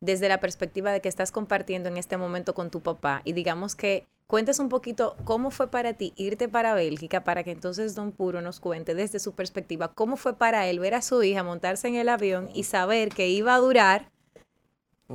desde 0.00 0.28
la 0.28 0.40
perspectiva 0.40 0.92
de 0.92 1.00
que 1.00 1.08
estás 1.08 1.32
compartiendo 1.32 1.88
en 1.88 1.96
este 1.96 2.16
momento 2.16 2.54
con 2.54 2.70
tu 2.70 2.80
papá 2.80 3.22
y 3.24 3.32
digamos 3.32 3.74
que 3.74 4.06
cuentes 4.26 4.58
un 4.58 4.68
poquito 4.68 5.16
cómo 5.24 5.50
fue 5.50 5.70
para 5.70 5.94
ti 5.94 6.12
irte 6.16 6.48
para 6.48 6.74
Bélgica 6.74 7.24
para 7.24 7.42
que 7.42 7.52
entonces 7.52 7.94
Don 7.94 8.12
Puro 8.12 8.42
nos 8.42 8.60
cuente 8.60 8.94
desde 8.94 9.18
su 9.18 9.32
perspectiva 9.32 9.92
cómo 9.94 10.16
fue 10.16 10.36
para 10.36 10.66
él 10.68 10.78
ver 10.78 10.94
a 10.94 11.02
su 11.02 11.22
hija 11.22 11.42
montarse 11.42 11.88
en 11.88 11.94
el 11.94 12.08
avión 12.08 12.50
y 12.54 12.64
saber 12.64 13.10
que 13.10 13.28
iba 13.28 13.54
a 13.54 13.58
durar 13.58 14.10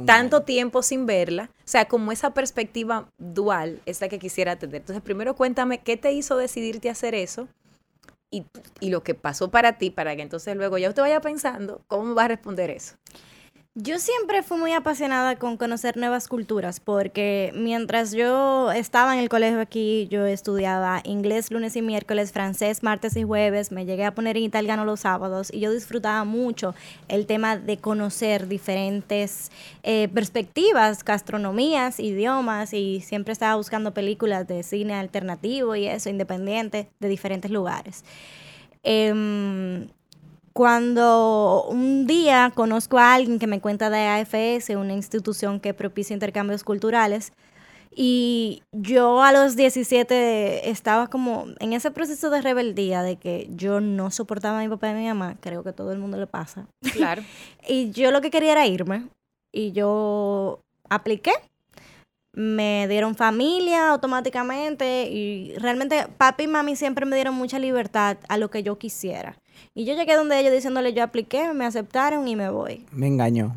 tanto 0.06 0.44
tiempo 0.44 0.84
sin 0.84 1.06
verla. 1.06 1.50
O 1.60 1.68
sea, 1.68 1.86
como 1.86 2.12
esa 2.12 2.34
perspectiva 2.34 3.10
dual 3.18 3.82
es 3.86 4.02
la 4.02 4.10
que 4.10 4.20
quisiera 4.20 4.58
tener. 4.58 4.78
Entonces, 4.78 5.04
primero 5.04 5.36
cuéntame 5.36 5.80
qué 5.80 5.98
te 5.98 6.12
hizo 6.12 6.38
decidirte 6.38 6.90
a 6.90 6.94
hacer 6.94 7.16
eso 7.16 7.48
y, 8.32 8.46
y 8.80 8.90
lo 8.90 9.04
que 9.04 9.16
pasó 9.16 9.50
para 9.50 9.78
ti, 9.78 9.90
para 9.90 10.16
que 10.16 10.22
entonces 10.22 10.56
luego 10.56 10.78
ya 10.78 10.90
usted 10.90 11.02
vaya 11.02 11.22
pensando 11.22 11.82
cómo 11.88 12.14
va 12.16 12.26
a 12.26 12.28
responder 12.30 12.70
eso. 12.70 12.96
Yo 13.76 14.00
siempre 14.00 14.42
fui 14.42 14.58
muy 14.58 14.74
apasionada 14.74 15.38
con 15.38 15.56
conocer 15.56 15.96
nuevas 15.96 16.28
culturas, 16.28 16.80
porque 16.80 17.54
mientras 17.56 18.12
yo 18.12 18.72
estaba 18.72 19.14
en 19.14 19.20
el 19.20 19.30
colegio 19.30 19.62
aquí, 19.62 20.08
yo 20.10 20.26
estudiaba 20.26 21.02
inglés 21.06 21.52
lunes 21.52 21.76
y 21.76 21.84
miércoles, 21.84 22.32
francés 22.32 22.82
martes 22.82 23.16
y 23.16 23.24
jueves, 23.24 23.72
me 23.72 23.86
llegué 23.86 24.06
a 24.06 24.16
poner 24.16 24.38
en 24.38 24.44
italiano 24.44 24.86
los 24.86 25.02
sábados 25.02 25.50
y 25.54 25.60
yo 25.60 25.72
disfrutaba 25.72 26.24
mucho 26.26 26.74
el 27.08 27.28
tema 27.28 27.58
de 27.58 27.78
conocer 27.78 28.48
diferentes 28.48 29.52
eh, 29.84 30.10
perspectivas, 30.14 31.06
gastronomías, 31.06 32.00
idiomas 32.00 32.74
y 32.74 33.02
siempre 33.02 33.34
estaba 33.34 33.56
buscando 33.56 33.94
películas 33.94 34.48
de 34.48 34.64
cine 34.64 34.96
alternativo 34.96 35.76
y 35.76 35.86
eso, 35.86 36.10
independiente, 36.10 36.90
de 37.00 37.08
diferentes 37.08 37.52
lugares. 37.52 38.04
Em, 38.84 39.88
cuando 40.60 41.64
un 41.70 42.06
día 42.06 42.52
conozco 42.54 42.98
a 42.98 43.14
alguien 43.14 43.40
que 43.40 43.48
me 43.48 43.62
cuenta 43.62 43.90
de 43.90 44.00
AFS, 44.00 44.72
una 44.76 44.92
institución 44.92 45.62
que 45.62 45.74
propicia 45.74 46.14
intercambios 46.14 46.66
culturales, 46.66 47.32
y 47.96 48.62
yo 48.74 49.24
a 49.24 49.32
los 49.32 49.56
17 49.56 50.70
estaba 50.70 51.08
como 51.08 51.46
en 51.62 51.72
ese 51.72 51.92
proceso 51.92 52.30
de 52.30 52.42
rebeldía 52.42 53.04
de 53.04 53.16
que 53.16 53.48
yo 53.52 53.80
no 53.80 54.12
soportaba 54.12 54.60
a 54.60 54.62
mi 54.62 54.68
papá 54.68 54.88
y 54.88 54.92
a 54.92 54.96
mi 54.96 55.08
mamá, 55.08 55.38
creo 55.40 55.64
que 55.64 55.70
a 55.70 55.74
todo 55.74 55.94
el 55.94 56.00
mundo 56.00 56.18
le 56.18 56.28
pasa. 56.28 56.68
Claro. 56.92 57.24
Y 57.66 57.92
yo 57.92 58.12
lo 58.12 58.20
que 58.20 58.30
quería 58.30 58.52
era 58.52 58.68
irme. 58.68 59.08
Y 59.54 59.72
yo 59.72 60.60
apliqué. 60.90 61.32
Me 62.34 62.86
dieron 62.90 63.16
familia 63.16 63.92
automáticamente. 63.92 65.10
Y 65.10 65.56
realmente 65.58 66.08
papi 66.18 66.44
y 66.44 66.48
mami 66.48 66.76
siempre 66.76 67.06
me 67.06 67.16
dieron 67.16 67.36
mucha 67.36 67.60
libertad 67.60 68.18
a 68.28 68.38
lo 68.38 68.50
que 68.50 68.62
yo 68.62 68.78
quisiera. 68.78 69.38
Y 69.74 69.86
yo 69.86 69.96
llegué 69.96 70.16
donde 70.16 70.40
ellos 70.40 70.52
diciéndole 70.52 70.94
yo 70.94 71.04
apliqué, 71.04 71.54
me 71.54 71.66
aceptaron 71.66 72.28
y 72.28 72.36
me 72.36 72.50
voy. 72.50 72.86
Me 72.92 73.08
engañó. 73.08 73.56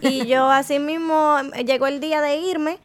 Y 0.00 0.26
yo 0.26 0.50
así 0.50 0.78
mismo 0.78 1.36
llegó 1.66 1.86
el 1.86 2.00
día 2.00 2.20
de 2.20 2.36
irme. 2.36 2.78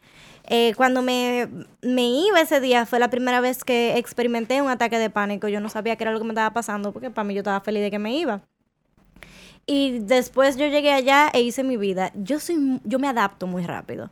Eh, 0.44 0.74
cuando 0.76 1.02
me, 1.02 1.48
me 1.80 2.02
iba 2.02 2.40
ese 2.40 2.60
día 2.60 2.84
fue 2.84 2.98
la 2.98 3.08
primera 3.08 3.40
vez 3.40 3.62
que 3.62 3.96
experimenté 3.98 4.60
un 4.62 4.68
ataque 4.68 4.98
de 4.98 5.10
pánico. 5.10 5.48
Yo 5.48 5.60
no 5.60 5.68
sabía 5.68 5.96
qué 5.96 6.04
era 6.04 6.12
lo 6.12 6.18
que 6.18 6.24
me 6.24 6.32
estaba 6.32 6.52
pasando 6.52 6.92
porque 6.92 7.10
para 7.10 7.24
mí 7.24 7.34
yo 7.34 7.40
estaba 7.40 7.60
feliz 7.60 7.82
de 7.82 7.90
que 7.90 7.98
me 7.98 8.16
iba. 8.16 8.42
Y 9.66 10.00
después 10.00 10.56
yo 10.56 10.66
llegué 10.66 10.92
allá 10.92 11.30
e 11.32 11.42
hice 11.42 11.62
mi 11.62 11.76
vida. 11.76 12.10
Yo 12.16 12.40
soy, 12.40 12.80
yo 12.84 12.98
me 12.98 13.06
adapto 13.06 13.46
muy 13.46 13.64
rápido. 13.64 14.10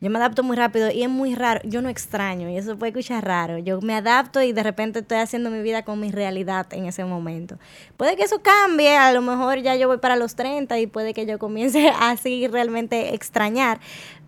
Yo 0.00 0.10
me 0.10 0.18
adapto 0.18 0.44
muy 0.44 0.56
rápido 0.56 0.90
y 0.92 1.02
es 1.02 1.08
muy 1.08 1.34
raro. 1.34 1.60
Yo 1.64 1.82
no 1.82 1.88
extraño 1.88 2.48
y 2.48 2.56
eso 2.56 2.76
puede 2.78 2.90
escuchar 2.90 3.24
raro. 3.24 3.58
Yo 3.58 3.80
me 3.80 3.94
adapto 3.94 4.40
y 4.40 4.52
de 4.52 4.62
repente 4.62 5.00
estoy 5.00 5.18
haciendo 5.18 5.50
mi 5.50 5.60
vida 5.60 5.84
con 5.84 5.98
mi 5.98 6.12
realidad 6.12 6.66
en 6.72 6.86
ese 6.86 7.04
momento. 7.04 7.58
Puede 7.96 8.16
que 8.16 8.22
eso 8.22 8.40
cambie, 8.40 8.96
a 8.96 9.12
lo 9.12 9.22
mejor 9.22 9.58
ya 9.58 9.74
yo 9.74 9.88
voy 9.88 9.98
para 9.98 10.14
los 10.14 10.36
30 10.36 10.78
y 10.78 10.86
puede 10.86 11.14
que 11.14 11.26
yo 11.26 11.40
comience 11.40 11.88
así 12.00 12.46
realmente 12.46 13.14
extrañar. 13.14 13.80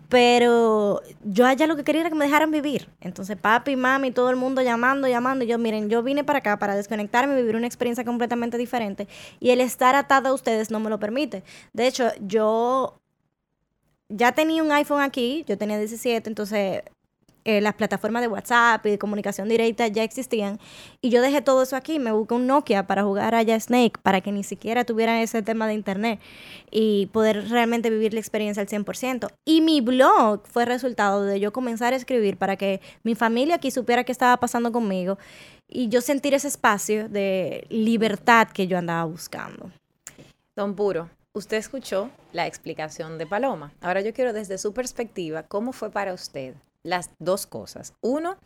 Pero 0.09 1.01
yo 1.23 1.45
allá 1.45 1.67
lo 1.67 1.77
que 1.77 1.85
quería 1.85 2.01
era 2.01 2.09
que 2.09 2.17
me 2.17 2.25
dejaran 2.25 2.51
vivir. 2.51 2.89
Entonces 2.99 3.37
papi, 3.37 3.77
mami, 3.77 4.11
todo 4.11 4.29
el 4.29 4.35
mundo 4.35 4.61
llamando, 4.61 5.07
llamando. 5.07 5.45
Y 5.45 5.47
yo, 5.47 5.57
miren, 5.57 5.89
yo 5.89 6.03
vine 6.03 6.25
para 6.25 6.39
acá 6.39 6.59
para 6.59 6.75
desconectarme, 6.75 7.33
vivir 7.33 7.55
una 7.55 7.65
experiencia 7.65 8.03
completamente 8.03 8.57
diferente. 8.57 9.07
Y 9.39 9.51
el 9.51 9.61
estar 9.61 9.95
atado 9.95 10.27
a 10.27 10.33
ustedes 10.33 10.69
no 10.69 10.81
me 10.81 10.89
lo 10.89 10.99
permite. 10.99 11.43
De 11.71 11.87
hecho, 11.87 12.11
yo 12.19 13.00
ya 14.11 14.31
tenía 14.33 14.63
un 14.63 14.71
iPhone 14.71 15.01
aquí, 15.01 15.43
yo 15.47 15.57
tenía 15.57 15.77
17, 15.77 16.29
entonces 16.29 16.83
eh, 17.43 17.59
las 17.59 17.73
plataformas 17.73 18.21
de 18.21 18.27
WhatsApp 18.27 18.85
y 18.85 18.91
de 18.91 18.99
comunicación 18.99 19.49
directa 19.49 19.87
ya 19.87 20.03
existían. 20.03 20.59
Y 21.01 21.09
yo 21.09 21.21
dejé 21.21 21.41
todo 21.41 21.63
eso 21.63 21.75
aquí, 21.75 21.97
me 21.97 22.11
busqué 22.11 22.35
un 22.35 22.45
Nokia 22.45 22.85
para 22.85 23.03
jugar 23.03 23.33
allá 23.33 23.59
Snake, 23.59 23.99
para 24.03 24.21
que 24.21 24.31
ni 24.31 24.43
siquiera 24.43 24.85
tuvieran 24.85 25.17
ese 25.17 25.41
tema 25.41 25.67
de 25.67 25.73
internet 25.73 26.19
y 26.69 27.07
poder 27.07 27.49
realmente 27.49 27.89
vivir 27.89 28.13
la 28.13 28.19
experiencia 28.19 28.61
al 28.61 28.67
100%. 28.67 29.29
Y 29.45 29.61
mi 29.61 29.81
blog 29.81 30.41
fue 30.47 30.65
resultado 30.65 31.23
de 31.23 31.39
yo 31.39 31.51
comenzar 31.51 31.93
a 31.93 31.95
escribir 31.95 32.37
para 32.37 32.57
que 32.57 32.79
mi 33.03 33.15
familia 33.15 33.55
aquí 33.55 33.71
supiera 33.71 34.03
qué 34.03 34.11
estaba 34.11 34.37
pasando 34.37 34.71
conmigo 34.71 35.17
y 35.67 35.89
yo 35.89 36.01
sentir 36.01 36.35
ese 36.35 36.47
espacio 36.47 37.09
de 37.09 37.65
libertad 37.69 38.49
que 38.49 38.67
yo 38.67 38.77
andaba 38.77 39.05
buscando. 39.05 39.71
Don 40.55 40.75
Puro, 40.75 41.09
usted 41.33 41.57
escuchó 41.57 42.09
la 42.33 42.47
explicación 42.47 43.17
de 43.17 43.27
Paloma. 43.27 43.73
Ahora 43.81 44.01
yo 44.01 44.13
quiero 44.13 44.33
desde 44.33 44.57
su 44.57 44.73
perspectiva, 44.73 45.43
¿cómo 45.43 45.73
fue 45.73 45.91
para 45.91 46.13
usted 46.13 46.55
las 46.83 47.11
dos 47.19 47.45
cosas. 47.45 47.93
Uno, 48.01 48.37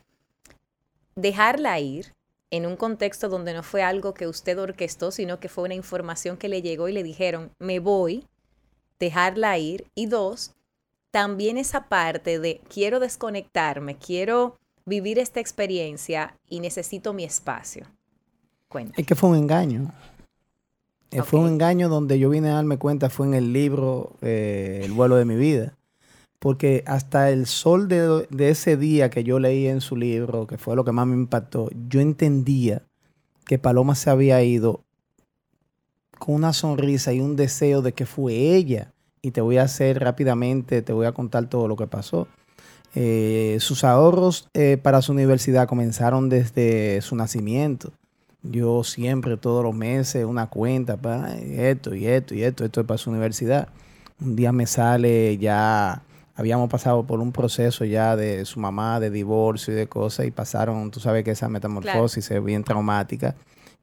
dejarla 1.15 1.79
ir 1.79 2.13
en 2.51 2.65
un 2.65 2.75
contexto 2.75 3.29
donde 3.29 3.53
no 3.53 3.63
fue 3.63 3.83
algo 3.83 4.13
que 4.13 4.27
usted 4.27 4.59
orquestó, 4.59 5.11
sino 5.11 5.39
que 5.39 5.49
fue 5.49 5.65
una 5.65 5.73
información 5.73 6.37
que 6.37 6.49
le 6.49 6.61
llegó 6.61 6.87
y 6.87 6.93
le 6.93 7.03
dijeron, 7.03 7.51
me 7.59 7.79
voy, 7.79 8.25
dejarla 8.99 9.57
ir. 9.57 9.87
Y 9.95 10.05
dos, 10.07 10.53
también 11.11 11.57
esa 11.57 11.87
parte 11.87 12.39
de 12.39 12.61
quiero 12.69 12.99
desconectarme, 12.99 13.97
quiero 13.97 14.57
vivir 14.85 15.17
esta 15.17 15.39
experiencia 15.39 16.37
y 16.47 16.59
necesito 16.59 17.13
mi 17.13 17.23
espacio. 17.23 17.87
Cuenta. 18.67 18.99
Es 18.99 19.07
que 19.07 19.15
fue 19.15 19.29
un 19.29 19.37
engaño. 19.37 19.91
Eh, 21.19 21.23
fue 21.23 21.39
un 21.39 21.47
engaño 21.47 21.89
donde 21.89 22.19
yo 22.19 22.29
vine 22.29 22.49
a 22.49 22.55
darme 22.55 22.77
cuenta, 22.77 23.09
fue 23.09 23.27
en 23.27 23.33
el 23.33 23.53
libro 23.53 24.13
eh, 24.21 24.81
El 24.83 24.91
vuelo 24.91 25.15
de 25.15 25.25
mi 25.25 25.35
vida 25.35 25.75
porque 26.45 26.83
hasta 26.85 27.31
el 27.31 27.47
sol 27.47 27.87
de, 27.87 28.27
ese 28.37 28.77
día 28.77 29.09
que 29.09 29.23
yo 29.23 29.39
leí 29.39 29.65
en 29.65 29.81
su 29.81 29.95
libro, 29.95 30.45
que 30.45 30.59
fue 30.59 30.75
lo 30.75 30.85
que 30.85 30.91
más 30.91 31.07
me 31.07 31.15
impactó, 31.15 31.69
yo 31.89 32.01
entendía 32.01 32.83
que 33.47 33.57
Paloma 33.57 33.95
se 33.95 34.11
había 34.11 34.43
ido 34.43 34.81
con 36.19 36.35
una 36.35 36.53
sonrisa 36.53 37.13
y 37.13 37.19
un 37.19 37.35
deseo 37.35 37.81
de 37.81 37.93
que 37.93 38.05
fue 38.05 38.33
ella. 38.55 38.91
Y 39.23 39.31
te 39.31 39.41
voy 39.41 39.57
a 39.57 39.63
hacer 39.63 39.99
rápidamente, 39.99 40.83
te 40.83 40.93
voy 40.93 41.07
a 41.07 41.13
contar 41.13 41.49
todo 41.49 41.67
lo 41.67 41.75
que 41.75 41.87
pasó. 41.87 42.27
Eh, 42.93 43.57
sus 43.59 43.83
ahorros 43.83 44.47
eh, 44.53 44.77
para 44.77 45.01
su 45.01 45.13
universidad 45.13 45.67
comenzaron 45.67 46.29
desde 46.29 47.01
su 47.01 47.15
nacimiento. 47.15 47.91
Yo 48.51 48.83
siempre, 48.83 49.37
todos 49.37 49.63
los 49.63 49.75
meses, 49.75 50.25
una 50.25 50.47
cuenta 50.47 50.97
para 50.97 51.35
esto 51.37 51.95
y 51.95 52.05
esto 52.05 52.35
y 52.35 52.43
esto, 52.43 52.65
esto 52.65 52.81
es 52.81 52.87
para 52.87 52.97
su 52.97 53.09
universidad. 53.09 53.69
Un 54.21 54.35
día 54.35 54.51
me 54.51 54.65
sale 54.65 55.37
ya 55.37 56.03
habíamos 56.35 56.69
pasado 56.69 57.05
por 57.05 57.19
un 57.19 57.31
proceso 57.31 57.85
ya 57.85 58.15
de 58.15 58.45
su 58.45 58.59
mamá, 58.59 58.99
de 58.99 59.09
divorcio 59.09 59.73
y 59.73 59.77
de 59.77 59.87
cosas, 59.87 60.25
y 60.25 60.31
pasaron, 60.31 60.91
tú 60.91 60.99
sabes 60.99 61.23
que 61.23 61.31
esa 61.31 61.49
metamorfosis 61.49 62.29
es 62.29 62.43
bien 62.43 62.63
traumática 62.63 63.35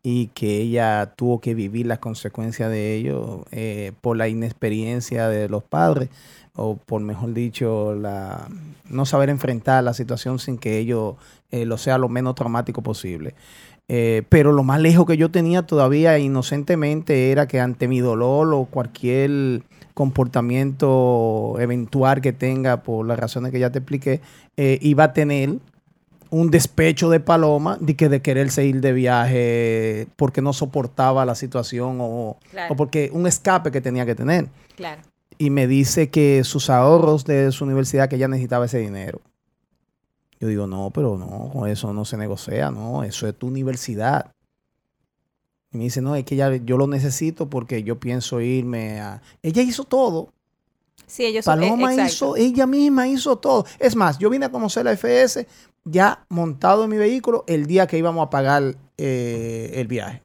y 0.02 0.28
que 0.28 0.58
ella 0.58 1.14
tuvo 1.16 1.40
que 1.40 1.54
vivir 1.54 1.86
las 1.86 2.00
consecuencias 2.00 2.70
de 2.70 2.96
ello 2.96 3.44
eh, 3.52 3.92
por 4.00 4.16
la 4.16 4.28
inexperiencia 4.28 5.28
de 5.28 5.48
los 5.48 5.62
padres 5.62 6.10
o 6.54 6.76
por 6.76 7.00
mejor 7.00 7.32
dicho, 7.32 7.94
la 7.94 8.48
no 8.90 9.06
saber 9.06 9.30
enfrentar 9.30 9.82
la 9.84 9.94
situación 9.94 10.38
sin 10.38 10.58
que 10.58 10.78
ello 10.78 11.16
eh, 11.50 11.64
lo 11.64 11.78
sea 11.78 11.96
lo 11.96 12.10
menos 12.10 12.34
traumático 12.34 12.82
posible. 12.82 13.34
Eh, 13.88 14.22
pero 14.28 14.52
lo 14.52 14.62
más 14.62 14.80
lejos 14.80 15.06
que 15.06 15.16
yo 15.16 15.30
tenía 15.30 15.66
todavía 15.66 16.18
inocentemente 16.18 17.30
era 17.30 17.46
que 17.46 17.60
ante 17.60 17.88
mi 17.88 18.00
dolor 18.00 18.54
o 18.54 18.64
cualquier 18.64 19.62
comportamiento 19.94 21.56
eventual 21.58 22.20
que 22.20 22.32
tenga 22.32 22.82
por 22.82 23.06
las 23.06 23.18
razones 23.18 23.52
que 23.52 23.58
ya 23.58 23.70
te 23.70 23.80
expliqué, 23.80 24.20
eh, 24.56 24.78
iba 24.80 25.04
a 25.04 25.12
tener 25.12 25.58
un 26.30 26.50
despecho 26.50 27.10
de 27.10 27.20
paloma 27.20 27.76
de 27.80 27.94
que 27.94 28.08
de 28.08 28.22
quererse 28.22 28.64
ir 28.64 28.80
de 28.80 28.94
viaje 28.94 30.06
porque 30.16 30.40
no 30.40 30.54
soportaba 30.54 31.26
la 31.26 31.34
situación 31.34 31.98
o, 32.00 32.38
o 32.70 32.76
porque 32.76 33.10
un 33.12 33.26
escape 33.26 33.70
que 33.70 33.82
tenía 33.82 34.06
que 34.06 34.14
tener. 34.14 34.46
Claro. 34.74 35.02
Y 35.36 35.50
me 35.50 35.66
dice 35.66 36.08
que 36.08 36.42
sus 36.44 36.70
ahorros 36.70 37.26
de 37.26 37.52
su 37.52 37.64
universidad, 37.64 38.08
que 38.08 38.16
ella 38.16 38.28
necesitaba 38.28 38.64
ese 38.64 38.78
dinero. 38.78 39.20
Yo 40.42 40.48
digo, 40.48 40.66
no, 40.66 40.90
pero 40.90 41.16
no, 41.16 41.50
con 41.52 41.68
eso 41.68 41.92
no 41.92 42.04
se 42.04 42.16
negocia, 42.16 42.68
no, 42.72 43.04
eso 43.04 43.28
es 43.28 43.38
tu 43.38 43.46
universidad. 43.46 44.32
Y 45.70 45.78
me 45.78 45.84
dice, 45.84 46.00
no, 46.00 46.16
es 46.16 46.24
que 46.24 46.34
ya 46.34 46.52
yo 46.56 46.76
lo 46.76 46.88
necesito 46.88 47.48
porque 47.48 47.84
yo 47.84 48.00
pienso 48.00 48.40
irme 48.40 49.00
a... 49.00 49.22
Ella 49.40 49.62
hizo 49.62 49.84
todo. 49.84 50.32
Sí, 51.06 51.26
ellos 51.26 51.44
Paloma 51.44 51.94
hizo, 51.94 52.34
ella 52.34 52.66
misma 52.66 53.06
hizo 53.06 53.36
todo. 53.36 53.66
Es 53.78 53.94
más, 53.94 54.18
yo 54.18 54.30
vine 54.30 54.46
a 54.46 54.50
conocer 54.50 54.84
la 54.84 54.96
FS 54.96 55.46
ya 55.84 56.26
montado 56.28 56.82
en 56.82 56.90
mi 56.90 56.96
vehículo 56.96 57.44
el 57.46 57.66
día 57.66 57.86
que 57.86 57.96
íbamos 57.96 58.26
a 58.26 58.30
pagar 58.30 58.74
eh, 58.98 59.70
el 59.74 59.86
viaje. 59.86 60.24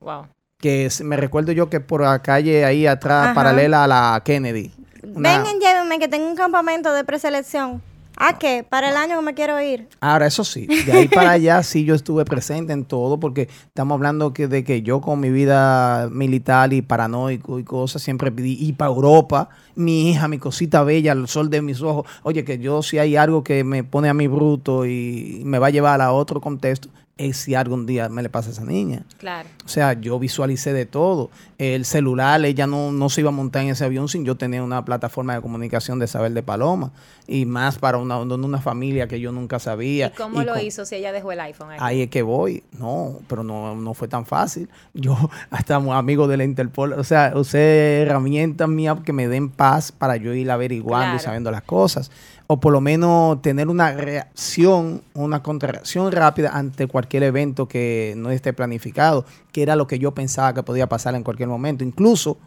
Wow. 0.00 0.26
Que 0.58 0.90
me 1.04 1.16
recuerdo 1.16 1.52
yo 1.52 1.70
que 1.70 1.80
por 1.80 2.02
la 2.02 2.20
calle 2.20 2.66
ahí 2.66 2.86
atrás, 2.86 3.34
paralela 3.34 3.84
a 3.84 3.86
la 3.86 4.22
Kennedy. 4.22 4.74
Vengan, 5.02 5.58
llévenme 5.58 5.98
que 5.98 6.08
tengo 6.08 6.28
un 6.28 6.36
campamento 6.36 6.92
de 6.92 7.02
preselección. 7.02 7.80
¿A 8.22 8.38
qué? 8.38 8.66
Para 8.68 8.90
el 8.90 8.96
año 8.96 9.16
que 9.16 9.24
me 9.24 9.34
quiero 9.34 9.58
ir. 9.62 9.88
Ahora, 9.98 10.26
eso 10.26 10.44
sí, 10.44 10.66
de 10.66 10.92
ahí 10.92 11.08
para 11.08 11.30
allá 11.30 11.62
sí 11.62 11.86
yo 11.86 11.94
estuve 11.94 12.26
presente 12.26 12.74
en 12.74 12.84
todo, 12.84 13.18
porque 13.18 13.48
estamos 13.66 13.96
hablando 13.96 14.34
que, 14.34 14.46
de 14.46 14.62
que 14.62 14.82
yo 14.82 15.00
con 15.00 15.20
mi 15.20 15.30
vida 15.30 16.06
militar 16.12 16.74
y 16.74 16.82
paranoico 16.82 17.58
y 17.58 17.64
cosas, 17.64 18.02
siempre 18.02 18.30
pedí 18.30 18.58
ir 18.60 18.76
para 18.76 18.90
Europa, 18.90 19.48
mi 19.74 20.10
hija, 20.10 20.28
mi 20.28 20.36
cosita 20.36 20.84
bella, 20.84 21.12
el 21.12 21.28
sol 21.28 21.48
de 21.48 21.62
mis 21.62 21.80
ojos. 21.80 22.06
Oye, 22.22 22.44
que 22.44 22.58
yo 22.58 22.82
si 22.82 22.98
hay 22.98 23.16
algo 23.16 23.42
que 23.42 23.64
me 23.64 23.84
pone 23.84 24.10
a 24.10 24.14
mí 24.14 24.26
bruto 24.26 24.84
y 24.84 25.40
me 25.46 25.58
va 25.58 25.68
a 25.68 25.70
llevar 25.70 26.02
a 26.02 26.12
otro 26.12 26.42
contexto, 26.42 26.90
es 27.20 27.36
si 27.36 27.54
algún 27.54 27.84
día 27.84 28.08
me 28.08 28.22
le 28.22 28.30
pasa 28.30 28.48
a 28.48 28.52
esa 28.52 28.64
niña. 28.64 29.04
Claro. 29.18 29.48
O 29.64 29.68
sea, 29.68 29.92
yo 29.92 30.18
visualicé 30.18 30.72
de 30.72 30.86
todo. 30.86 31.30
El 31.58 31.84
celular, 31.84 32.42
ella 32.44 32.66
no, 32.66 32.92
no 32.92 33.10
se 33.10 33.20
iba 33.20 33.28
a 33.28 33.32
montar 33.32 33.62
en 33.62 33.68
ese 33.68 33.84
avión 33.84 34.08
sin 34.08 34.24
yo 34.24 34.36
tener 34.36 34.62
una 34.62 34.84
plataforma 34.86 35.34
de 35.34 35.42
comunicación 35.42 35.98
de 35.98 36.06
saber 36.06 36.32
de 36.32 36.42
Paloma. 36.42 36.92
Y 37.26 37.44
más 37.44 37.78
para 37.78 37.98
una, 37.98 38.18
una 38.18 38.60
familia 38.60 39.06
que 39.06 39.20
yo 39.20 39.32
nunca 39.32 39.58
sabía. 39.58 40.06
¿Y 40.06 40.10
cómo 40.10 40.42
lo 40.42 40.58
hizo 40.58 40.86
si 40.86 40.96
ella 40.96 41.12
dejó 41.12 41.30
el 41.32 41.40
iPhone 41.40 41.72
ahí? 41.72 41.78
Ahí 41.80 42.02
es 42.02 42.10
que 42.10 42.22
voy. 42.22 42.62
No, 42.78 43.20
pero 43.28 43.44
no, 43.44 43.76
no 43.76 43.92
fue 43.92 44.08
tan 44.08 44.24
fácil. 44.24 44.70
Yo, 44.94 45.16
hasta 45.50 45.76
amigo 45.76 46.26
de 46.26 46.38
la 46.38 46.44
Interpol, 46.44 46.94
o 46.94 47.04
sea, 47.04 47.32
usé 47.34 48.02
herramientas 48.02 48.68
mías 48.68 48.98
que 49.04 49.12
me 49.12 49.28
den 49.28 49.50
paz 49.50 49.92
para 49.92 50.16
yo 50.16 50.32
ir 50.32 50.50
averiguando 50.50 51.16
y 51.16 51.18
sabiendo 51.18 51.50
las 51.50 51.62
cosas 51.62 52.10
o 52.52 52.58
por 52.58 52.72
lo 52.72 52.80
menos 52.80 53.40
tener 53.42 53.68
una 53.68 53.92
reacción, 53.92 55.02
una 55.14 55.40
contracción 55.40 56.10
rápida 56.10 56.50
ante 56.52 56.88
cualquier 56.88 57.22
evento 57.22 57.68
que 57.68 58.14
no 58.16 58.32
esté 58.32 58.52
planificado, 58.52 59.24
que 59.52 59.62
era 59.62 59.76
lo 59.76 59.86
que 59.86 60.00
yo 60.00 60.14
pensaba 60.14 60.52
que 60.52 60.64
podía 60.64 60.88
pasar 60.88 61.14
en 61.14 61.22
cualquier 61.22 61.48
momento. 61.48 61.84
Incluso, 61.84 62.38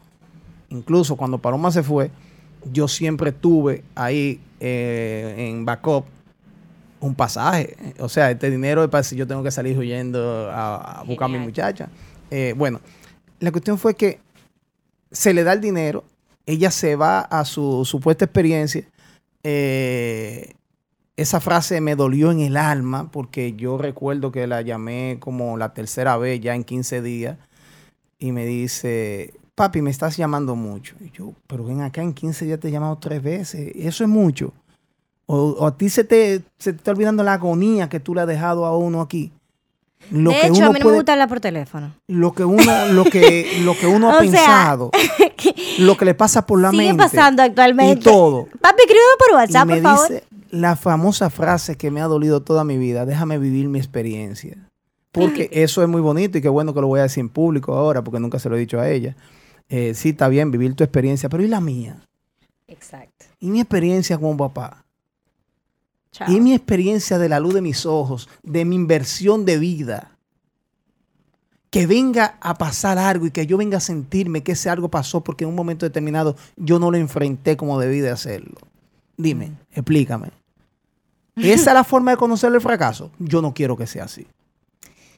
incluso 0.67 1.15
cuando 1.15 1.37
Paloma 1.37 1.71
se 1.71 1.83
fue, 1.83 2.11
yo 2.69 2.89
siempre 2.89 3.31
tuve 3.31 3.85
ahí 3.95 4.41
eh, 4.59 5.35
en 5.37 5.63
backup 5.63 6.03
un 6.99 7.15
pasaje. 7.15 7.77
O 7.99 8.09
sea, 8.09 8.29
este 8.29 8.51
dinero 8.51 8.83
es 8.83 8.89
para 8.89 9.03
si 9.03 9.15
yo 9.15 9.25
tengo 9.25 9.41
que 9.41 9.51
salir 9.51 9.77
huyendo 9.77 10.51
a, 10.51 11.01
buscar 11.07 11.27
a 11.27 11.31
mi 11.31 11.39
muchacha. 11.39 11.87
Eh, 12.29 12.53
bueno, 12.57 12.81
la 13.39 13.53
cuestión 13.53 13.77
fue 13.77 13.95
que 13.95 14.19
se 15.13 15.33
le 15.33 15.45
da 15.45 15.53
el 15.53 15.61
dinero, 15.61 16.03
ella 16.45 16.71
se 16.71 16.97
va 16.97 17.21
a 17.21 17.45
su 17.45 17.85
supuesta 17.85 18.25
experiencia 18.25 18.83
eh, 19.43 20.55
esa 21.15 21.39
frase 21.39 21.79
me 21.81 21.95
dolió 21.95 22.31
en 22.31 22.39
el 22.39 22.57
alma 22.57 23.11
porque 23.11 23.53
yo 23.53 23.77
recuerdo 23.77 24.31
que 24.31 24.47
la 24.47 24.61
llamé 24.61 25.17
como 25.19 25.57
la 25.57 25.73
tercera 25.73 26.17
vez 26.17 26.41
ya 26.41 26.55
en 26.55 26.63
15 26.63 27.01
días 27.01 27.37
y 28.17 28.31
me 28.31 28.45
dice, 28.45 29.33
papi, 29.55 29.81
me 29.81 29.91
estás 29.91 30.17
llamando 30.17 30.55
mucho. 30.55 30.95
Y 31.01 31.11
yo, 31.11 31.33
pero 31.47 31.65
ven 31.65 31.81
acá, 31.81 32.01
en 32.01 32.13
15 32.13 32.45
días 32.45 32.59
te 32.59 32.69
he 32.69 32.71
llamado 32.71 32.97
tres 32.97 33.21
veces, 33.21 33.71
eso 33.75 34.03
es 34.03 34.09
mucho. 34.09 34.53
O, 35.25 35.37
o 35.37 35.67
a 35.67 35.77
ti 35.77 35.89
se 35.89 36.03
te, 36.03 36.41
se 36.57 36.73
te 36.73 36.77
está 36.77 36.91
olvidando 36.91 37.23
la 37.23 37.33
agonía 37.33 37.89
que 37.89 37.99
tú 37.99 38.15
le 38.15 38.21
has 38.21 38.27
dejado 38.27 38.65
a 38.65 38.75
uno 38.77 39.01
aquí. 39.01 39.31
Lo 40.11 40.29
de 40.31 40.35
que 40.41 40.47
hecho, 40.47 40.57
uno 40.57 40.65
a 40.67 40.73
mí 40.73 40.79
no 40.79 40.85
me 40.89 40.95
gusta 40.95 41.13
hablar 41.13 41.29
por 41.29 41.39
teléfono. 41.39 41.93
lo 42.07 42.33
que 42.33 42.43
uno, 42.45 42.85
lo 42.91 43.03
que, 43.05 43.59
lo 43.63 43.77
que 43.77 43.87
uno 43.87 44.11
ha 44.15 44.19
pensado, 44.19 44.91
lo 45.79 45.97
que 45.97 46.05
le 46.05 46.13
pasa 46.13 46.45
por 46.45 46.59
la 46.61 46.71
Sigue 46.71 46.87
mente. 46.87 47.03
pasando 47.03 47.41
actualmente. 47.43 47.99
Y 48.01 48.03
todo. 48.03 48.47
Papi, 48.61 48.81
escríbeme 48.81 49.15
por 49.19 49.29
Y 49.31 49.33
WhatsApp, 49.35 49.67
me 49.67 49.73
por 49.75 49.83
favor. 49.83 50.09
dice 50.09 50.23
la 50.51 50.75
famosa 50.75 51.29
frase 51.31 51.77
que 51.77 51.89
me 51.89 51.99
ha 52.01 52.05
dolido 52.05 52.41
toda 52.43 52.63
mi 52.63 52.77
vida, 52.77 53.05
déjame 53.05 53.39
vivir 53.39 53.67
mi 53.69 53.79
experiencia. 53.79 54.69
Porque 55.11 55.49
eso 55.53 55.81
es 55.81 55.89
muy 55.89 56.01
bonito 56.01 56.37
y 56.37 56.41
qué 56.41 56.49
bueno 56.49 56.73
que 56.73 56.81
lo 56.81 56.87
voy 56.87 56.99
a 56.99 57.03
decir 57.03 57.21
en 57.21 57.29
público 57.29 57.73
ahora, 57.73 58.03
porque 58.03 58.19
nunca 58.19 58.37
se 58.39 58.49
lo 58.49 58.55
he 58.55 58.59
dicho 58.59 58.79
a 58.79 58.89
ella. 58.89 59.15
Eh, 59.69 59.93
sí, 59.95 60.09
está 60.09 60.27
bien 60.27 60.51
vivir 60.51 60.75
tu 60.75 60.83
experiencia, 60.83 61.29
pero 61.29 61.41
¿y 61.43 61.47
la 61.47 61.59
mía? 61.61 62.05
Exacto. 62.67 63.25
¿Y 63.39 63.49
mi 63.49 63.59
experiencia 63.61 64.17
como 64.17 64.37
papá? 64.37 64.82
Chao. 66.13 66.31
¿Y 66.31 66.39
mi 66.39 66.53
experiencia 66.53 67.17
de 67.19 67.27
la 67.27 67.41
luz 67.41 67.53
de 67.55 67.61
mis 67.61 67.85
ojos, 67.85 68.29
de 68.41 68.63
mi 68.63 68.75
inversión 68.75 69.43
de 69.45 69.57
vida? 69.57 70.11
Que 71.69 71.87
venga 71.87 72.37
a 72.39 72.53
pasar 72.53 72.97
algo 72.99 73.25
y 73.25 73.31
que 73.31 73.47
yo 73.47 73.57
venga 73.57 73.77
a 73.79 73.81
sentirme 73.81 74.43
que 74.43 74.51
ese 74.53 74.69
algo 74.69 74.89
pasó 74.89 75.21
porque 75.21 75.43
en 75.43 75.49
un 75.49 75.55
momento 75.55 75.85
determinado 75.87 76.35
yo 76.55 76.77
no 76.79 76.91
lo 76.91 76.97
enfrenté 76.97 77.57
como 77.57 77.79
debí 77.79 77.99
de 77.99 78.11
hacerlo. 78.11 78.55
Dime, 79.17 79.47
Mm. 79.49 79.57
explícame. 79.71 80.29
¿Esa 81.35 81.71
es 81.71 81.73
la 81.73 81.83
forma 81.83 82.11
de 82.11 82.17
conocer 82.17 82.53
el 82.53 82.61
fracaso? 82.61 83.11
Yo 83.17 83.41
no 83.41 83.53
quiero 83.55 83.75
que 83.75 83.87
sea 83.87 84.03
así. 84.05 84.27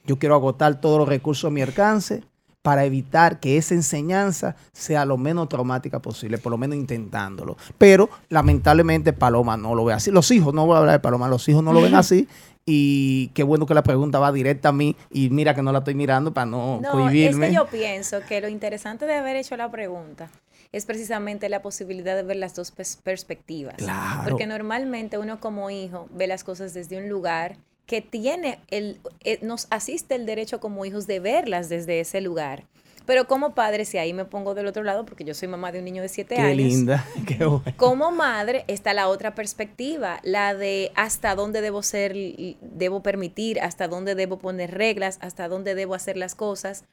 Yo 0.06 0.18
quiero 0.18 0.36
agotar 0.36 0.80
todos 0.80 0.98
los 0.98 1.10
recursos 1.10 1.46
a 1.46 1.52
mi 1.52 1.62
alcance 1.62 2.24
para 2.66 2.84
evitar 2.84 3.40
que 3.40 3.58
esa 3.58 3.76
enseñanza 3.76 4.56
sea 4.74 5.06
lo 5.06 5.18
menos 5.18 5.48
traumática 5.50 6.02
posible, 6.02 6.40
por 6.40 6.52
lo 6.52 6.58
menos 6.58 6.76
intentándolo. 6.78 7.58
Pero 7.78 8.10
lamentablemente 8.30 9.14
Paloma 9.14 9.56
no 9.56 9.76
lo 9.76 9.86
ve 9.86 9.94
así. 9.94 10.10
Los 10.10 10.32
hijos, 10.32 10.52
no 10.52 10.66
voy 10.66 10.76
a 10.76 10.80
hablar 10.80 10.96
de 10.96 11.00
Paloma, 11.00 11.28
los 11.28 11.48
hijos 11.48 11.64
no 11.64 11.74
lo 11.74 11.82
ven 11.84 11.94
así. 11.94 12.28
Y 12.66 13.28
qué 13.36 13.44
bueno 13.44 13.68
que 13.68 13.76
la 13.76 13.84
pregunta 13.84 14.18
va 14.18 14.32
directa 14.32 14.70
a 14.70 14.72
mí 14.72 14.96
y 15.12 15.30
mira 15.30 15.54
que 15.54 15.62
no 15.62 15.72
la 15.72 15.78
estoy 15.80 15.94
mirando 15.94 16.34
para 16.34 16.48
no, 16.48 16.82
No, 16.82 17.08
es 17.08 17.38
que 17.38 17.54
yo 17.54 17.68
pienso 17.68 18.22
que 18.28 18.42
lo 18.42 18.50
interesante 18.50 19.06
de 19.06 19.14
haber 19.14 19.36
hecho 19.36 19.56
la 19.56 19.70
pregunta 19.70 20.32
es 20.72 20.88
precisamente 20.88 21.48
la 21.50 21.62
posibilidad 21.62 22.16
de 22.16 22.24
ver 22.24 22.38
las 22.38 22.56
dos 22.56 22.76
pers- 22.76 22.98
perspectivas. 23.02 23.76
Claro. 23.76 24.24
Porque 24.28 24.48
normalmente 24.48 25.20
uno 25.20 25.40
como 25.40 25.70
hijo 25.70 26.08
ve 26.12 26.26
las 26.26 26.44
cosas 26.44 26.74
desde 26.74 26.98
un 26.98 27.08
lugar 27.08 27.58
que 27.86 28.02
tiene 28.02 28.60
el, 28.70 29.00
eh, 29.24 29.40
nos 29.42 29.68
asiste 29.70 30.16
el 30.16 30.26
derecho 30.26 30.60
como 30.60 30.86
hijos 30.86 31.08
de 31.08 31.20
verlas 31.20 31.70
desde 31.70 32.00
ese 32.00 32.22
lugar. 32.22 32.66
Pero 33.06 33.28
como 33.28 33.54
padre, 33.54 33.86
si 33.86 33.98
ahí 33.98 34.14
me 34.14 34.26
pongo 34.26 34.56
del 34.56 34.66
otro 34.66 34.84
lado, 34.84 35.06
porque 35.06 35.24
yo 35.24 35.34
soy 35.34 35.48
mamá 35.48 35.72
de 35.72 35.80
un 35.80 35.86
niño 35.86 36.02
de 36.02 36.10
7 36.10 36.36
Qué 36.36 36.42
años. 36.42 36.58
linda, 36.58 37.06
qué 37.28 37.46
bueno. 37.46 37.64
Como 37.78 38.12
madre 38.12 38.66
está 38.68 38.94
la 38.94 39.08
otra 39.08 39.36
perspectiva, 39.36 40.20
la 40.24 40.56
de 40.56 40.92
hasta 40.96 41.36
dónde 41.36 41.62
debo 41.62 41.84
ser, 41.84 42.16
debo 42.62 43.04
permitir, 43.04 43.60
hasta 43.60 43.88
dónde 43.88 44.16
debo 44.16 44.40
poner 44.40 44.72
reglas, 44.72 45.20
hasta 45.22 45.48
dónde 45.48 45.76
debo 45.76 45.94
hacer 45.94 46.18
las 46.18 46.34
cosas. 46.34 46.86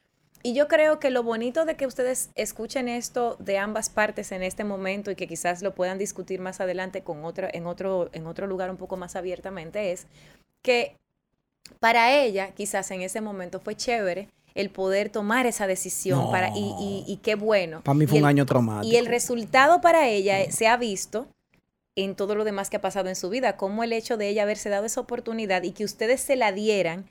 Y 0.45 0.55
yo 0.55 0.67
creo 0.67 0.99
que 0.99 1.11
lo 1.11 1.23
bonito 1.23 1.65
de 1.65 1.77
que 1.77 1.87
ustedes 1.87 2.31
escuchen 2.35 2.89
esto 2.89 3.37
de 3.39 3.59
ambas 3.59 3.91
partes 3.91 4.33
en 4.33 4.43
este 4.43 4.65
momento 4.65 5.13
y 5.13 5.15
que 5.15 5.29
quizás 5.29 5.63
lo 5.63 5.73
puedan 5.73 5.99
discutir 5.99 6.41
más 6.41 6.61
adelante 6.61 7.03
con 7.03 7.25
otro, 7.25 7.47
en, 7.53 7.67
otro, 7.67 8.11
en 8.13 8.27
otro 8.27 8.49
lugar 8.49 8.69
un 8.69 8.77
poco 8.77 8.97
más 8.97 9.15
abiertamente 9.15 9.93
es 9.93 10.09
que 10.63 10.97
para 11.81 12.13
ella 12.13 12.53
quizás 12.55 12.91
en 12.91 13.03
ese 13.03 13.21
momento 13.21 13.61
fue 13.61 13.77
chévere 13.77 14.29
el 14.55 14.71
poder 14.71 15.09
tomar 15.09 15.47
esa 15.47 15.67
decisión 15.67 16.19
No. 16.25 16.31
para, 16.31 16.51
y, 16.51 16.75
y- 16.79 17.05
y 17.07 17.17
qué 17.19 17.35
bueno. 17.35 17.83
Para 17.83 17.95
mí 17.95 18.05
Y 18.05 18.07
fue 18.07 18.19
un 18.19 18.25
el- 18.25 18.29
año 18.29 18.47
traumático. 18.47 18.93
y 18.93 18.97
el 18.97 19.07
resultado 19.07 19.81
para 19.81 20.09
ella 20.09 20.51
se 20.51 20.67
ha 20.69 20.77
visto 20.77 21.27
en 21.97 22.15
todo 22.15 22.35
lo 22.35 22.45
demás 22.45 22.71
que 22.71 22.77
ha 22.77 22.81
pasado 22.81 23.09
en 23.09 23.17
su 23.17 23.29
vida, 23.31 23.57
como 23.57 23.83
el 23.85 23.93
hecho 23.93 24.17
de 24.17 24.29
ella 24.29 24.43
haberse 24.45 24.69
dado 24.69 24.87
esa 24.87 25.01
oportunidad 25.01 25.63
y 25.63 25.73
que 25.73 25.85
ustedes 25.85 26.21
se 26.21 26.37
la 26.37 26.53
dieran, 26.53 27.07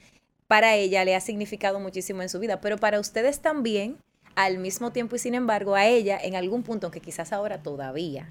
para 0.48 0.76
ella 0.76 1.06
le 1.06 1.16
ha 1.16 1.22
significado 1.22 1.80
muchísimo 1.80 2.22
en 2.22 2.30
su 2.30 2.40
vida, 2.40 2.62
pero 2.62 2.78
para 2.78 3.00
ustedes 3.00 3.40
también, 3.40 3.98
al 4.36 4.58
mismo 4.60 4.92
tiempo 4.92 5.16
y 5.16 5.20
sin 5.20 5.36
embargo, 5.36 5.76
a 5.76 5.86
ella 5.88 6.20
en 6.22 6.36
algún 6.36 6.64
punto, 6.64 6.88
aunque 6.88 7.00
quizás 7.00 7.32
ahora 7.34 7.62
todavía, 7.62 8.28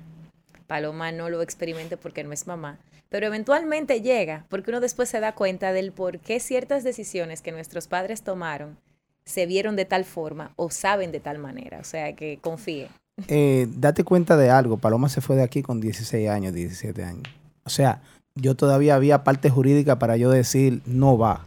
Paloma 0.70 1.10
no 1.10 1.30
lo 1.30 1.42
experimente 1.42 1.96
porque 1.96 2.22
no 2.22 2.32
es 2.32 2.46
mamá, 2.46 2.78
pero 3.08 3.26
eventualmente 3.26 4.02
llega, 4.02 4.46
porque 4.48 4.70
uno 4.70 4.78
después 4.78 5.08
se 5.08 5.18
da 5.18 5.34
cuenta 5.34 5.72
del 5.72 5.90
por 5.90 6.20
qué 6.20 6.38
ciertas 6.38 6.84
decisiones 6.84 7.42
que 7.42 7.50
nuestros 7.50 7.88
padres 7.88 8.22
tomaron 8.22 8.78
se 9.24 9.46
vieron 9.46 9.74
de 9.74 9.84
tal 9.84 10.04
forma 10.04 10.52
o 10.54 10.70
saben 10.70 11.10
de 11.10 11.18
tal 11.18 11.38
manera, 11.38 11.80
o 11.80 11.84
sea 11.84 12.14
que 12.14 12.38
confíe. 12.40 12.86
eh, 13.26 13.66
date 13.68 14.04
cuenta 14.04 14.36
de 14.36 14.48
algo. 14.48 14.76
Paloma 14.76 15.08
se 15.08 15.20
fue 15.20 15.34
de 15.34 15.42
aquí 15.42 15.60
con 15.60 15.80
16 15.80 16.28
años, 16.28 16.54
17 16.54 17.02
años. 17.02 17.24
O 17.64 17.70
sea, 17.70 18.00
yo 18.36 18.54
todavía 18.54 18.94
había 18.94 19.24
parte 19.24 19.50
jurídica 19.50 19.98
para 19.98 20.16
yo 20.16 20.30
decir 20.30 20.82
no 20.86 21.18
va. 21.18 21.46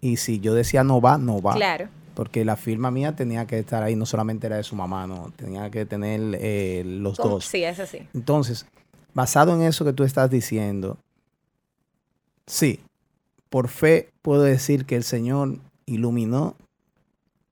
Y 0.00 0.16
si 0.16 0.40
yo 0.40 0.54
decía 0.54 0.82
no 0.82 1.00
va, 1.00 1.18
no 1.18 1.40
va. 1.40 1.54
Claro. 1.54 1.88
Porque 2.20 2.44
la 2.44 2.56
firma 2.56 2.90
mía 2.90 3.16
tenía 3.16 3.46
que 3.46 3.58
estar 3.58 3.82
ahí, 3.82 3.96
no 3.96 4.04
solamente 4.04 4.46
era 4.46 4.56
de 4.56 4.62
su 4.62 4.76
mamá, 4.76 5.06
no. 5.06 5.32
Tenía 5.36 5.70
que 5.70 5.86
tener 5.86 6.36
eh, 6.38 6.82
los 6.84 7.16
dos. 7.16 7.46
Sí, 7.46 7.64
es 7.64 7.80
así. 7.80 8.06
Entonces, 8.12 8.66
basado 9.14 9.54
en 9.54 9.62
eso 9.62 9.86
que 9.86 9.94
tú 9.94 10.04
estás 10.04 10.28
diciendo, 10.28 10.98
sí, 12.46 12.80
por 13.48 13.68
fe 13.68 14.10
puedo 14.20 14.42
decir 14.42 14.84
que 14.84 14.96
el 14.96 15.02
Señor 15.02 15.60
iluminó 15.86 16.56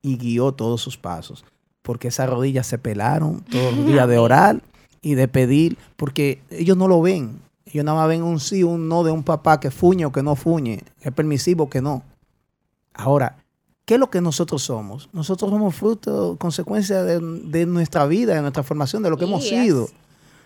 y 0.03 0.19
guió 0.19 0.53
todos 0.53 0.83
sus 0.83 0.99
pasos, 0.99 1.47
porque 1.81 2.09
esas 2.09 2.29
rodillas 2.29 2.67
se 2.67 2.77
pelaron 2.77 3.41
todos 3.45 3.75
los 3.75 3.87
días 3.87 4.07
de 4.07 4.19
orar 4.19 4.61
y 5.01 5.15
de 5.15 5.29
pedir, 5.29 5.79
porque 5.97 6.43
ellos 6.51 6.77
no 6.77 6.89
lo 6.89 7.01
ven. 7.01 7.41
Ellos 7.65 7.87
nada 7.87 8.01
más 8.01 8.09
ven 8.09 8.23
un 8.23 8.39
sí, 8.39 8.65
un 8.65 8.87
no 8.87 9.03
de 9.03 9.13
un 9.13 9.23
papá 9.23 9.61
que 9.61 9.71
fuñe 9.71 10.05
o 10.05 10.13
que 10.13 10.23
no 10.23 10.37
fuñe, 10.37 10.83
que 11.01 11.09
es 11.09 11.15
permisivo 11.15 11.65
o 11.65 11.71
que 11.71 11.81
no. 11.81 12.03
Ahora, 12.93 13.39
¿qué 13.89 13.95
es 13.95 14.01
lo 14.01 14.11
que 14.11 14.21
nosotros 14.21 14.65
somos? 14.65 15.09
Nosotros 15.15 15.51
somos 15.51 15.75
fruto, 15.75 16.37
consecuencia 16.39 17.03
de, 17.05 17.21
de 17.21 17.65
nuestra 17.65 18.05
vida, 18.05 18.35
de 18.35 18.43
nuestra 18.43 18.63
formación, 18.63 19.03
de 19.03 19.09
lo 19.09 19.17
que 19.17 19.25
hemos 19.25 19.49
sido. 19.49 19.89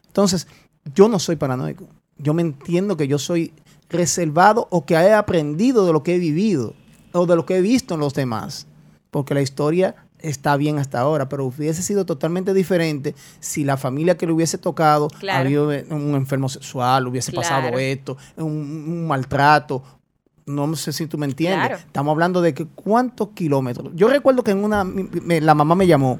Entonces, 0.06 0.46
yo 0.94 1.08
no 1.08 1.18
soy 1.18 1.34
paranoico. 1.34 1.88
Yo 2.18 2.34
me 2.34 2.42
entiendo 2.42 2.96
que 2.96 3.08
yo 3.08 3.18
soy 3.18 3.52
reservado 3.90 4.68
o 4.70 4.86
que 4.86 4.94
he 4.94 5.12
aprendido 5.12 5.84
de 5.84 5.92
lo 5.92 6.04
que 6.04 6.14
he 6.14 6.18
vivido 6.20 6.74
o 7.10 7.26
de 7.26 7.34
lo 7.34 7.44
que 7.44 7.56
he 7.56 7.60
visto 7.62 7.94
en 7.94 8.00
los 8.00 8.14
demás. 8.14 8.68
Porque 9.10 9.34
la 9.34 9.42
historia 9.42 9.96
está 10.20 10.56
bien 10.56 10.78
hasta 10.78 11.00
ahora, 11.00 11.28
pero 11.28 11.44
hubiese 11.44 11.82
sido 11.82 12.06
totalmente 12.06 12.54
diferente 12.54 13.16
si 13.40 13.64
la 13.64 13.76
familia 13.76 14.16
que 14.16 14.24
le 14.24 14.34
hubiese 14.34 14.56
tocado 14.56 15.08
Claro. 15.08 15.40
había 15.40 15.62
un 15.90 16.14
enfermo 16.14 16.48
sexual, 16.48 17.08
hubiese 17.08 17.32
pasado 17.32 17.76
esto, 17.76 18.16
un, 18.36 18.44
un 18.46 19.08
maltrato. 19.08 19.82
No 20.46 20.74
sé 20.76 20.92
si 20.92 21.06
tú 21.06 21.18
me 21.18 21.26
entiendes. 21.26 21.58
Claro. 21.68 21.76
Estamos 21.76 22.12
hablando 22.12 22.40
de 22.42 22.52
que 22.54 22.66
cuántos 22.66 23.28
kilómetros. 23.30 23.92
Yo 23.94 24.08
recuerdo 24.08 24.42
que 24.42 24.50
en 24.50 24.64
una 24.64 24.82
mi- 24.84 25.40
la 25.40 25.54
mamá 25.54 25.74
me 25.74 25.86
llamó 25.86 26.18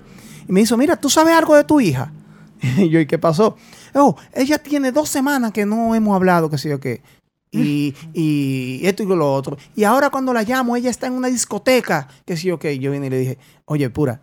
y 0.48 0.52
me 0.52 0.60
dijo, 0.60 0.76
mira, 0.76 0.96
¿tú 0.96 1.10
sabes 1.10 1.34
algo 1.34 1.56
de 1.56 1.64
tu 1.64 1.80
hija? 1.80 2.12
Y 2.78 2.88
yo, 2.88 3.00
¿y 3.00 3.06
qué 3.06 3.18
pasó? 3.18 3.56
Oh, 3.94 4.14
ella 4.32 4.58
tiene 4.58 4.92
dos 4.92 5.08
semanas 5.08 5.50
que 5.52 5.66
no 5.66 5.94
hemos 5.96 6.14
hablado, 6.14 6.48
que 6.48 6.58
sé 6.58 6.68
yo 6.68 6.78
qué. 6.78 7.02
Y, 7.50 7.94
y 8.14 8.80
esto 8.86 9.02
y 9.02 9.06
lo 9.06 9.34
otro. 9.34 9.56
Y 9.74 9.82
ahora 9.84 10.10
cuando 10.10 10.32
la 10.32 10.42
llamo, 10.44 10.76
ella 10.76 10.88
está 10.90 11.08
en 11.08 11.14
una 11.14 11.26
discoteca, 11.28 12.06
que 12.24 12.36
sé 12.36 12.48
yo 12.48 12.58
qué. 12.60 12.78
Yo 12.78 12.92
vine 12.92 13.08
y 13.08 13.10
le 13.10 13.18
dije, 13.18 13.38
oye, 13.64 13.90
pura, 13.90 14.20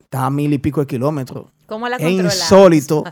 está 0.00 0.24
a 0.26 0.30
mil 0.30 0.52
y 0.52 0.58
pico 0.58 0.80
de 0.80 0.86
kilómetros. 0.86 1.46
¿Cómo 1.66 1.88
la 1.88 1.96
Es 1.96 2.02
insólito 2.10 3.04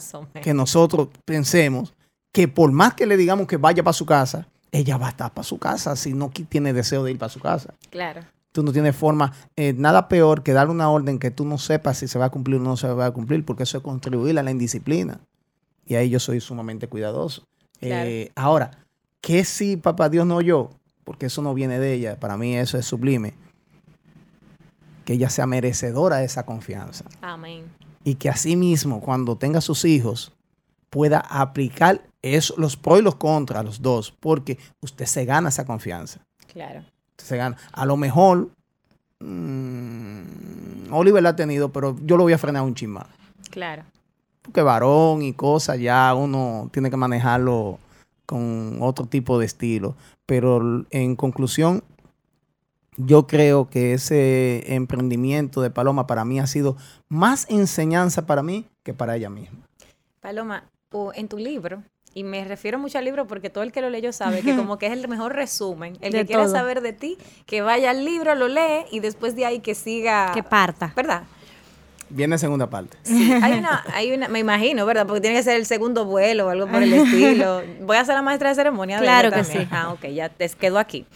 que 0.43 0.53
nosotros 0.55 1.09
pensemos 1.24 1.95
que 2.33 2.49
por 2.49 2.72
más 2.72 2.95
que 2.95 3.07
le 3.07 3.16
digamos 3.16 3.47
que 3.47 3.57
vaya 3.57 3.83
para 3.85 3.93
su 3.93 4.05
casa, 4.07 4.49
ella 4.73 4.97
va 4.97 5.07
a 5.07 5.11
estar 5.11 5.33
para 5.33 5.45
su 5.45 5.59
casa 5.59 5.97
si 5.97 6.12
no 6.12 6.31
tiene 6.31 6.73
deseo 6.73 7.05
de 7.05 7.12
ir 7.12 7.19
para 7.19 7.31
su 7.31 7.41
casa. 7.41 7.75
Claro. 7.91 8.23
Tú 8.53 8.62
no 8.62 8.73
tienes 8.73 8.97
forma, 8.97 9.33
eh, 9.57 9.75
nada 9.77 10.09
peor 10.09 10.43
que 10.43 10.53
dar 10.53 10.69
una 10.71 10.91
orden 10.91 11.19
que 11.19 11.31
tú 11.31 11.45
no 11.45 11.59
sepas 11.59 11.99
si 11.99 12.09
se 12.09 12.19
va 12.19 12.27
a 12.27 12.31
cumplir 12.31 12.61
o 12.61 12.62
no 12.62 12.77
se 12.77 12.89
va 12.89 13.07
a 13.07 13.11
cumplir, 13.11 13.45
porque 13.45 13.62
eso 13.62 13.79
es 13.79 13.85
contribuir 13.85 14.39
a 14.39 14.43
la 14.43 14.51
indisciplina. 14.51 15.21
Y 15.87 15.95
ahí 15.95 16.11
yo 16.11 16.19
soy 16.19 16.41
sumamente 16.41 16.89
cuidadoso. 16.89 17.47
Claro. 17.81 18.09
Eh, 18.09 18.33
ahora, 18.35 18.71
¿qué 19.21 19.45
si 19.45 19.77
papá 19.77 20.09
Dios 20.09 20.27
no 20.27 20.37
oyó? 20.37 20.71
Porque 21.05 21.27
eso 21.27 21.41
no 21.41 21.55
viene 21.55 21.79
de 21.79 21.95
ella. 21.95 22.19
Para 22.19 22.37
mí 22.37 22.57
eso 22.57 22.77
es 22.79 22.85
sublime. 22.85 23.35
Que 25.05 25.14
ella 25.14 25.31
sea 25.31 25.47
merecedora 25.47 26.16
de 26.16 26.27
esa 26.27 26.45
confianza 26.45 27.07
Amén. 27.23 27.64
y 28.05 28.16
que 28.16 28.29
asimismo 28.29 29.01
cuando 29.01 29.37
tenga 29.39 29.62
sus 29.62 29.87
hijos 29.87 30.33
pueda 30.91 31.21
aplicar 31.21 32.03
eso, 32.23 32.55
los 32.57 32.77
pros 32.77 33.01
y 33.01 33.03
los 33.03 33.16
contras, 33.16 33.64
los 33.64 33.83
dos, 33.83 34.12
porque 34.12 34.59
usted 34.81 35.07
se 35.07 35.25
gana 35.25 35.49
esa 35.49 35.64
confianza. 35.64 36.21
Claro. 36.53 36.81
Usted 37.11 37.25
se 37.25 37.37
gana. 37.37 37.57
A 37.73 37.87
lo 37.87 37.97
mejor 37.97 38.51
mm, 39.21 40.93
Oliver 40.93 41.23
la 41.23 41.31
ha 41.31 41.37
tenido, 41.37 41.71
pero 41.71 41.97
yo 42.03 42.16
lo 42.16 42.25
voy 42.25 42.33
a 42.33 42.39
frenar 42.39 42.62
un 42.62 42.75
chin 42.75 42.91
más. 42.91 43.07
Claro. 43.51 43.85
Porque 44.43 44.62
varón 44.62 45.23
y 45.23 45.33
cosas 45.33 45.79
ya 45.79 46.14
uno 46.14 46.71
tiene 46.73 46.91
que 46.91 46.97
manejarlo 46.97 47.79
con 48.27 48.79
otro 48.81 49.07
tipo 49.07 49.39
de 49.39 49.47
estilo. 49.47 49.95
Pero 50.27 50.85
en 50.91 51.16
conclusión, 51.16 51.83
yo 52.97 53.27
creo 53.27 53.71
que 53.71 53.95
ese 53.95 54.75
emprendimiento 54.75 55.62
de 55.62 55.71
Paloma 55.71 56.07
para 56.07 56.25
mí 56.25 56.41
ha 56.41 56.47
sido 56.47 56.77
más 57.09 57.47
enseñanza 57.49 58.27
para 58.27 58.43
mí 58.43 58.66
que 58.83 58.93
para 58.93 59.16
ella 59.16 59.31
misma. 59.31 59.59
Paloma, 60.21 60.64
en 61.14 61.29
tu 61.29 61.39
libro 61.39 61.83
y 62.19 62.25
me 62.25 62.45
refiero 62.45 62.81
mucho 62.81 62.99
al 62.99 63.05
libro 63.05 63.27
porque 63.29 63.49
todo 63.49 63.62
el 63.62 63.71
que 63.71 63.81
lo 63.81 63.91
leyó 63.91 64.12
sabe 64.12 64.43
que 64.43 64.57
como 64.57 64.77
que 64.77 64.87
es 64.87 64.93
el 64.93 65.07
mejor 65.07 65.35
resumen. 65.37 65.97
El 66.01 66.12
De 66.12 66.19
que 66.21 66.27
quiera 66.27 66.45
todo. 66.45 66.53
saber 66.53 66.81
de 66.81 66.93
ti, 66.93 67.16
que 67.47 67.61
vaya 67.62 67.91
al 67.91 68.05
libro, 68.05 68.35
lo 68.35 68.49
lee 68.49 68.87
y 68.91 68.99
después 68.99 69.37
de 69.37 69.47
ahí 69.47 69.61
que 69.61 69.75
siga. 69.77 70.33
Que 70.35 70.43
parta. 70.43 70.93
¿Verdad? 70.97 71.23
Viene 72.11 72.37
segunda 72.39 72.69
parte. 72.69 72.97
Sí, 73.03 73.31
hay 73.33 73.53
una, 73.59 73.85
hay 73.93 74.12
una, 74.12 74.29
me 74.29 74.41
imagino, 74.41 74.85
¿verdad? 74.85 75.07
Porque 75.07 75.21
tiene 75.21 75.37
que 75.37 75.43
ser 75.45 75.57
el 75.57 75.66
segundo 75.66 76.07
vuelo 76.07 76.47
o 76.47 76.49
algo 76.49 76.66
por 76.66 76.83
el 76.83 76.93
estilo. 76.95 77.62
Voy 77.83 77.97
a 77.99 78.05
ser 78.05 78.14
la 78.16 78.23
maestra 78.23 78.49
de 78.49 78.55
ceremonia. 78.57 78.99
Claro 78.99 79.31
que 79.31 79.43
también. 79.43 79.62
sí. 79.62 79.69
Ah, 79.71 79.93
ok, 79.93 80.07
ya 80.07 80.29
te 80.29 80.49
quedo 80.49 80.79
aquí. 80.79 81.07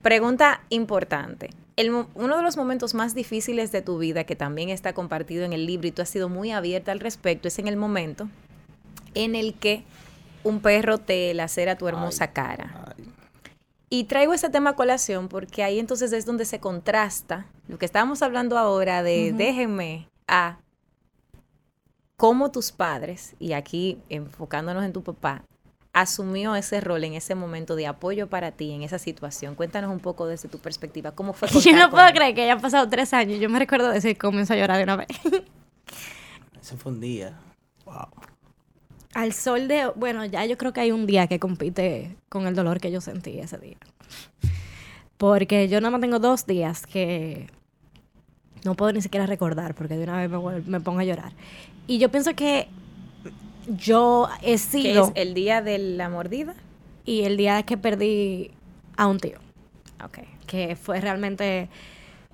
Pregunta 0.00 0.62
importante. 0.70 1.50
El 1.76 1.90
uno 1.90 2.36
de 2.36 2.42
los 2.42 2.56
momentos 2.56 2.94
más 2.94 3.14
difíciles 3.14 3.72
de 3.72 3.82
tu 3.82 3.98
vida, 3.98 4.24
que 4.24 4.36
también 4.36 4.70
está 4.70 4.94
compartido 4.94 5.44
en 5.44 5.52
el 5.52 5.66
libro 5.66 5.88
y 5.88 5.90
tú 5.90 6.00
has 6.00 6.08
sido 6.08 6.30
muy 6.30 6.50
abierta 6.50 6.92
al 6.92 7.00
respecto, 7.00 7.48
es 7.48 7.58
en 7.58 7.68
el 7.68 7.76
momento 7.76 8.28
en 9.14 9.34
el 9.34 9.52
que 9.54 9.82
un 10.46 10.60
perro 10.60 10.98
te 10.98 11.34
lacera 11.34 11.76
tu 11.76 11.88
hermosa 11.88 12.32
cara. 12.32 12.94
Ay. 12.96 13.12
Y 13.88 14.04
traigo 14.04 14.34
ese 14.34 14.50
tema 14.50 14.70
a 14.70 14.76
colación 14.76 15.28
porque 15.28 15.62
ahí 15.62 15.78
entonces 15.78 16.12
es 16.12 16.26
donde 16.26 16.44
se 16.44 16.58
contrasta 16.58 17.46
lo 17.68 17.78
que 17.78 17.86
estábamos 17.86 18.22
hablando 18.22 18.58
ahora 18.58 19.02
de 19.02 19.32
déjenme 19.32 20.08
a 20.26 20.58
cómo 22.16 22.50
tus 22.50 22.72
padres, 22.72 23.34
y 23.38 23.52
aquí 23.52 23.98
enfocándonos 24.08 24.84
en 24.84 24.92
tu 24.92 25.02
papá, 25.02 25.44
asumió 25.92 26.56
ese 26.56 26.80
rol 26.80 27.04
en 27.04 27.14
ese 27.14 27.34
momento 27.34 27.76
de 27.76 27.86
apoyo 27.86 28.28
para 28.28 28.52
ti 28.52 28.72
en 28.72 28.82
esa 28.82 28.98
situación. 28.98 29.54
Cuéntanos 29.54 29.90
un 29.90 30.00
poco 30.00 30.26
desde 30.26 30.48
tu 30.48 30.58
perspectiva. 30.58 31.12
¿Cómo 31.12 31.32
fue? 31.32 31.48
Yo 31.60 31.76
no 31.76 31.90
puedo 31.90 32.06
él? 32.06 32.14
creer 32.14 32.34
que 32.34 32.42
hayan 32.42 32.60
pasado 32.60 32.88
tres 32.88 33.12
años. 33.12 33.38
Yo 33.38 33.48
me 33.48 33.58
recuerdo 33.58 33.90
de 33.90 33.98
eso 33.98 34.08
y 34.08 34.14
comienzo 34.14 34.54
a 34.54 34.56
llorar 34.56 34.78
de 34.78 34.84
una 34.84 34.96
vez. 34.96 35.08
Ese 36.60 36.76
fue 36.76 36.92
un 36.92 37.00
día. 37.00 37.38
Wow. 37.84 38.08
Al 39.16 39.32
sol 39.32 39.66
de... 39.66 39.90
Bueno, 39.96 40.24
ya 40.26 40.44
yo 40.44 40.58
creo 40.58 40.72
que 40.74 40.80
hay 40.80 40.92
un 40.92 41.06
día 41.06 41.26
que 41.26 41.38
compite 41.38 42.16
con 42.28 42.46
el 42.46 42.54
dolor 42.54 42.80
que 42.80 42.90
yo 42.92 43.00
sentí 43.00 43.38
ese 43.38 43.56
día. 43.56 43.78
Porque 45.16 45.68
yo 45.68 45.80
nada 45.80 45.90
más 45.92 46.00
tengo 46.02 46.18
dos 46.18 46.46
días 46.46 46.86
que 46.86 47.46
no 48.64 48.74
puedo 48.74 48.92
ni 48.92 49.00
siquiera 49.00 49.24
recordar 49.26 49.74
porque 49.74 49.96
de 49.96 50.04
una 50.04 50.18
vez 50.18 50.30
me, 50.30 50.60
me 50.70 50.80
pongo 50.80 51.00
a 51.00 51.04
llorar. 51.04 51.32
Y 51.86 51.98
yo 51.98 52.10
pienso 52.10 52.34
que 52.34 52.68
yo 53.78 54.28
he 54.42 54.52
¿Qué 54.52 54.58
sido... 54.58 55.04
es 55.06 55.12
el 55.14 55.32
día 55.32 55.62
de 55.62 55.78
la 55.78 56.10
mordida? 56.10 56.54
Y 57.06 57.22
el 57.22 57.38
día 57.38 57.62
que 57.62 57.78
perdí 57.78 58.50
a 58.96 59.06
un 59.06 59.18
tío. 59.18 59.38
Ok. 60.04 60.18
que 60.46 60.76
fue 60.76 61.00
realmente 61.00 61.68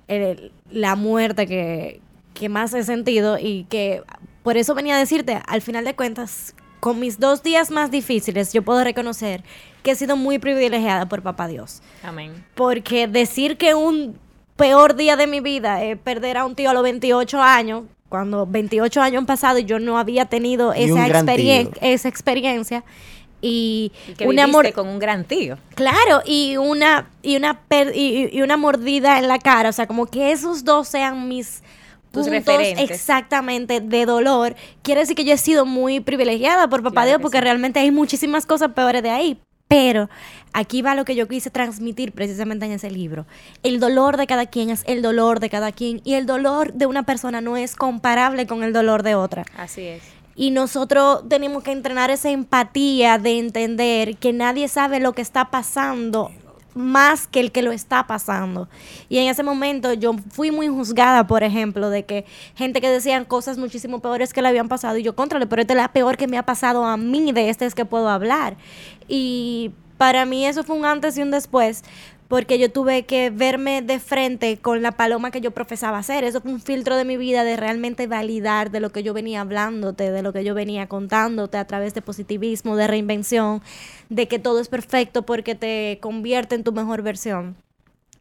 el- 0.09 0.51
la 0.69 0.95
muerte 0.97 1.47
que, 1.47 2.01
que 2.33 2.49
más 2.49 2.73
he 2.73 2.83
sentido 2.83 3.39
y 3.39 3.63
que 3.69 4.03
por 4.43 4.57
eso 4.57 4.75
venía 4.75 4.97
a 4.97 4.99
decirte, 4.99 5.41
al 5.47 5.61
final 5.61 5.85
de 5.85 5.95
cuentas, 5.95 6.53
con 6.83 6.99
mis 6.99 7.17
dos 7.17 7.41
días 7.43 7.71
más 7.71 7.91
difíciles, 7.91 8.51
yo 8.51 8.61
puedo 8.61 8.83
reconocer 8.83 9.41
que 9.83 9.91
he 9.91 9.95
sido 9.95 10.17
muy 10.17 10.37
privilegiada 10.37 11.07
por 11.07 11.21
Papá 11.21 11.47
Dios. 11.47 11.81
Amén. 12.03 12.43
Porque 12.55 13.07
decir 13.07 13.55
que 13.55 13.73
un 13.73 14.17
peor 14.57 14.95
día 14.97 15.15
de 15.15 15.25
mi 15.27 15.39
vida 15.39 15.81
es 15.81 15.97
perder 15.97 16.35
a 16.37 16.45
un 16.45 16.55
tío 16.55 16.69
a 16.69 16.73
los 16.73 16.83
28 16.83 17.41
años, 17.41 17.83
cuando 18.09 18.45
28 18.45 19.01
años 19.01 19.19
han 19.19 19.25
pasado 19.25 19.59
y 19.59 19.63
yo 19.63 19.79
no 19.79 19.97
había 19.97 20.25
tenido 20.25 20.73
Y 20.75 20.83
esa, 20.83 21.07
gran 21.07 21.25
experien- 21.25 21.71
tío. 21.71 21.81
esa 21.81 22.09
experiencia. 22.09 22.83
Y, 23.41 23.91
Y 24.09 24.13
que 24.15 24.25
un 24.25 24.31
viviste 24.31 24.41
amor 24.49 24.73
con 24.73 24.87
un 24.89 24.99
gran 24.99 25.23
tío. 25.23 25.57
Claro, 25.75 26.21
y 26.25 26.57
una, 26.57 27.09
y 27.21 27.37
una 27.37 27.59
per- 27.61 27.95
y, 27.95 28.29
y 28.31 28.41
una 28.41 28.57
mordida 28.57 29.19
en 29.19 29.27
la 29.29 29.39
cara. 29.39 29.69
O 29.69 29.73
sea, 29.73 29.87
como 29.87 30.05
que 30.05 30.31
esos 30.33 30.63
dos 30.65 30.87
sean 30.89 31.27
mis 31.29 31.61
Tus 32.13 32.27
puntos 32.27 32.45
referentes. 32.45 32.91
exactamente 32.91 33.81
de 33.81 34.05
dolor. 34.05 34.55
Quiere 34.83 35.01
decir 35.01 35.15
que 35.15 35.25
yo 35.25 35.33
he 35.33 35.37
sido 35.37 35.65
muy 35.65 35.99
privilegiada 35.99 36.67
por 36.67 36.83
papá 36.83 36.91
Claro 36.91 37.07
Dios, 37.07 37.17
que 37.17 37.21
porque 37.23 37.37
sí. 37.39 37.43
realmente 37.43 37.79
hay 37.79 37.89
muchísimas 37.89 38.45
cosas 38.45 38.73
peores 38.73 39.01
de 39.01 39.09
ahí. 39.09 39.41
Pero 39.67 40.11
aquí 40.53 40.83
va 40.83 40.93
lo 40.93 41.05
que 41.05 41.15
yo 41.15 41.27
quise 41.27 41.49
transmitir 41.49 42.11
precisamente 42.11 42.67
en 42.67 42.73
ese 42.73 42.91
libro. 42.91 43.25
El 43.63 43.79
dolor 43.79 44.17
de 44.17 44.27
cada 44.27 44.45
quien 44.45 44.69
es 44.69 44.83
el 44.85 45.01
dolor 45.01 45.39
de 45.39 45.49
cada 45.49 45.71
quien. 45.71 46.01
Y 46.03 46.13
el 46.13 46.27
dolor 46.27 46.73
de 46.73 46.85
una 46.85 47.01
persona 47.01 47.41
no 47.41 47.57
es 47.57 47.75
comparable 47.75 48.45
con 48.45 48.63
el 48.63 48.73
dolor 48.73 49.01
de 49.01 49.15
otra. 49.15 49.45
Así 49.57 49.81
es. 49.81 50.03
Y 50.35 50.51
nosotros 50.51 51.27
tenemos 51.27 51.63
que 51.63 51.71
entrenar 51.71 52.11
esa 52.11 52.29
empatía 52.29 53.17
de 53.17 53.39
entender 53.39 54.17
que 54.17 54.33
nadie 54.33 54.67
sabe 54.67 54.99
lo 54.99 55.13
que 55.13 55.23
está 55.23 55.49
pasando 55.49 56.29
más 56.75 57.27
que 57.27 57.39
el 57.39 57.51
que 57.51 57.61
lo 57.61 57.71
está 57.71 58.07
pasando. 58.07 58.69
Y 59.09 59.17
en 59.19 59.27
ese 59.29 59.43
momento 59.43 59.93
yo 59.93 60.15
fui 60.31 60.51
muy 60.51 60.67
juzgada, 60.67 61.27
por 61.27 61.43
ejemplo, 61.43 61.89
de 61.89 62.05
que 62.05 62.25
gente 62.55 62.81
que 62.81 62.89
decían 62.89 63.25
cosas 63.25 63.57
muchísimo 63.57 63.99
peores 63.99 64.33
que 64.33 64.41
le 64.41 64.47
habían 64.47 64.67
pasado 64.67 64.97
y 64.97 65.03
yo 65.03 65.15
contrale, 65.15 65.47
pero 65.47 65.61
esta 65.61 65.73
es 65.73 65.77
la 65.77 65.91
peor 65.91 66.17
que 66.17 66.27
me 66.27 66.37
ha 66.37 66.43
pasado 66.43 66.85
a 66.85 66.97
mí, 66.97 67.31
de 67.31 67.49
este 67.49 67.65
es 67.65 67.75
que 67.75 67.85
puedo 67.85 68.09
hablar. 68.09 68.57
Y 69.07 69.71
para 69.97 70.25
mí 70.25 70.45
eso 70.45 70.63
fue 70.63 70.75
un 70.75 70.85
antes 70.85 71.17
y 71.17 71.21
un 71.21 71.31
después, 71.31 71.83
porque 72.27 72.57
yo 72.57 72.71
tuve 72.71 73.05
que 73.05 73.29
verme 73.29 73.81
de 73.81 73.99
frente 73.99 74.57
con 74.57 74.81
la 74.81 74.93
paloma 74.93 75.31
que 75.31 75.41
yo 75.41 75.51
profesaba 75.51 76.01
ser. 76.03 76.23
Eso 76.23 76.41
fue 76.41 76.51
un 76.51 76.61
filtro 76.61 76.95
de 76.95 77.05
mi 77.05 77.17
vida 77.17 77.43
de 77.43 77.57
realmente 77.57 78.07
validar 78.07 78.71
de 78.71 78.79
lo 78.79 78.91
que 78.91 79.03
yo 79.03 79.13
venía 79.13 79.41
hablándote, 79.41 80.11
de 80.11 80.21
lo 80.21 80.33
que 80.33 80.43
yo 80.43 80.53
venía 80.53 80.87
contándote 80.87 81.57
a 81.57 81.65
través 81.65 81.93
de 81.93 82.01
positivismo, 82.01 82.75
de 82.75 82.87
reinvención, 82.87 83.61
de 84.09 84.27
que 84.27 84.39
todo 84.39 84.59
es 84.59 84.69
perfecto 84.69 85.23
porque 85.25 85.55
te 85.55 85.99
convierte 86.01 86.55
en 86.55 86.63
tu 86.63 86.71
mejor 86.71 87.01
versión. 87.01 87.55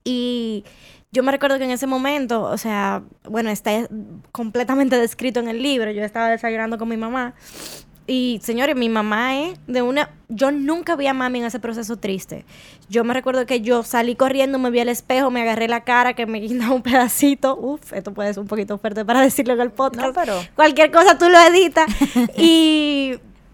Y 0.05 0.65
yo 1.13 1.23
me 1.23 1.31
recuerdo 1.31 1.59
que 1.59 1.65
en 1.65 1.71
ese 1.71 1.87
momento, 1.87 2.43
o 2.43 2.57
sea, 2.59 3.03
bueno, 3.29 3.51
está 3.51 3.87
completamente 4.33 4.97
descrito 4.97 5.41
en 5.41 5.49
el 5.49 5.63
libro, 5.63 5.91
yo 5.91 6.03
estaba 6.03 6.29
desayunando 6.29 6.79
con 6.79 6.89
mi 6.89 6.97
mamá. 6.97 7.35
Y 8.07 8.41
señores, 8.43 8.75
mi 8.77 8.89
mamá 8.89 9.39
es 9.41 9.59
de 9.67 9.81
una... 9.83 10.11
Yo 10.29 10.51
nunca 10.51 10.97
vi 10.97 11.07
a 11.07 11.15
mami 11.15 11.39
en 11.39 11.45
ese 11.45 11.61
proceso 11.61 11.97
triste. 11.97 12.45
Yo 12.89 13.05
me 13.05 13.15
recuerdo 13.15 13.47
que 13.47 13.61
yo 13.61 13.83
salí 13.85 14.17
corriendo, 14.17 14.59
me 14.59 14.71
vi 14.71 14.81
al 14.81 14.89
espejo, 14.89 15.31
me 15.31 15.43
agarré 15.43 15.69
la 15.69 15.85
cara, 15.85 16.15
que 16.15 16.27
me 16.27 16.41
guinda 16.41 16.71
un 16.73 16.83
pedacito. 16.83 17.57
Uf, 17.57 17.93
esto 17.93 18.13
puede 18.13 18.35
ser 18.35 18.41
un 18.43 18.49
poquito 18.49 18.77
fuerte 18.79 19.05
para 19.05 19.21
decirlo 19.21 19.55
en 19.55 19.61
el 19.61 19.71
podcast. 19.71 20.07
No, 20.09 20.13
pero- 20.13 20.41
Cualquier 20.57 20.91
cosa 20.91 21.17
tú 21.17 21.29
lo 21.29 21.39
editas. 21.39 21.87
y 22.37 23.13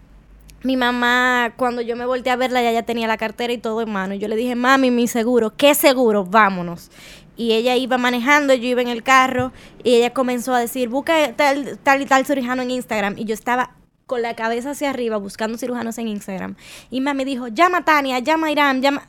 mi 0.63 0.75
mamá, 0.77 1.53
cuando 1.55 1.81
yo 1.81 1.95
me 1.95 2.05
volteé 2.05 2.31
a 2.33 2.35
verla, 2.35 2.61
ya, 2.63 2.71
ya 2.71 2.83
tenía 2.83 3.07
la 3.07 3.17
cartera 3.17 3.53
y 3.53 3.59
todo 3.59 3.81
en 3.81 3.91
mano. 3.91 4.15
Y 4.15 4.19
yo 4.19 4.27
le 4.27 4.35
dije, 4.35 4.55
mami, 4.55 4.89
mi 4.89 5.07
seguro, 5.07 5.53
¿qué 5.55 5.75
seguro? 5.75 6.25
Vámonos. 6.25 6.89
Y 7.37 7.53
ella 7.53 7.75
iba 7.77 7.97
manejando, 7.97 8.53
yo 8.53 8.67
iba 8.67 8.81
en 8.81 8.89
el 8.89 9.01
carro, 9.03 9.53
y 9.83 9.95
ella 9.95 10.09
comenzó 10.09 10.53
a 10.53 10.59
decir, 10.59 10.89
busca 10.89 11.33
tal, 11.37 11.77
tal 11.83 12.01
y 12.01 12.05
tal 12.05 12.25
cirujano 12.25 12.63
en 12.63 12.71
Instagram. 12.71 13.13
Y 13.17 13.23
yo 13.23 13.33
estaba 13.33 13.75
con 14.09 14.23
la 14.23 14.35
cabeza 14.35 14.71
hacia 14.71 14.89
arriba 14.89 15.17
buscando 15.17 15.57
cirujanos 15.57 15.99
en 15.99 16.07
Instagram. 16.07 16.55
Y 16.89 16.99
mami 16.99 17.23
dijo, 17.23 17.47
llama 17.47 17.85
Tania, 17.85 18.17
llama 18.17 18.51
Irán, 18.51 18.81
llama 18.81 19.07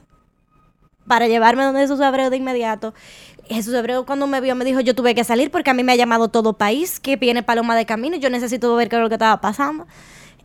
para 1.08 1.26
llevarme 1.26 1.64
donde 1.64 1.80
Jesús 1.80 2.00
Abreu 2.00 2.28
de 2.28 2.36
inmediato. 2.36 2.92
Jesús 3.48 3.74
Abreu 3.74 4.04
cuando 4.04 4.26
me 4.26 4.42
vio 4.42 4.54
me 4.54 4.64
dijo, 4.64 4.80
yo 4.80 4.94
tuve 4.94 5.14
que 5.14 5.24
salir 5.24 5.50
porque 5.50 5.70
a 5.70 5.74
mí 5.74 5.82
me 5.82 5.92
ha 5.92 5.96
llamado 5.96 6.28
todo 6.28 6.52
país, 6.52 7.00
que 7.00 7.16
viene 7.16 7.42
Paloma 7.42 7.74
de 7.74 7.86
camino, 7.86 8.16
yo 8.16 8.28
necesito 8.28 8.76
ver 8.76 8.90
qué 8.90 8.96
es 8.96 9.02
lo 9.02 9.08
que 9.08 9.14
estaba 9.14 9.40
pasando. 9.40 9.86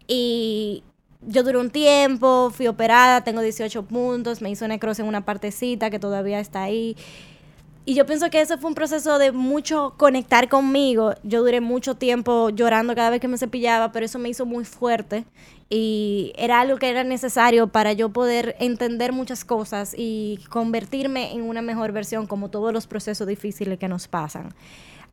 Y 0.08 0.84
yo 1.22 1.44
duré 1.44 1.58
un 1.58 1.70
tiempo, 1.70 2.50
fui 2.56 2.68
operada, 2.68 3.26
tengo 3.26 3.42
18 3.42 3.84
puntos, 3.84 4.42
me 4.42 4.50
hizo 4.50 4.68
necrosis 4.70 5.02
en 5.02 5.08
una 5.08 5.26
partecita 5.26 5.90
que 5.90 6.00
todavía 6.00 6.40
está 6.40 6.64
ahí. 6.64 6.96
Y 7.88 7.94
yo 7.94 8.08
pienso 8.08 8.32
que 8.32 8.42
ese 8.42 8.58
fue 8.58 8.70
un 8.70 8.76
proceso 8.76 9.20
de 9.20 9.32
mucho 9.32 9.94
conectar 9.98 10.50
conmigo. 10.50 11.14
Yo 11.22 11.44
duré 11.44 11.62
mucho 11.62 11.94
tiempo 11.94 12.50
llorando 12.50 12.96
cada 12.96 13.12
vez 13.12 13.22
que 13.22 13.28
me 13.28 13.38
cepillaba, 13.38 13.92
pero 13.92 14.08
eso 14.08 14.18
me 14.18 14.28
hizo 14.28 14.48
muy 14.48 14.66
fuerte. 14.66 15.26
Y 15.70 16.34
era 16.36 16.62
algo 16.62 16.78
que 16.78 16.90
era 16.90 17.04
necesario 17.04 17.68
para 17.68 17.94
yo 17.94 18.10
poder 18.10 18.56
entender 18.60 19.14
muchas 19.14 19.46
cosas 19.46 19.94
y 19.96 20.40
convertirme 20.50 21.34
en 21.34 21.44
una 21.44 21.62
mejor 21.62 21.92
versión, 21.92 22.26
como 22.26 22.50
todos 22.50 22.74
los 22.74 22.88
procesos 22.88 23.28
difíciles 23.28 23.78
que 23.78 23.88
nos 23.88 24.08
pasan. 24.08 24.50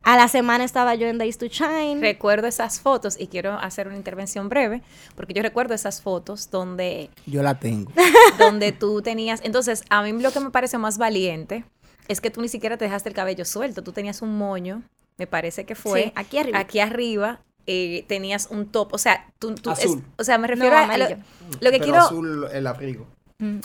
A 0.01 0.17
la 0.17 0.27
semana 0.27 0.63
estaba 0.63 0.95
yo 0.95 1.07
en 1.07 1.19
Days 1.19 1.37
to 1.37 1.45
Shine. 1.45 2.01
Recuerdo 2.01 2.47
esas 2.47 2.81
fotos 2.81 3.19
y 3.19 3.27
quiero 3.27 3.53
hacer 3.53 3.87
una 3.87 3.97
intervención 3.97 4.49
breve, 4.49 4.81
porque 5.15 5.33
yo 5.33 5.43
recuerdo 5.43 5.75
esas 5.75 6.01
fotos 6.01 6.49
donde, 6.49 7.11
Yo 7.27 7.43
la 7.43 7.59
tengo. 7.59 7.91
donde 8.39 8.71
tú 8.71 9.03
tenías... 9.03 9.41
Entonces, 9.43 9.83
a 9.89 10.01
mí 10.01 10.11
lo 10.11 10.31
que 10.31 10.39
me 10.39 10.49
parece 10.49 10.79
más 10.79 10.97
valiente 10.97 11.65
es 12.07 12.21
que 12.21 12.29
tú 12.29 12.41
ni 12.41 12.47
siquiera 12.49 12.77
te 12.77 12.85
dejaste 12.85 13.09
el 13.09 13.15
cabello 13.15 13.45
suelto, 13.45 13.83
tú 13.83 13.91
tenías 13.91 14.21
un 14.21 14.37
moño, 14.37 14.83
me 15.17 15.27
parece 15.27 15.65
que 15.65 15.75
fue... 15.75 16.03
Sí, 16.05 16.11
aquí 16.15 16.37
arriba. 16.37 16.59
Aquí 16.59 16.79
arriba 16.79 17.39
eh, 17.67 18.03
tenías 18.07 18.47
un 18.49 18.67
top, 18.67 18.93
o 18.93 18.97
sea, 18.97 19.31
tú... 19.39 19.55
tú- 19.55 19.69
Azul. 19.71 19.99
es- 19.99 20.05
o 20.19 20.23
sea, 20.23 20.37
me 20.37 20.47
refiero 20.47 20.71
No, 20.75 20.77
a... 20.81 20.93
a 20.93 20.97
lo, 20.97 21.07
que 21.07 21.17
Pero 21.59 21.83
quiero... 21.83 21.97
azul 21.99 22.47
el 22.51 22.67
abrigo. 22.67 23.07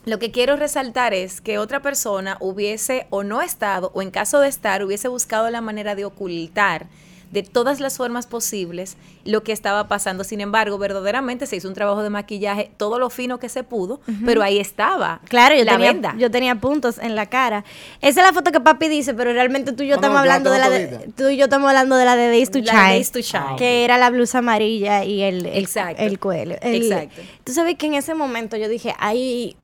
Lo 0.07 0.19
que 0.19 0.33
quiero 0.33 0.57
resaltar 0.57 1.15
es 1.15 1.41
que 1.41 1.59
otra 1.59 1.81
persona 1.83 2.37
hubiese 2.41 3.07
o 3.11 3.23
no 3.23 3.43
estado, 3.43 3.93
o 3.95 4.03
en 4.03 4.11
caso 4.11 4.41
de 4.41 4.49
estar, 4.49 4.83
hubiese 4.83 5.07
buscado 5.07 5.49
la 5.51 5.61
manera 5.61 5.95
de 5.95 6.05
ocultar 6.05 6.89
de 7.31 7.43
todas 7.43 7.81
las 7.81 7.97
formas 7.97 8.27
posibles 8.27 8.97
lo 9.25 9.43
que 9.43 9.53
estaba 9.53 9.89
pasando. 9.89 10.25
Sin 10.25 10.41
embargo, 10.41 10.79
verdaderamente 10.79 11.47
se 11.47 11.57
hizo 11.57 11.69
un 11.69 11.75
trabajo 11.75 12.03
de 12.03 12.11
maquillaje, 12.11 12.71
todo 12.77 12.99
lo 12.99 13.11
fino 13.11 13.39
que 13.39 13.49
se 13.49 13.63
pudo, 13.65 14.01
pero 14.25 14.43
ahí 14.43 14.59
estaba. 14.59 15.21
Claro, 15.29 15.55
yo 15.55 15.65
la 15.65 15.73
tenía, 15.73 15.93
venda. 15.93 16.15
yo 16.19 16.31
tenía 16.31 16.55
puntos 16.55 16.99
en 16.99 17.15
la 17.15 17.27
cara. 17.27 17.65
Esa 18.01 18.21
es 18.21 18.27
la 18.27 18.33
foto 18.33 18.51
que 18.53 18.61
papi 18.61 18.89
dice, 18.89 19.13
pero 19.15 19.33
realmente 19.33 19.73
tú 19.73 19.83
y 19.83 19.89
yo 19.89 19.97
no, 19.97 20.01
estamos 20.01 20.19
hablando 20.19 20.51
de 20.51 20.59
la 20.59 20.71
tengo 20.71 20.99
de, 20.99 21.09
tú 21.13 21.29
y 21.29 21.37
yo 21.37 21.45
estamos 21.45 21.69
hablando 21.69 21.97
de 21.97 22.05
la 22.05 22.17
de 22.17 22.29
Days 22.29 22.51
to 22.51 22.59
La 22.61 22.65
de 22.65 22.71
Shine. 22.79 22.89
Days 22.95 23.11
to 23.13 23.21
Shine. 23.21 23.57
Que 23.59 23.85
era 23.85 23.99
la 23.99 24.11
blusa 24.11 24.39
amarilla 24.39 25.05
y 25.05 25.23
el, 25.23 25.45
el, 25.47 25.59
Exacto. 25.59 26.03
el 26.03 26.19
cuello. 26.19 26.57
El- 26.63 26.83
Exacto. 26.91 27.21
Tú 27.45 27.53
sabes 27.53 27.77
que 27.77 27.87
en 27.87 27.95
ese 27.95 28.15
momento 28.15 28.57
yo 28.57 28.69
dije, 28.69 28.95
ahí 28.99 29.57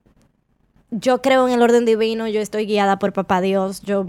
yo 0.96 1.20
creo 1.22 1.48
en 1.48 1.54
el 1.54 1.62
orden 1.62 1.84
divino, 1.84 2.28
yo 2.28 2.40
estoy 2.40 2.66
guiada 2.66 2.98
por 3.00 3.12
papá 3.12 3.40
Dios, 3.40 3.82
yo 3.82 4.06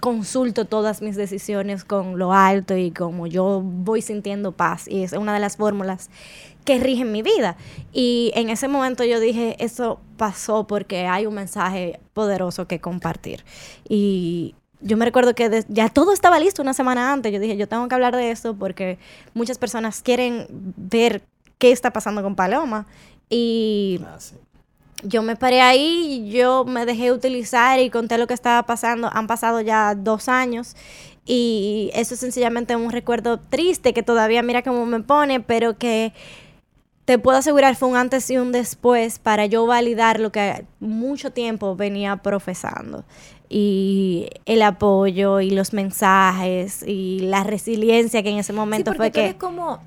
consulto 0.00 0.64
todas 0.64 1.00
mis 1.00 1.14
decisiones 1.14 1.84
con 1.84 2.18
lo 2.18 2.32
alto 2.32 2.76
y 2.76 2.90
como 2.90 3.28
yo 3.28 3.62
voy 3.62 4.02
sintiendo 4.02 4.50
paz 4.50 4.88
y 4.88 5.04
es 5.04 5.12
una 5.12 5.32
de 5.32 5.38
las 5.38 5.56
fórmulas 5.56 6.10
que 6.64 6.78
rigen 6.80 7.12
mi 7.12 7.22
vida. 7.22 7.56
Y 7.92 8.32
en 8.34 8.50
ese 8.50 8.66
momento 8.66 9.04
yo 9.04 9.20
dije, 9.20 9.56
eso 9.60 10.00
pasó 10.16 10.66
porque 10.66 11.06
hay 11.06 11.26
un 11.26 11.34
mensaje 11.34 12.00
poderoso 12.14 12.66
que 12.66 12.80
compartir. 12.80 13.44
Y 13.88 14.56
yo 14.80 14.96
me 14.96 15.04
recuerdo 15.04 15.34
que 15.34 15.64
ya 15.68 15.88
todo 15.88 16.12
estaba 16.12 16.40
listo 16.40 16.62
una 16.62 16.74
semana 16.74 17.12
antes. 17.12 17.32
Yo 17.32 17.38
dije, 17.38 17.56
yo 17.56 17.68
tengo 17.68 17.86
que 17.86 17.94
hablar 17.94 18.16
de 18.16 18.30
esto 18.30 18.56
porque 18.56 18.98
muchas 19.34 19.58
personas 19.58 20.02
quieren 20.02 20.46
ver 20.50 21.22
qué 21.58 21.70
está 21.70 21.92
pasando 21.92 22.22
con 22.22 22.34
Paloma. 22.34 22.86
Y 23.30 24.00
Ah, 24.04 24.16
sí. 24.18 24.34
Yo 25.04 25.22
me 25.22 25.36
paré 25.36 25.60
ahí, 25.60 26.30
yo 26.30 26.64
me 26.64 26.86
dejé 26.86 27.12
utilizar 27.12 27.78
y 27.78 27.90
conté 27.90 28.18
lo 28.18 28.26
que 28.26 28.34
estaba 28.34 28.64
pasando. 28.64 29.10
Han 29.12 29.26
pasado 29.26 29.60
ya 29.60 29.94
dos 29.94 30.28
años 30.28 30.74
y 31.26 31.90
eso 31.94 32.14
es 32.14 32.20
sencillamente 32.20 32.76
un 32.76 32.90
recuerdo 32.90 33.38
triste 33.38 33.94
que 33.94 34.02
todavía 34.02 34.42
mira 34.42 34.62
cómo 34.62 34.84
me 34.86 35.00
pone, 35.00 35.40
pero 35.40 35.78
que 35.78 36.12
te 37.04 37.18
puedo 37.18 37.38
asegurar 37.38 37.76
fue 37.76 37.88
un 37.88 37.96
antes 37.96 38.30
y 38.30 38.38
un 38.38 38.50
después 38.50 39.18
para 39.18 39.46
yo 39.46 39.66
validar 39.66 40.20
lo 40.20 40.32
que 40.32 40.64
mucho 40.80 41.30
tiempo 41.30 41.76
venía 41.76 42.16
profesando. 42.16 43.04
Y 43.48 44.30
el 44.46 44.62
apoyo 44.62 45.40
y 45.40 45.50
los 45.50 45.74
mensajes 45.74 46.82
y 46.82 47.20
la 47.20 47.44
resiliencia 47.44 48.22
que 48.22 48.30
en 48.30 48.38
ese 48.38 48.52
momento 48.54 48.92
sí, 48.92 48.96
fue 48.96 49.10
tú 49.10 49.14
que... 49.14 49.24
eres 49.26 49.34
como 49.34 49.80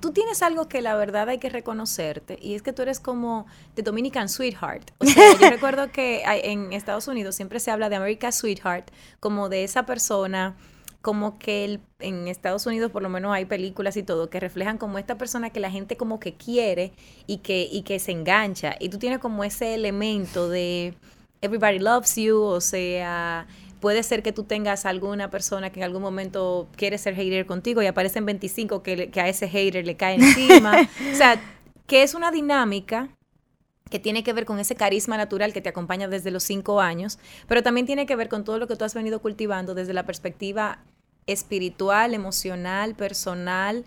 tú 0.00 0.12
tienes 0.12 0.42
algo 0.42 0.68
que 0.68 0.80
la 0.82 0.94
verdad 0.96 1.28
hay 1.28 1.38
que 1.38 1.48
reconocerte 1.50 2.38
y 2.40 2.54
es 2.54 2.62
que 2.62 2.72
tú 2.72 2.82
eres 2.82 3.00
como 3.00 3.46
the 3.74 3.82
Dominican 3.82 4.28
sweetheart. 4.28 4.90
O 4.98 5.04
sea, 5.04 5.22
yo 5.40 5.48
recuerdo 5.50 5.90
que 5.92 6.22
en 6.24 6.72
Estados 6.72 7.08
Unidos 7.08 7.34
siempre 7.34 7.60
se 7.60 7.70
habla 7.70 7.88
de 7.88 7.96
America 7.96 8.32
sweetheart 8.32 8.90
como 9.20 9.48
de 9.48 9.64
esa 9.64 9.84
persona 9.86 10.56
como 11.00 11.38
que 11.38 11.64
el- 11.64 11.80
en 12.00 12.26
Estados 12.28 12.66
Unidos 12.66 12.90
por 12.90 13.02
lo 13.02 13.08
menos 13.08 13.32
hay 13.32 13.44
películas 13.44 13.96
y 13.96 14.02
todo 14.02 14.30
que 14.30 14.40
reflejan 14.40 14.78
como 14.78 14.98
esta 14.98 15.16
persona 15.16 15.50
que 15.50 15.60
la 15.60 15.70
gente 15.70 15.96
como 15.96 16.18
que 16.18 16.34
quiere 16.34 16.92
y 17.26 17.38
que 17.38 17.68
y 17.70 17.82
que 17.82 17.98
se 18.00 18.10
engancha 18.12 18.74
y 18.80 18.88
tú 18.88 18.98
tienes 18.98 19.20
como 19.20 19.44
ese 19.44 19.74
elemento 19.74 20.48
de 20.48 20.94
everybody 21.40 21.78
loves 21.78 22.16
you, 22.16 22.36
o 22.40 22.60
sea, 22.60 23.46
puede 23.80 24.02
ser 24.02 24.22
que 24.22 24.32
tú 24.32 24.44
tengas 24.44 24.86
alguna 24.86 25.30
persona 25.30 25.70
que 25.70 25.80
en 25.80 25.84
algún 25.84 26.02
momento 26.02 26.68
quiere 26.76 26.98
ser 26.98 27.14
hater 27.14 27.46
contigo 27.46 27.82
y 27.82 27.86
aparecen 27.86 28.26
25 28.26 28.82
que, 28.82 28.96
le- 28.96 29.10
que 29.10 29.20
a 29.20 29.28
ese 29.28 29.48
hater 29.48 29.86
le 29.86 29.96
cae 29.96 30.16
encima. 30.16 30.88
o 31.12 31.16
sea, 31.16 31.40
que 31.86 32.02
es 32.02 32.14
una 32.14 32.30
dinámica 32.30 33.08
que 33.90 33.98
tiene 33.98 34.22
que 34.22 34.34
ver 34.34 34.44
con 34.44 34.58
ese 34.58 34.74
carisma 34.74 35.16
natural 35.16 35.52
que 35.54 35.62
te 35.62 35.70
acompaña 35.70 36.08
desde 36.08 36.30
los 36.30 36.42
cinco 36.42 36.80
años, 36.80 37.18
pero 37.46 37.62
también 37.62 37.86
tiene 37.86 38.04
que 38.04 38.16
ver 38.16 38.28
con 38.28 38.44
todo 38.44 38.58
lo 38.58 38.66
que 38.66 38.76
tú 38.76 38.84
has 38.84 38.94
venido 38.94 39.20
cultivando 39.20 39.74
desde 39.74 39.94
la 39.94 40.04
perspectiva 40.04 40.80
espiritual, 41.26 42.14
emocional, 42.14 42.94
personal 42.94 43.84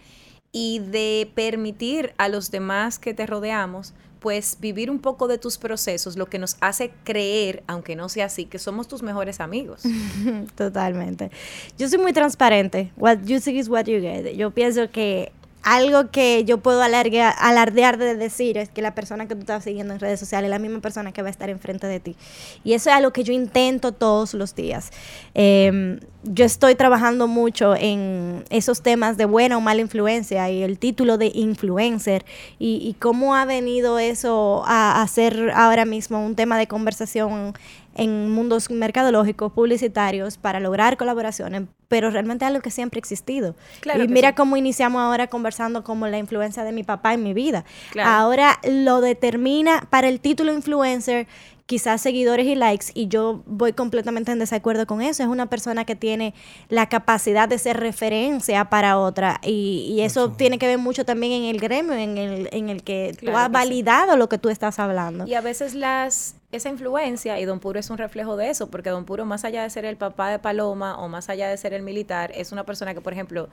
y 0.51 0.79
de 0.79 1.31
permitir 1.35 2.13
a 2.17 2.29
los 2.29 2.51
demás 2.51 2.97
que 2.99 3.13
te 3.13 3.25
rodeamos 3.25 3.93
pues 4.21 4.57
vivir 4.61 4.91
un 4.91 4.99
poco 4.99 5.27
de 5.27 5.39
tus 5.39 5.57
procesos, 5.57 6.15
lo 6.15 6.27
que 6.27 6.37
nos 6.37 6.55
hace 6.61 6.91
creer, 7.03 7.63
aunque 7.65 7.95
no 7.95 8.07
sea 8.07 8.25
así, 8.25 8.45
que 8.45 8.59
somos 8.59 8.87
tus 8.87 9.01
mejores 9.01 9.39
amigos. 9.39 9.81
Totalmente. 10.55 11.31
Yo 11.75 11.89
soy 11.89 11.97
muy 11.97 12.13
transparente. 12.13 12.91
What 12.97 13.23
you 13.25 13.39
see 13.39 13.57
is 13.57 13.67
what 13.67 13.85
you 13.85 13.99
get. 13.99 14.35
Yo 14.35 14.51
pienso 14.51 14.91
que 14.91 15.31
algo 15.63 16.09
que 16.11 16.43
yo 16.45 16.57
puedo 16.59 16.81
alarguea- 16.81 17.29
alardear 17.29 17.97
de 17.97 18.15
decir 18.15 18.57
es 18.57 18.69
que 18.69 18.81
la 18.81 18.95
persona 18.95 19.27
que 19.27 19.35
tú 19.35 19.41
estás 19.41 19.63
siguiendo 19.63 19.93
en 19.93 19.99
redes 19.99 20.19
sociales 20.19 20.47
es 20.47 20.51
la 20.51 20.59
misma 20.59 20.79
persona 20.79 21.11
que 21.11 21.21
va 21.21 21.27
a 21.27 21.31
estar 21.31 21.49
enfrente 21.49 21.87
de 21.87 21.99
ti. 21.99 22.15
Y 22.63 22.73
eso 22.73 22.89
es 22.89 22.95
algo 22.95 23.11
que 23.11 23.23
yo 23.23 23.33
intento 23.33 23.91
todos 23.91 24.33
los 24.33 24.55
días. 24.55 24.91
Eh, 25.35 25.99
yo 26.23 26.45
estoy 26.45 26.75
trabajando 26.75 27.27
mucho 27.27 27.75
en 27.75 28.43
esos 28.51 28.81
temas 28.83 29.17
de 29.17 29.25
buena 29.25 29.57
o 29.57 29.61
mala 29.61 29.81
influencia 29.81 30.49
y 30.51 30.61
el 30.61 30.77
título 30.77 31.17
de 31.17 31.31
influencer 31.33 32.25
y, 32.59 32.75
y 32.87 32.93
cómo 32.93 33.35
ha 33.35 33.45
venido 33.45 33.97
eso 33.97 34.63
a, 34.67 35.01
a 35.01 35.07
ser 35.07 35.51
ahora 35.55 35.85
mismo 35.85 36.23
un 36.23 36.35
tema 36.35 36.59
de 36.59 36.67
conversación 36.67 37.53
en 37.95 38.29
mundos 38.31 38.69
mercadológicos, 38.71 39.51
publicitarios, 39.51 40.37
para 40.37 40.59
lograr 40.59 40.97
colaboraciones, 40.97 41.63
pero 41.87 42.09
realmente 42.09 42.45
es 42.45 42.49
algo 42.49 42.61
que 42.61 42.71
siempre 42.71 42.97
ha 42.97 43.01
existido. 43.01 43.55
Claro 43.81 44.03
y 44.03 44.07
mira 44.07 44.29
sí. 44.29 44.35
cómo 44.35 44.55
iniciamos 44.57 45.01
ahora 45.01 45.27
conversando 45.27 45.83
como 45.83 46.07
la 46.07 46.17
influencia 46.17 46.63
de 46.63 46.71
mi 46.71 46.83
papá 46.83 47.13
en 47.13 47.23
mi 47.23 47.33
vida. 47.33 47.65
Claro. 47.91 48.09
Ahora 48.09 48.59
lo 48.63 49.01
determina 49.01 49.87
para 49.89 50.07
el 50.07 50.19
título 50.21 50.53
influencer 50.53 51.27
quizás 51.65 52.01
seguidores 52.01 52.45
y 52.47 52.55
likes 52.55 52.87
y 52.93 53.07
yo 53.07 53.43
voy 53.45 53.71
completamente 53.71 54.31
en 54.31 54.39
desacuerdo 54.39 54.85
con 54.85 55.01
eso. 55.01 55.23
Es 55.23 55.29
una 55.29 55.45
persona 55.45 55.85
que 55.85 55.95
tiene 55.95 56.33
la 56.67 56.89
capacidad 56.89 57.47
de 57.47 57.57
ser 57.57 57.77
referencia 57.77 58.65
para 58.69 58.97
otra 58.97 59.39
y, 59.41 59.87
y 59.95 60.01
eso 60.01 60.31
tiene 60.31 60.59
que 60.59 60.67
ver 60.67 60.77
mucho 60.77 61.05
también 61.05 61.31
en 61.31 61.43
el 61.45 61.61
gremio 61.61 61.93
en 61.93 62.17
el, 62.17 62.49
en 62.51 62.67
el 62.69 62.83
que 62.83 63.15
tú 63.17 63.27
Claro 63.27 63.37
has 63.37 63.43
que 63.43 63.49
sí. 63.49 63.53
validado 63.53 64.17
lo 64.17 64.27
que 64.27 64.37
tú 64.37 64.49
estás 64.49 64.79
hablando. 64.79 65.25
Y 65.27 65.33
a 65.33 65.39
veces 65.41 65.73
las 65.73 66.35
esa 66.51 66.69
influencia, 66.69 67.39
y 67.39 67.45
Don 67.45 67.59
Puro 67.59 67.79
es 67.79 67.89
un 67.89 67.97
reflejo 67.97 68.35
de 68.37 68.49
eso, 68.49 68.69
porque 68.69 68.89
Don 68.89 69.05
Puro, 69.05 69.25
más 69.25 69.45
allá 69.45 69.63
de 69.63 69.69
ser 69.69 69.85
el 69.85 69.97
papá 69.97 70.29
de 70.29 70.39
Paloma 70.39 70.97
o 70.97 71.07
más 71.07 71.29
allá 71.29 71.49
de 71.49 71.57
ser 71.57 71.73
el 71.73 71.81
militar, 71.81 72.31
es 72.35 72.51
una 72.51 72.65
persona 72.65 72.93
que, 72.93 73.01
por 73.01 73.13
ejemplo, 73.13 73.49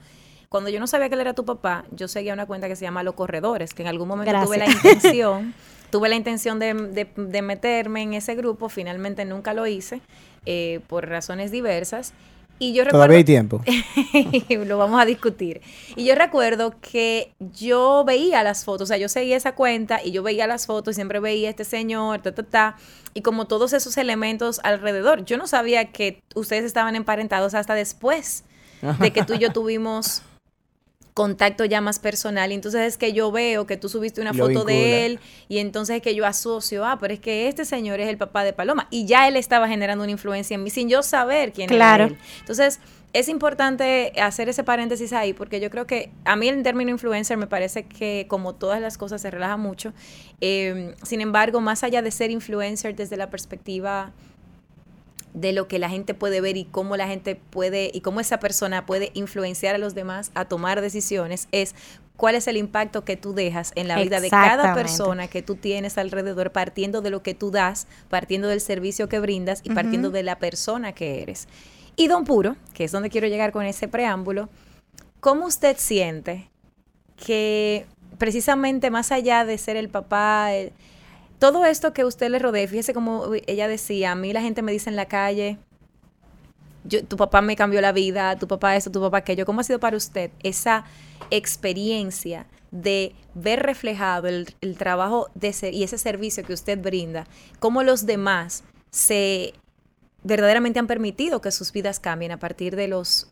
cuando 0.49 0.69
yo 0.69 0.79
no 0.79 0.87
sabía 0.87 1.09
que 1.09 1.15
él 1.15 1.21
era 1.21 1.33
tu 1.33 1.45
papá, 1.45 1.85
yo 1.91 2.07
seguía 2.07 2.33
una 2.33 2.45
cuenta 2.45 2.67
que 2.67 2.75
se 2.75 2.83
llama 2.83 3.03
Los 3.03 3.13
Corredores, 3.15 3.73
que 3.73 3.83
en 3.83 3.87
algún 3.87 4.07
momento 4.07 4.31
tuve 4.45 4.57
la 4.57 4.65
intención, 4.71 5.53
tuve 5.91 6.09
la 6.09 6.15
intención 6.15 6.59
de, 6.59 6.73
de- 6.73 7.09
de 7.15 7.41
meterme 7.41 8.01
en 8.01 8.13
ese 8.15 8.35
grupo, 8.35 8.67
finalmente 8.69 9.25
nunca 9.25 9.53
lo 9.53 9.67
hice, 9.67 10.01
eh, 10.45 10.79
por 10.87 11.07
razones 11.07 11.51
diversas. 11.51 12.13
Y 12.59 12.73
yo 12.73 12.83
recuerdo, 12.83 12.97
Todavía 12.97 13.17
hay 13.17 13.23
tiempo. 13.23 13.63
lo 14.65 14.77
vamos 14.77 15.01
a 15.01 15.05
discutir. 15.05 15.61
Y 15.95 16.05
yo 16.05 16.15
recuerdo 16.15 16.75
que 16.81 17.31
yo 17.39 18.03
veía 18.05 18.43
las 18.43 18.65
fotos, 18.65 18.83
o 18.83 18.87
sea, 18.87 18.97
yo 18.97 19.07
seguía 19.07 19.37
esa 19.37 19.55
cuenta 19.55 20.01
y 20.03 20.11
yo 20.11 20.23
veía 20.23 20.45
las 20.45 20.65
fotos 20.65 20.93
y 20.93 20.95
siempre 20.95 21.19
veía 21.21 21.47
a 21.47 21.51
este 21.51 21.63
señor, 21.63 22.21
ta, 22.21 22.33
ta, 22.33 22.43
ta, 22.43 22.77
y 23.13 23.21
como 23.21 23.47
todos 23.47 23.71
esos 23.71 23.97
elementos 23.97 24.59
alrededor. 24.63 25.23
Yo 25.23 25.37
no 25.37 25.47
sabía 25.47 25.91
que 25.91 26.21
ustedes 26.35 26.65
estaban 26.65 26.95
emparentados 26.95 27.53
hasta 27.53 27.75
después 27.75 28.43
de 28.99 29.11
que 29.11 29.23
tú 29.23 29.33
y 29.33 29.39
yo 29.39 29.51
tuvimos 29.51 30.21
contacto 31.19 31.65
ya 31.65 31.81
más 31.81 31.99
personal 31.99 32.49
y 32.53 32.55
entonces 32.55 32.81
es 32.81 32.97
que 32.97 33.11
yo 33.11 33.29
veo 33.29 33.67
que 33.67 33.75
tú 33.75 33.89
subiste 33.89 34.21
una 34.21 34.31
Lo 34.31 34.37
foto 34.45 34.63
vincula. 34.63 34.73
de 34.73 35.05
él 35.05 35.19
y 35.49 35.57
entonces 35.57 35.97
es 35.97 36.01
que 36.01 36.15
yo 36.15 36.25
asocio, 36.25 36.85
ah, 36.85 36.97
pero 36.97 37.13
es 37.13 37.19
que 37.19 37.49
este 37.49 37.65
señor 37.65 37.99
es 37.99 38.07
el 38.07 38.17
papá 38.17 38.45
de 38.45 38.53
Paloma 38.53 38.87
y 38.89 39.05
ya 39.05 39.27
él 39.27 39.35
estaba 39.35 39.67
generando 39.67 40.05
una 40.05 40.11
influencia 40.13 40.55
en 40.55 40.63
mí 40.63 40.69
sin 40.69 40.87
yo 40.87 41.03
saber 41.03 41.51
quién 41.51 41.67
Claro. 41.67 42.05
era 42.05 42.13
él. 42.13 42.19
Entonces, 42.39 42.79
es 43.11 43.27
importante 43.27 44.13
hacer 44.21 44.47
ese 44.47 44.63
paréntesis 44.63 45.11
ahí 45.11 45.33
porque 45.33 45.59
yo 45.59 45.69
creo 45.69 45.85
que 45.85 46.09
a 46.23 46.37
mí 46.37 46.47
el 46.47 46.63
término 46.63 46.89
influencer 46.89 47.35
me 47.35 47.47
parece 47.47 47.83
que 47.83 48.25
como 48.29 48.55
todas 48.55 48.79
las 48.79 48.97
cosas 48.97 49.21
se 49.21 49.29
relaja 49.29 49.57
mucho. 49.57 49.91
Eh, 50.39 50.93
sin 51.03 51.19
embargo, 51.19 51.59
más 51.59 51.83
allá 51.83 52.01
de 52.01 52.11
ser 52.11 52.31
influencer 52.31 52.95
desde 52.95 53.17
la 53.17 53.29
perspectiva 53.29 54.13
de 55.33 55.53
lo 55.53 55.67
que 55.67 55.79
la 55.79 55.89
gente 55.89 56.13
puede 56.13 56.41
ver 56.41 56.57
y 56.57 56.65
cómo 56.65 56.97
la 56.97 57.07
gente 57.07 57.35
puede 57.35 57.91
y 57.93 58.01
cómo 58.01 58.19
esa 58.19 58.39
persona 58.39 58.85
puede 58.85 59.11
influenciar 59.13 59.75
a 59.75 59.77
los 59.77 59.93
demás 59.95 60.31
a 60.33 60.45
tomar 60.45 60.81
decisiones 60.81 61.47
es 61.51 61.75
cuál 62.17 62.35
es 62.35 62.47
el 62.47 62.57
impacto 62.57 63.05
que 63.05 63.15
tú 63.15 63.33
dejas 63.33 63.71
en 63.75 63.87
la 63.87 63.95
vida 64.03 64.19
de 64.19 64.29
cada 64.29 64.73
persona 64.75 65.27
que 65.27 65.41
tú 65.41 65.55
tienes 65.55 65.97
alrededor 65.97 66.51
partiendo 66.51 67.01
de 67.01 67.11
lo 67.11 67.23
que 67.23 67.33
tú 67.35 67.51
das, 67.51 67.87
partiendo 68.09 68.47
del 68.47 68.59
servicio 68.59 69.07
que 69.07 69.19
brindas 69.19 69.61
y 69.63 69.69
partiendo 69.75 70.09
de 70.09 70.23
la 70.23 70.39
persona 70.39 70.93
que 70.93 71.21
eres. 71.21 71.47
Y 71.95 72.07
Don 72.07 72.23
Puro, 72.25 72.55
que 72.73 72.83
es 72.85 72.91
donde 72.91 73.09
quiero 73.09 73.27
llegar 73.27 73.51
con 73.51 73.65
ese 73.65 73.87
preámbulo, 73.87 74.49
¿cómo 75.19 75.45
usted 75.45 75.77
siente 75.77 76.49
que 77.15 77.85
precisamente 78.17 78.89
más 78.89 79.11
allá 79.11 79.45
de 79.45 79.57
ser 79.57 79.77
el 79.77 79.89
papá, 79.89 80.53
el- 80.53 80.73
todo 81.39 81.65
esto 81.65 81.93
que 81.93 82.05
usted 82.05 82.29
le 82.29 82.39
rodea, 82.39 82.67
fíjese 82.67 82.93
como 82.93 83.31
ella 83.47 83.67
decía, 83.67 84.11
a 84.11 84.15
mí 84.15 84.33
la 84.33 84.41
gente 84.41 84.61
me 84.61 84.71
dice 84.71 84.89
en 84.89 84.95
la 84.95 85.05
calle, 85.05 85.57
yo, 86.83 87.03
tu 87.03 87.17
papá 87.17 87.41
me 87.41 87.55
cambió 87.55 87.81
la 87.81 87.91
vida, 87.91 88.37
tu 88.37 88.47
papá 88.47 88.75
esto, 88.75 88.91
tu 88.91 89.01
papá 89.01 89.17
aquello. 89.19 89.45
¿Cómo 89.45 89.61
ha 89.61 89.63
sido 89.63 89.79
para 89.79 89.97
usted 89.97 90.31
esa 90.43 90.85
experiencia 91.29 92.45
de 92.71 93.13
ver 93.35 93.61
reflejado 93.63 94.27
el, 94.27 94.53
el 94.61 94.77
trabajo 94.77 95.29
de 95.35 95.49
ese- 95.49 95.71
y 95.71 95.83
ese 95.83 95.97
servicio 95.97 96.43
que 96.43 96.53
usted 96.53 96.81
brinda? 96.81 97.25
¿Cómo 97.59 97.83
los 97.83 98.05
demás 98.05 98.63
se 98.91 99.53
verdaderamente 100.23 100.79
han 100.79 100.87
permitido 100.87 101.41
que 101.41 101.51
sus 101.51 101.71
vidas 101.71 101.99
cambien 101.99 102.31
a 102.31 102.37
partir 102.37 102.75
de 102.75 102.87
los 102.87 103.29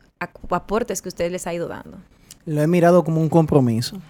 aportes 0.50 1.02
que 1.02 1.08
usted 1.08 1.30
les 1.30 1.46
ha 1.46 1.54
ido 1.54 1.68
dando? 1.68 1.98
Lo 2.46 2.62
he 2.62 2.66
mirado 2.66 3.04
como 3.04 3.20
un 3.20 3.28
compromiso. 3.28 4.00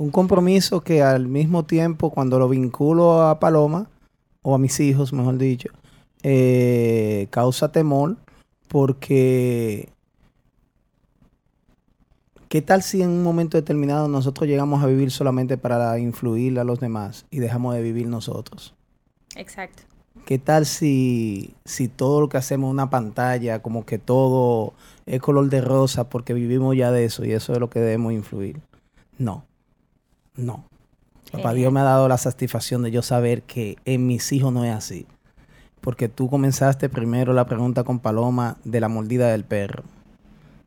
Un 0.00 0.10
compromiso 0.10 0.80
que 0.80 1.02
al 1.02 1.28
mismo 1.28 1.66
tiempo, 1.66 2.08
cuando 2.08 2.38
lo 2.38 2.48
vinculo 2.48 3.20
a 3.20 3.38
Paloma, 3.38 3.90
o 4.40 4.54
a 4.54 4.58
mis 4.58 4.80
hijos, 4.80 5.12
mejor 5.12 5.36
dicho, 5.36 5.68
eh, 6.22 7.26
causa 7.28 7.70
temor 7.70 8.16
porque 8.66 9.90
¿qué 12.48 12.62
tal 12.62 12.82
si 12.82 13.02
en 13.02 13.10
un 13.10 13.22
momento 13.22 13.58
determinado 13.58 14.08
nosotros 14.08 14.48
llegamos 14.48 14.82
a 14.82 14.86
vivir 14.86 15.10
solamente 15.10 15.58
para 15.58 15.98
influir 15.98 16.58
a 16.58 16.64
los 16.64 16.80
demás 16.80 17.26
y 17.30 17.40
dejamos 17.40 17.74
de 17.74 17.82
vivir 17.82 18.06
nosotros? 18.06 18.74
Exacto. 19.36 19.82
¿Qué 20.24 20.38
tal 20.38 20.64
si, 20.64 21.52
si 21.66 21.88
todo 21.88 22.22
lo 22.22 22.30
que 22.30 22.38
hacemos 22.38 22.68
es 22.68 22.72
una 22.72 22.88
pantalla, 22.88 23.60
como 23.60 23.84
que 23.84 23.98
todo 23.98 24.72
es 25.04 25.20
color 25.20 25.50
de 25.50 25.60
rosa 25.60 26.08
porque 26.08 26.32
vivimos 26.32 26.74
ya 26.74 26.90
de 26.90 27.04
eso 27.04 27.22
y 27.26 27.32
eso 27.32 27.52
es 27.52 27.60
lo 27.60 27.68
que 27.68 27.80
debemos 27.80 28.14
influir? 28.14 28.62
No, 29.18 29.44
no. 30.40 30.64
Papá 31.32 31.52
Dios 31.52 31.72
me 31.72 31.80
ha 31.80 31.84
dado 31.84 32.08
la 32.08 32.18
satisfacción 32.18 32.82
de 32.82 32.90
yo 32.90 33.02
saber 33.02 33.42
que 33.42 33.76
en 33.84 34.06
mis 34.06 34.32
hijos 34.32 34.52
no 34.52 34.64
es 34.64 34.74
así. 34.74 35.06
Porque 35.80 36.08
tú 36.08 36.28
comenzaste 36.28 36.88
primero 36.88 37.32
la 37.32 37.46
pregunta 37.46 37.84
con 37.84 38.00
Paloma 38.00 38.58
de 38.64 38.80
la 38.80 38.88
mordida 38.88 39.28
del 39.28 39.44
perro. 39.44 39.84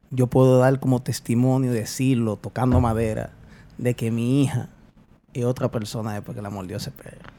Yo 0.09 0.27
puedo 0.27 0.59
dar 0.59 0.79
como 0.79 1.01
testimonio, 1.01 1.71
decirlo, 1.71 2.37
tocando 2.37 2.79
madera, 2.79 3.31
de 3.77 3.93
que 3.95 4.11
mi 4.11 4.43
hija 4.43 4.69
es 5.33 5.45
otra 5.45 5.69
persona 5.69 6.13
después 6.13 6.35
que 6.35 6.41
la 6.41 6.49
mordió 6.49 6.77
ese 6.77 6.91
perro 6.91 7.33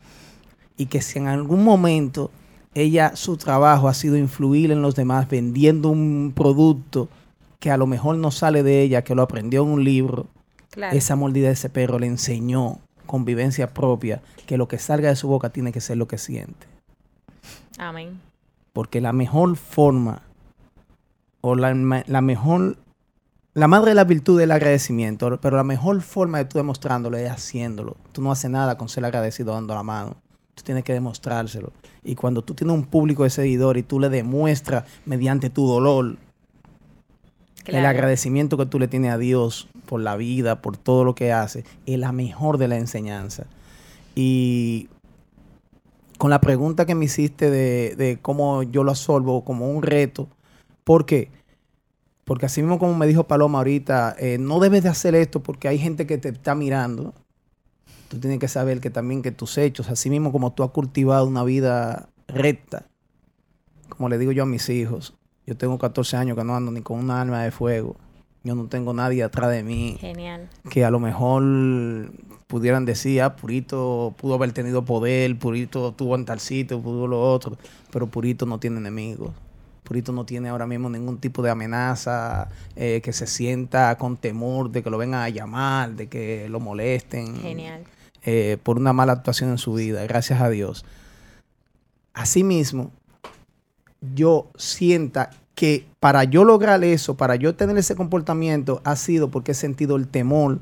y 0.76 0.86
que 0.86 1.00
si 1.00 1.18
en 1.18 1.28
algún 1.28 1.64
momento 1.64 2.30
ella, 2.74 3.14
su 3.14 3.36
trabajo 3.36 3.88
ha 3.88 3.94
sido 3.94 4.16
influir 4.16 4.72
en 4.72 4.82
los 4.82 4.96
demás 4.96 5.28
vendiendo 5.28 5.90
un 5.90 6.32
producto 6.34 7.08
que 7.60 7.70
a 7.70 7.76
lo 7.76 7.86
mejor 7.86 8.16
no 8.16 8.30
sale 8.30 8.62
de 8.62 8.82
ella, 8.82 9.04
que 9.04 9.14
lo 9.14 9.22
aprendió 9.22 9.62
en 9.62 9.68
un 9.68 9.84
libro, 9.84 10.26
esa 10.92 11.16
mordida 11.16 11.48
de 11.48 11.54
ese 11.54 11.68
perro 11.68 11.98
le 11.98 12.06
enseñó 12.06 12.78
con 13.06 13.24
vivencia 13.24 13.72
propia 13.72 14.22
que 14.46 14.56
lo 14.56 14.68
que 14.68 14.78
salga 14.78 15.08
de 15.08 15.16
su 15.16 15.28
boca 15.28 15.50
tiene 15.50 15.72
que 15.72 15.80
ser 15.80 15.96
lo 15.96 16.08
que 16.08 16.18
siente. 16.18 16.66
Amén. 17.78 18.20
Porque 18.72 19.00
la 19.00 19.12
mejor 19.12 19.56
forma 19.56 20.22
o 21.40 21.54
la, 21.54 21.74
la 22.06 22.20
mejor 22.20 22.78
la 23.56 23.68
madre 23.68 23.90
de 23.90 23.94
la 23.94 24.02
virtud 24.02 24.40
es 24.40 24.44
el 24.44 24.50
agradecimiento, 24.50 25.38
pero 25.40 25.56
la 25.56 25.62
mejor 25.62 26.02
forma 26.02 26.38
de 26.38 26.44
tú 26.46 26.58
demostrándolo 26.58 27.16
es 27.16 27.30
haciéndolo. 27.30 27.96
Tú 28.10 28.20
no 28.20 28.32
haces 28.32 28.50
nada 28.50 28.76
con 28.76 28.88
ser 28.88 29.04
agradecido 29.04 29.52
dando 29.52 29.74
la 29.76 29.84
mano. 29.84 30.16
Tú 30.56 30.64
tienes 30.64 30.82
que 30.82 30.92
demostrárselo. 30.92 31.72
Y 32.02 32.16
cuando 32.16 32.42
tú 32.42 32.54
tienes 32.54 32.74
un 32.74 32.84
público 32.84 33.22
de 33.22 33.30
seguidores 33.30 33.82
y 33.82 33.86
tú 33.86 34.00
le 34.00 34.08
demuestras 34.08 34.84
mediante 35.06 35.50
tu 35.50 35.68
dolor 35.68 36.16
el 37.66 37.86
agradecimiento 37.86 38.56
que 38.56 38.66
tú 38.66 38.78
le 38.78 38.88
tienes 38.88 39.12
a 39.12 39.18
Dios 39.18 39.68
por 39.86 40.00
la 40.00 40.16
vida, 40.16 40.60
por 40.62 40.76
todo 40.76 41.04
lo 41.04 41.14
que 41.14 41.32
hace, 41.32 41.64
es 41.86 41.98
la 41.98 42.12
mejor 42.12 42.58
de 42.58 42.68
la 42.68 42.76
enseñanza. 42.76 43.46
Y 44.14 44.88
con 46.18 46.30
la 46.30 46.40
pregunta 46.40 46.86
que 46.86 46.94
me 46.94 47.06
hiciste 47.06 47.50
de, 47.50 48.18
cómo 48.22 48.62
yo 48.62 48.84
lo 48.84 48.90
absorbo 48.90 49.44
como 49.44 49.70
un 49.70 49.82
reto, 49.82 50.28
¿por 50.84 51.06
qué? 51.06 51.30
Porque 52.24 52.46
así 52.46 52.62
mismo 52.62 52.78
como 52.78 52.94
me 52.94 53.06
dijo 53.06 53.24
Paloma 53.24 53.58
ahorita, 53.58 54.16
eh, 54.18 54.38
no 54.38 54.60
debes 54.60 54.82
de 54.82 54.88
hacer 54.88 55.14
esto 55.14 55.42
porque 55.42 55.68
hay 55.68 55.78
gente 55.78 56.06
que 56.06 56.18
te 56.18 56.30
está 56.30 56.54
mirando 56.54 57.12
tú 58.14 58.20
tienes 58.20 58.38
que 58.38 58.48
saber 58.48 58.80
que 58.80 58.90
también 58.90 59.22
que 59.22 59.32
tus 59.32 59.58
hechos, 59.58 59.88
así 59.88 60.10
mismo 60.10 60.32
como 60.32 60.52
tú 60.52 60.62
has 60.62 60.70
cultivado 60.70 61.26
una 61.26 61.44
vida 61.44 62.08
recta, 62.28 62.86
como 63.88 64.08
le 64.08 64.18
digo 64.18 64.32
yo 64.32 64.44
a 64.44 64.46
mis 64.46 64.68
hijos, 64.68 65.14
yo 65.46 65.56
tengo 65.56 65.78
14 65.78 66.16
años 66.16 66.36
que 66.36 66.44
no 66.44 66.56
ando 66.56 66.70
ni 66.72 66.80
con 66.80 66.98
una 66.98 67.20
arma 67.20 67.42
de 67.42 67.50
fuego. 67.50 67.96
Yo 68.44 68.54
no 68.54 68.66
tengo 68.66 68.92
nadie 68.92 69.22
atrás 69.22 69.50
de 69.50 69.62
mí. 69.62 69.96
Genial. 70.00 70.48
Que 70.70 70.84
a 70.84 70.90
lo 70.90 71.00
mejor 71.00 71.42
pudieran 72.46 72.84
decir, 72.84 73.22
ah, 73.22 73.36
Purito 73.36 74.14
pudo 74.18 74.34
haber 74.34 74.52
tenido 74.52 74.84
poder, 74.84 75.38
Purito 75.38 75.92
tuvo 75.92 76.14
en 76.14 76.26
tal 76.26 76.40
sitio, 76.40 76.80
pudo 76.80 77.06
lo 77.06 77.22
otro. 77.22 77.56
Pero 77.90 78.06
Purito 78.06 78.44
no 78.44 78.60
tiene 78.60 78.78
enemigos. 78.78 79.32
Purito 79.82 80.12
no 80.12 80.24
tiene 80.24 80.50
ahora 80.50 80.66
mismo 80.66 80.88
ningún 80.90 81.18
tipo 81.18 81.42
de 81.42 81.50
amenaza, 81.50 82.48
eh, 82.76 83.00
que 83.02 83.12
se 83.12 83.26
sienta 83.26 83.96
con 83.96 84.16
temor 84.16 84.70
de 84.70 84.82
que 84.82 84.90
lo 84.90 84.98
vengan 84.98 85.20
a 85.20 85.28
llamar, 85.28 85.94
de 85.94 86.08
que 86.08 86.48
lo 86.48 86.60
molesten. 86.60 87.36
Genial. 87.36 87.84
Eh, 88.22 88.56
por 88.62 88.78
una 88.78 88.94
mala 88.94 89.12
actuación 89.12 89.50
en 89.50 89.58
su 89.58 89.74
vida, 89.74 90.02
gracias 90.04 90.40
a 90.40 90.48
Dios. 90.48 90.84
Asimismo, 92.14 92.92
yo 94.14 94.48
sienta 94.56 95.30
que 95.54 95.86
para 96.00 96.24
yo 96.24 96.44
lograr 96.44 96.82
eso, 96.84 97.16
para 97.16 97.36
yo 97.36 97.54
tener 97.54 97.78
ese 97.78 97.94
comportamiento, 97.94 98.80
ha 98.84 98.96
sido 98.96 99.30
porque 99.30 99.52
he 99.52 99.54
sentido 99.54 99.96
el 99.96 100.08
temor 100.08 100.58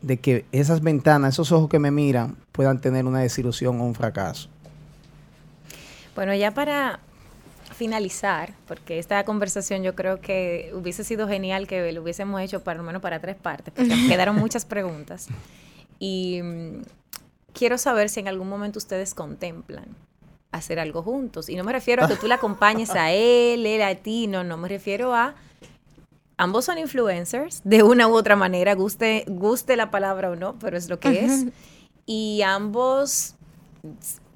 de 0.00 0.18
que 0.18 0.44
esas 0.52 0.82
ventanas, 0.82 1.34
esos 1.34 1.52
ojos 1.52 1.68
que 1.68 1.78
me 1.78 1.90
miran, 1.90 2.36
puedan 2.52 2.80
tener 2.80 3.04
una 3.04 3.20
desilusión 3.20 3.80
o 3.80 3.84
un 3.84 3.94
fracaso. 3.94 4.48
Bueno, 6.14 6.34
ya 6.34 6.52
para 6.52 7.00
finalizar, 7.74 8.54
porque 8.68 8.98
esta 8.98 9.24
conversación 9.24 9.82
yo 9.82 9.94
creo 9.94 10.20
que 10.20 10.70
hubiese 10.74 11.04
sido 11.04 11.26
genial 11.26 11.66
que 11.66 11.90
lo 11.92 12.02
hubiésemos 12.02 12.40
hecho 12.40 12.62
para 12.62 12.78
lo 12.78 12.84
menos 12.84 13.02
para 13.02 13.20
tres 13.20 13.36
partes, 13.36 13.72
porque 13.74 13.94
quedaron 14.08 14.36
muchas 14.40 14.64
preguntas. 14.64 15.28
Y 15.98 16.40
mm, 16.42 16.82
quiero 17.52 17.78
saber 17.78 18.08
si 18.08 18.20
en 18.20 18.28
algún 18.28 18.48
momento 18.48 18.78
ustedes 18.78 19.14
contemplan 19.14 19.86
hacer 20.52 20.78
algo 20.78 21.02
juntos. 21.02 21.48
Y 21.48 21.56
no 21.56 21.64
me 21.64 21.72
refiero 21.72 22.04
a 22.04 22.08
que 22.08 22.16
tú 22.16 22.28
le 22.28 22.34
acompañes 22.34 22.90
a 22.90 23.10
él, 23.10 23.66
él 23.66 23.82
a 23.82 23.94
ti, 23.96 24.26
no, 24.26 24.44
no 24.44 24.56
me 24.56 24.68
refiero 24.68 25.14
a... 25.14 25.34
Ambos 26.36 26.64
son 26.64 26.78
influencers, 26.78 27.60
de 27.64 27.82
una 27.82 28.08
u 28.08 28.14
otra 28.14 28.36
manera, 28.36 28.74
guste, 28.74 29.24
guste 29.28 29.76
la 29.76 29.90
palabra 29.90 30.30
o 30.30 30.36
no, 30.36 30.58
pero 30.58 30.76
es 30.76 30.88
lo 30.88 30.98
que 30.98 31.24
es. 31.24 31.46
Y 32.04 32.42
ambos 32.42 33.36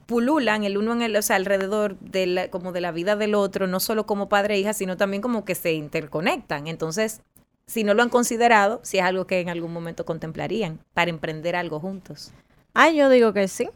pululan 0.06 0.62
el 0.64 0.78
uno 0.78 0.92
en 0.92 1.02
el, 1.02 1.16
o 1.16 1.22
sea, 1.22 1.36
alrededor 1.36 1.98
de 1.98 2.26
la, 2.26 2.50
como 2.50 2.72
de 2.72 2.80
la 2.80 2.92
vida 2.92 3.16
del 3.16 3.34
otro, 3.34 3.66
no 3.66 3.80
solo 3.80 4.06
como 4.06 4.28
padre 4.28 4.54
e 4.54 4.60
hija, 4.60 4.72
sino 4.72 4.96
también 4.96 5.20
como 5.20 5.44
que 5.44 5.54
se 5.54 5.72
interconectan. 5.72 6.68
Entonces, 6.68 7.22
si 7.66 7.82
no 7.82 7.94
lo 7.94 8.02
han 8.02 8.08
considerado, 8.08 8.80
si 8.84 8.98
es 8.98 9.04
algo 9.04 9.26
que 9.26 9.40
en 9.40 9.48
algún 9.48 9.72
momento 9.72 10.06
contemplarían 10.06 10.78
para 10.94 11.10
emprender 11.10 11.56
algo 11.56 11.80
juntos. 11.80 12.30
Ah, 12.72 12.90
yo 12.90 13.08
digo 13.10 13.32
que 13.32 13.48
sí. 13.48 13.68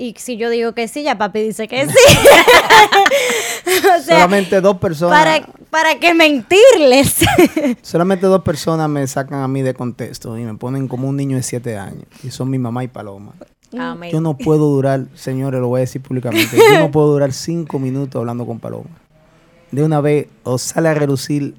Y 0.00 0.14
si 0.16 0.38
yo 0.38 0.48
digo 0.48 0.72
que 0.72 0.88
sí, 0.88 1.02
ya 1.02 1.18
papi 1.18 1.42
dice 1.42 1.68
que 1.68 1.86
sí. 1.86 1.94
solamente 4.08 4.62
dos 4.62 4.78
personas. 4.78 5.18
¿Para, 5.18 5.46
para 5.68 5.98
qué 5.98 6.14
mentirles? 6.14 7.16
solamente 7.82 8.24
dos 8.24 8.42
personas 8.42 8.88
me 8.88 9.06
sacan 9.06 9.42
a 9.42 9.48
mí 9.48 9.60
de 9.60 9.74
contexto 9.74 10.38
y 10.38 10.44
me 10.44 10.54
ponen 10.54 10.88
como 10.88 11.06
un 11.06 11.16
niño 11.16 11.36
de 11.36 11.42
siete 11.42 11.76
años. 11.76 12.04
Y 12.22 12.30
son 12.30 12.48
mi 12.48 12.58
mamá 12.58 12.82
y 12.82 12.88
Paloma. 12.88 13.34
Yo 14.10 14.22
no 14.22 14.38
puedo 14.38 14.70
durar, 14.70 15.04
señores, 15.14 15.60
lo 15.60 15.68
voy 15.68 15.78
a 15.78 15.80
decir 15.82 16.00
públicamente, 16.00 16.56
yo 16.56 16.80
no 16.80 16.90
puedo 16.90 17.08
durar 17.08 17.34
cinco 17.34 17.78
minutos 17.78 18.18
hablando 18.18 18.46
con 18.46 18.58
Paloma. 18.58 18.96
De 19.70 19.84
una 19.84 20.00
vez, 20.00 20.28
o 20.44 20.56
sale 20.56 20.88
a 20.88 20.94
relucir 20.94 21.56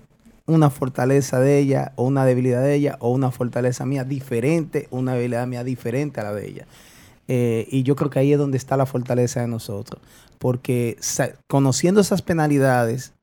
una 0.48 0.72
fortaleza 0.72 1.39
de 1.39 1.60
ella 1.60 1.92
o 1.96 2.06
una 2.06 2.26
debilidad 2.26 2.64
de 2.64 2.74
ella 2.74 2.98
o 3.02 3.12
una 3.12 3.30
fortaleza 3.30 3.86
mía 3.86 4.04
diferente, 4.04 4.88
una 4.89 5.14
debilidad 5.14 5.46
mía 5.46 5.64
diferente 5.64 6.22
a 6.22 6.24
la 6.24 6.34
de 6.34 6.48
ella. 6.48 6.66
Eh, 7.34 7.65
y 7.71 7.84
yo 7.84 7.95
creo 7.95 8.09
que 8.09 8.19
ahí 8.19 8.34
es 8.34 8.38
donde 8.38 8.57
está 8.57 8.75
la 8.75 8.86
fortaleza 8.86 9.39
de 9.39 9.47
nosotros. 9.47 10.01
Porque 10.38 10.97
conociendo 11.47 12.01
esas 12.01 12.21
penalidades, 12.21 13.13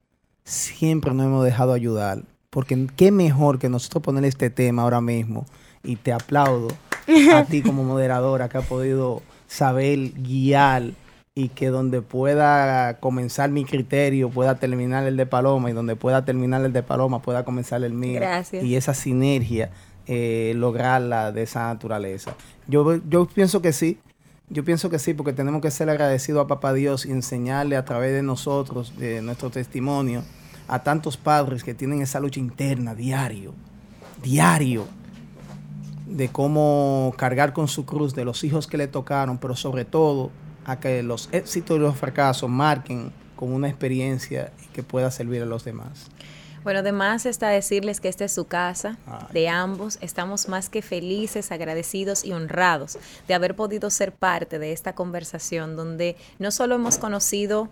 siempre 0.44 1.12
nos 1.12 1.26
hemos 1.26 1.44
dejado 1.44 1.74
ayudar. 1.74 2.22
Porque 2.48 2.86
qué 2.96 3.12
mejor 3.12 3.59
que 3.59 3.68
nosotros 3.68 4.02
poner 4.02 4.24
este 4.24 4.48
tema 4.48 4.84
ahora 4.84 5.02
mismo. 5.02 5.44
Y 5.84 5.96
te 5.96 6.14
aplaudo 6.14 6.68
a 7.34 7.44
ti 7.44 7.61
como 7.61 7.84
moderadora 7.84 8.48
que 8.48 8.56
ha 8.56 8.62
podido 8.62 9.20
saber 9.46 9.98
guiar 10.14 10.92
y 11.34 11.50
que 11.50 11.68
donde 11.68 12.00
pueda 12.00 13.00
comenzar 13.00 13.50
mi 13.50 13.66
criterio 13.66 14.30
pueda 14.30 14.54
terminar 14.54 15.06
el 15.06 15.18
de 15.18 15.26
Paloma 15.26 15.68
y 15.68 15.74
donde 15.74 15.96
pueda 15.96 16.24
terminar 16.24 16.64
el 16.64 16.72
de 16.72 16.82
Paloma 16.82 17.20
pueda 17.20 17.44
comenzar 17.44 17.84
el 17.84 17.92
mío. 17.92 18.20
Gracias. 18.20 18.64
Y 18.64 18.74
esa 18.74 18.94
sinergia, 18.94 19.70
eh, 20.09 20.54
lograrla 20.56 21.32
de 21.32 21.42
esa 21.42 21.64
naturaleza. 21.64 22.34
Yo, 22.66 22.96
yo 23.09 23.26
pienso 23.26 23.61
que 23.61 23.74
sí, 23.74 23.98
yo 24.48 24.64
pienso 24.64 24.88
que 24.88 24.98
sí, 24.98 25.12
porque 25.12 25.34
tenemos 25.34 25.61
que 25.61 25.70
ser 25.70 25.90
agradecidos 25.90 26.42
a 26.42 26.46
Papá 26.46 26.72
Dios 26.72 27.04
y 27.04 27.11
enseñarle 27.11 27.76
a 27.76 27.84
través 27.84 28.14
de 28.14 28.22
nosotros, 28.22 28.96
de 28.96 29.20
nuestro 29.20 29.50
testimonio, 29.50 30.24
a 30.66 30.82
tantos 30.82 31.18
padres 31.18 31.62
que 31.62 31.74
tienen 31.74 32.00
esa 32.00 32.20
lucha 32.20 32.40
interna 32.40 32.94
diario, 32.94 33.52
diario, 34.22 34.86
de 36.06 36.30
cómo 36.30 37.12
cargar 37.18 37.52
con 37.52 37.68
su 37.68 37.84
cruz 37.84 38.14
de 38.14 38.24
los 38.24 38.42
hijos 38.44 38.66
que 38.66 38.78
le 38.78 38.88
tocaron, 38.88 39.36
pero 39.36 39.54
sobre 39.54 39.84
todo 39.84 40.30
a 40.64 40.80
que 40.80 41.02
los 41.02 41.28
éxitos 41.32 41.76
y 41.76 41.80
los 41.80 41.98
fracasos 41.98 42.48
marquen 42.48 43.12
como 43.36 43.54
una 43.54 43.68
experiencia 43.68 44.52
que 44.72 44.82
pueda 44.82 45.11
servir 45.11 45.42
a 45.42 45.46
los 45.46 45.64
demás. 45.64 46.11
Bueno, 46.64 46.80
además 46.80 47.26
está 47.26 47.48
decirles 47.48 48.00
que 48.00 48.09
esta 48.09 48.24
es 48.24 48.32
su 48.32 48.46
casa 48.46 48.96
de 49.32 49.48
ambos. 49.48 49.98
Estamos 50.00 50.48
más 50.48 50.68
que 50.68 50.82
felices, 50.82 51.52
agradecidos 51.52 52.24
y 52.24 52.32
honrados 52.32 52.98
de 53.26 53.34
haber 53.34 53.54
podido 53.54 53.90
ser 53.90 54.12
parte 54.12 54.59
de 54.59 54.72
esta 54.72 54.94
conversación 54.94 55.76
donde 55.76 56.16
no 56.38 56.50
solo 56.50 56.74
hemos 56.74 56.98
conocido, 56.98 57.68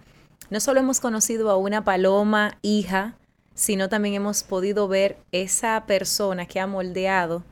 no 0.50 0.60
solo 0.60 0.80
hemos 0.80 1.00
conocido 1.00 1.50
a 1.50 1.56
una 1.56 1.84
paloma 1.84 2.58
hija, 2.62 3.14
sino 3.54 3.88
también 3.88 4.14
hemos 4.14 4.42
podido 4.42 4.86
ver 4.86 5.16
esa 5.32 5.84
persona 5.86 6.46
que 6.46 6.60
ha 6.60 6.66
moldeado 6.66 7.42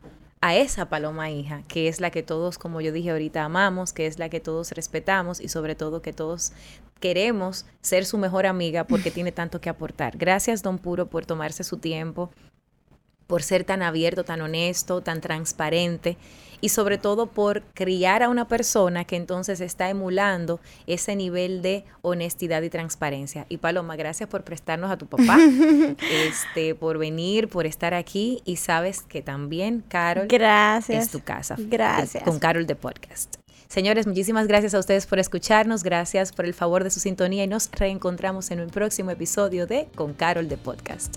a 0.44 0.54
esa 0.54 0.90
paloma 0.90 1.30
hija, 1.30 1.62
que 1.68 1.88
es 1.88 2.02
la 2.02 2.10
que 2.10 2.22
todos, 2.22 2.58
como 2.58 2.82
yo 2.82 2.92
dije 2.92 3.10
ahorita, 3.10 3.44
amamos, 3.44 3.94
que 3.94 4.06
es 4.06 4.18
la 4.18 4.28
que 4.28 4.40
todos 4.40 4.72
respetamos 4.72 5.40
y 5.40 5.48
sobre 5.48 5.74
todo 5.74 6.02
que 6.02 6.12
todos 6.12 6.52
queremos 7.00 7.64
ser 7.80 8.04
su 8.04 8.18
mejor 8.18 8.44
amiga 8.44 8.84
porque 8.84 9.10
tiene 9.10 9.32
tanto 9.32 9.62
que 9.62 9.70
aportar. 9.70 10.18
Gracias, 10.18 10.62
don 10.62 10.76
Puro, 10.76 11.06
por 11.06 11.24
tomarse 11.24 11.64
su 11.64 11.78
tiempo, 11.78 12.30
por 13.26 13.42
ser 13.42 13.64
tan 13.64 13.80
abierto, 13.80 14.22
tan 14.22 14.42
honesto, 14.42 15.00
tan 15.00 15.22
transparente 15.22 16.18
y 16.64 16.70
sobre 16.70 16.96
todo 16.96 17.26
por 17.26 17.62
criar 17.74 18.22
a 18.22 18.30
una 18.30 18.48
persona 18.48 19.04
que 19.04 19.16
entonces 19.16 19.60
está 19.60 19.90
emulando 19.90 20.60
ese 20.86 21.14
nivel 21.14 21.60
de 21.60 21.84
honestidad 22.00 22.62
y 22.62 22.70
transparencia. 22.70 23.44
Y 23.50 23.58
Paloma, 23.58 23.96
gracias 23.96 24.30
por 24.30 24.44
prestarnos 24.44 24.90
a 24.90 24.96
tu 24.96 25.04
papá, 25.04 25.36
este, 26.10 26.74
por 26.74 26.96
venir, 26.96 27.50
por 27.50 27.66
estar 27.66 27.92
aquí 27.92 28.40
y 28.46 28.56
sabes 28.56 29.02
que 29.02 29.20
también 29.20 29.84
Carol 29.88 30.26
gracias. 30.26 31.04
es 31.04 31.10
tu 31.10 31.20
casa. 31.20 31.54
Gracias. 31.58 32.24
Con 32.24 32.38
Carol 32.38 32.66
de 32.66 32.76
Podcast. 32.76 33.34
Señores, 33.68 34.06
muchísimas 34.06 34.46
gracias 34.46 34.72
a 34.72 34.78
ustedes 34.78 35.04
por 35.04 35.18
escucharnos, 35.18 35.82
gracias 35.82 36.32
por 36.32 36.46
el 36.46 36.54
favor 36.54 36.82
de 36.82 36.90
su 36.90 36.98
sintonía 36.98 37.44
y 37.44 37.46
nos 37.46 37.70
reencontramos 37.72 38.50
en 38.50 38.60
un 38.60 38.70
próximo 38.70 39.10
episodio 39.10 39.66
de 39.66 39.88
Con 39.94 40.14
Carol 40.14 40.48
de 40.48 40.56
Podcast. 40.56 41.16